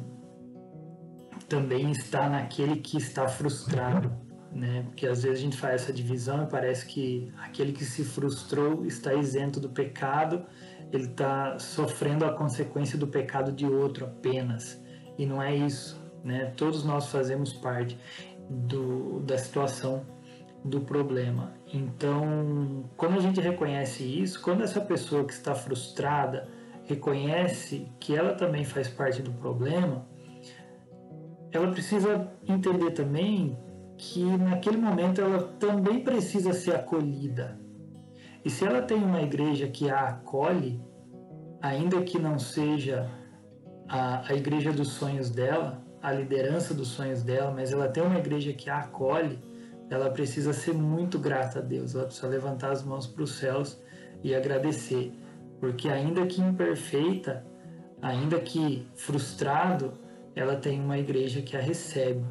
também 1.47 1.91
está 1.91 2.27
naquele 2.27 2.77
que 2.77 2.97
está 2.97 3.27
frustrado, 3.27 4.11
né? 4.51 4.83
Porque 4.87 5.07
às 5.07 5.23
vezes 5.23 5.39
a 5.39 5.41
gente 5.41 5.57
faz 5.57 5.83
essa 5.83 5.93
divisão 5.93 6.43
e 6.43 6.47
parece 6.47 6.85
que 6.85 7.31
aquele 7.37 7.71
que 7.71 7.85
se 7.85 8.03
frustrou 8.03 8.85
está 8.85 9.13
isento 9.13 9.59
do 9.59 9.69
pecado, 9.69 10.45
ele 10.91 11.05
está 11.05 11.57
sofrendo 11.59 12.25
a 12.25 12.33
consequência 12.33 12.97
do 12.97 13.07
pecado 13.07 13.51
de 13.51 13.65
outro 13.65 14.05
apenas. 14.05 14.81
E 15.17 15.25
não 15.25 15.41
é 15.41 15.55
isso, 15.55 16.01
né? 16.23 16.53
Todos 16.57 16.83
nós 16.83 17.07
fazemos 17.07 17.53
parte 17.53 17.97
do, 18.49 19.19
da 19.21 19.37
situação 19.37 20.05
do 20.63 20.81
problema. 20.81 21.53
Então, 21.71 22.89
quando 22.97 23.17
a 23.17 23.21
gente 23.21 23.39
reconhece 23.39 24.03
isso, 24.03 24.41
quando 24.41 24.63
essa 24.63 24.81
pessoa 24.81 25.23
que 25.23 25.33
está 25.33 25.53
frustrada 25.53 26.47
reconhece 26.85 27.87
que 27.99 28.15
ela 28.15 28.33
também 28.33 28.63
faz 28.63 28.87
parte 28.87 29.21
do 29.21 29.31
problema, 29.33 30.07
ela 31.51 31.71
precisa 31.71 32.31
entender 32.47 32.91
também 32.91 33.57
que 33.97 34.23
naquele 34.23 34.77
momento 34.77 35.21
ela 35.21 35.41
também 35.59 36.03
precisa 36.03 36.51
ser 36.53 36.75
acolhida. 36.75 37.59
E 38.45 38.49
se 38.51 38.63
ela 38.63 38.83
tem 38.83 38.95
uma 38.95 39.23
igreja 39.23 39.67
que 39.67 39.89
a 39.89 40.01
acolhe, 40.01 40.79
ainda 41.59 42.03
que 42.03 42.19
não 42.19 42.37
seja 42.37 43.09
a, 43.89 44.31
a 44.31 44.35
igreja 44.35 44.71
dos 44.71 44.89
sonhos 44.89 45.31
dela, 45.31 45.83
a 45.99 46.11
liderança 46.11 46.71
dos 46.71 46.89
sonhos 46.89 47.23
dela, 47.23 47.51
mas 47.51 47.73
ela 47.73 47.87
tem 47.87 48.03
uma 48.03 48.19
igreja 48.19 48.53
que 48.53 48.69
a 48.69 48.81
acolhe, 48.81 49.39
ela 49.89 50.11
precisa 50.11 50.53
ser 50.53 50.75
muito 50.75 51.17
grata 51.17 51.57
a 51.57 51.61
Deus, 51.63 51.95
ela 51.95 52.05
precisa 52.05 52.27
levantar 52.27 52.71
as 52.71 52.83
mãos 52.83 53.07
para 53.07 53.23
os 53.23 53.31
céus 53.31 53.81
e 54.23 54.35
agradecer, 54.35 55.11
porque 55.59 55.89
ainda 55.89 56.27
que 56.27 56.39
imperfeita, 56.39 57.43
ainda 57.99 58.39
que 58.39 58.87
frustrado, 58.93 59.93
ela 60.35 60.55
tem 60.55 60.79
uma 60.79 60.99
igreja 60.99 61.41
que 61.41 61.57
a 61.57 61.59
recebe, 61.59 62.23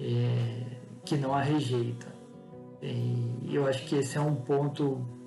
é, 0.00 0.78
que 1.04 1.18
não 1.18 1.34
a 1.34 1.42
rejeita. 1.42 2.06
E 2.80 3.50
eu 3.54 3.66
acho 3.66 3.84
que 3.86 3.96
esse 3.96 4.16
é 4.16 4.20
um 4.20 4.36
ponto 4.36 5.17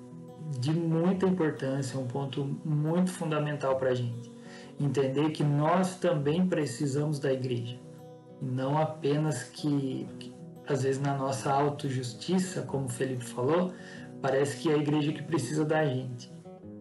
de 0.58 0.72
muita 0.72 1.26
importância, 1.26 1.98
um 1.98 2.06
ponto 2.06 2.44
muito 2.64 3.10
fundamental 3.10 3.76
para 3.76 3.90
a 3.90 3.94
gente 3.94 4.30
entender 4.78 5.30
que 5.30 5.44
nós 5.44 5.96
também 5.96 6.46
precisamos 6.46 7.18
da 7.18 7.32
igreja. 7.32 7.78
Não 8.40 8.76
apenas 8.76 9.44
que, 9.44 10.06
que 10.18 10.32
às 10.66 10.82
vezes, 10.82 11.00
na 11.00 11.16
nossa 11.16 11.52
autojustiça, 11.52 12.62
como 12.62 12.86
o 12.86 12.88
Felipe 12.88 13.24
falou, 13.24 13.72
parece 14.20 14.56
que 14.56 14.70
é 14.70 14.74
a 14.74 14.78
igreja 14.78 15.12
que 15.12 15.22
precisa 15.22 15.64
da 15.64 15.84
gente, 15.84 16.32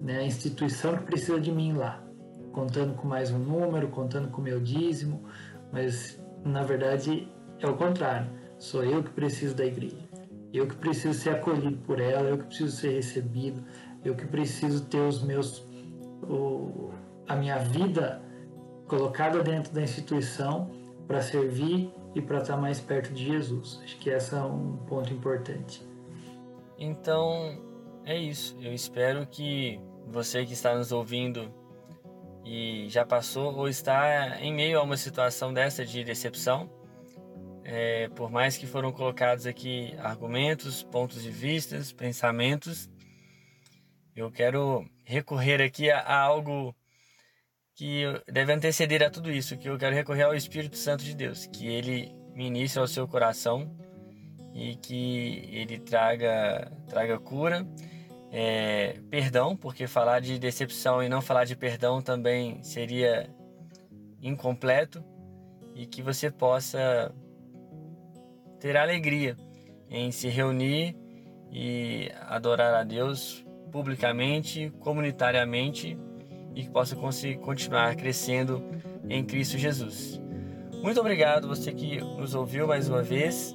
né? 0.01 0.19
a 0.19 0.23
instituição 0.23 0.97
que 0.97 1.03
precisa 1.03 1.39
de 1.39 1.51
mim 1.51 1.73
lá, 1.73 2.03
contando 2.51 2.93
com 2.93 3.07
mais 3.07 3.31
um 3.31 3.39
número, 3.39 3.87
contando 3.89 4.29
com 4.29 4.41
o 4.41 4.43
meu 4.43 4.59
dízimo, 4.59 5.23
mas 5.71 6.21
na 6.43 6.63
verdade 6.63 7.27
é 7.59 7.67
o 7.67 7.75
contrário. 7.75 8.29
Sou 8.57 8.83
eu 8.83 9.03
que 9.03 9.09
preciso 9.09 9.55
da 9.55 9.65
igreja. 9.65 10.00
Eu 10.53 10.67
que 10.67 10.75
preciso 10.75 11.19
ser 11.19 11.31
acolhido 11.31 11.77
por 11.77 11.99
ela, 11.99 12.29
eu 12.29 12.37
que 12.37 12.45
preciso 12.45 12.75
ser 12.75 12.89
recebido, 12.89 13.63
eu 14.03 14.15
que 14.15 14.25
preciso 14.25 14.85
ter 14.85 14.99
os 14.99 15.23
meus 15.23 15.63
o, 16.23 16.91
a 17.27 17.35
minha 17.35 17.57
vida 17.57 18.21
colocada 18.87 19.41
dentro 19.41 19.73
da 19.73 19.81
instituição 19.81 20.69
para 21.07 21.21
servir 21.21 21.93
e 22.13 22.21
para 22.21 22.39
estar 22.39 22.57
mais 22.57 22.79
perto 22.79 23.13
de 23.13 23.25
Jesus. 23.25 23.79
Acho 23.83 23.97
que 23.97 24.09
esse 24.09 24.35
é 24.35 24.41
um 24.41 24.77
ponto 24.87 25.13
importante. 25.13 25.81
Então, 26.77 27.57
é 28.03 28.17
isso. 28.17 28.57
Eu 28.61 28.73
espero 28.73 29.25
que 29.27 29.79
você 30.07 30.45
que 30.45 30.53
está 30.53 30.75
nos 30.75 30.91
ouvindo 30.91 31.53
e 32.43 32.87
já 32.89 33.05
passou 33.05 33.55
ou 33.55 33.67
está 33.67 34.41
em 34.41 34.53
meio 34.53 34.79
a 34.79 34.83
uma 34.83 34.97
situação 34.97 35.53
dessa 35.53 35.85
de 35.85 36.03
decepção, 36.03 36.69
é, 37.63 38.09
por 38.09 38.29
mais 38.31 38.57
que 38.57 38.65
foram 38.65 38.91
colocados 38.91 39.45
aqui 39.45 39.93
argumentos, 39.99 40.83
pontos 40.83 41.21
de 41.21 41.31
vista, 41.31 41.79
pensamentos, 41.95 42.89
eu 44.15 44.31
quero 44.31 44.85
recorrer 45.03 45.61
aqui 45.61 45.89
a, 45.89 45.99
a 45.99 46.19
algo 46.19 46.75
que 47.75 48.03
deve 48.31 48.53
anteceder 48.53 49.03
a 49.03 49.09
tudo 49.09 49.31
isso, 49.31 49.57
que 49.57 49.69
eu 49.69 49.77
quero 49.77 49.95
recorrer 49.95 50.23
ao 50.23 50.35
Espírito 50.35 50.77
Santo 50.77 51.03
de 51.03 51.15
Deus, 51.15 51.47
que 51.47 51.67
ele 51.67 52.13
ministre 52.35 52.79
ao 52.79 52.87
seu 52.87 53.07
coração 53.07 53.75
e 54.53 54.75
que 54.75 55.49
ele 55.51 55.79
traga, 55.79 56.71
traga 56.87 57.17
cura, 57.19 57.65
é, 58.31 58.99
perdão, 59.09 59.55
porque 59.55 59.87
falar 59.87 60.19
de 60.19 60.37
decepção 60.37 61.01
e 61.01 61.09
não 61.09 61.21
falar 61.21 61.45
de 61.45 61.55
perdão 61.55 62.01
também 62.01 62.63
seria 62.63 63.29
incompleto, 64.21 65.03
e 65.73 65.85
que 65.85 66.01
você 66.01 66.29
possa 66.29 67.13
ter 68.61 68.77
alegria 68.77 69.35
em 69.89 70.11
se 70.11 70.29
reunir 70.29 70.95
e 71.51 72.09
adorar 72.29 72.73
a 72.75 72.83
Deus 72.83 73.43
publicamente, 73.71 74.71
comunitariamente 74.79 75.97
e 76.55 76.63
que 76.63 76.69
possa 76.69 76.95
continuar 76.95 77.95
crescendo 77.95 78.63
em 79.09 79.23
Cristo 79.25 79.57
Jesus. 79.57 80.21
Muito 80.81 80.99
obrigado 80.99 81.47
você 81.47 81.73
que 81.73 81.99
nos 81.99 82.35
ouviu 82.35 82.67
mais 82.67 82.87
uma 82.87 83.01
vez. 83.01 83.53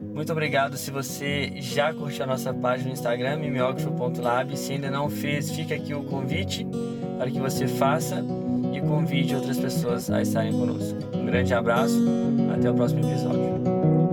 Muito 0.00 0.32
obrigado 0.32 0.76
se 0.76 0.90
você 0.90 1.52
já 1.56 1.92
curtiu 1.92 2.24
a 2.24 2.26
nossa 2.26 2.52
página 2.52 2.88
no 2.88 2.94
Instagram, 2.94 3.36
mimeógrafo.lab. 3.36 4.56
Se 4.56 4.72
ainda 4.72 4.90
não 4.90 5.10
fez, 5.10 5.50
fica 5.50 5.74
aqui 5.74 5.92
o 5.92 6.04
convite 6.04 6.66
para 7.18 7.30
que 7.30 7.38
você 7.38 7.68
faça 7.68 8.24
e 8.72 8.80
convide 8.80 9.34
outras 9.34 9.58
pessoas 9.58 10.10
a 10.10 10.22
estarem 10.22 10.52
conosco. 10.52 10.98
Um 11.14 11.26
grande 11.26 11.52
abraço, 11.52 12.02
até 12.54 12.70
o 12.70 12.74
próximo 12.74 13.06
episódio. 13.06 14.05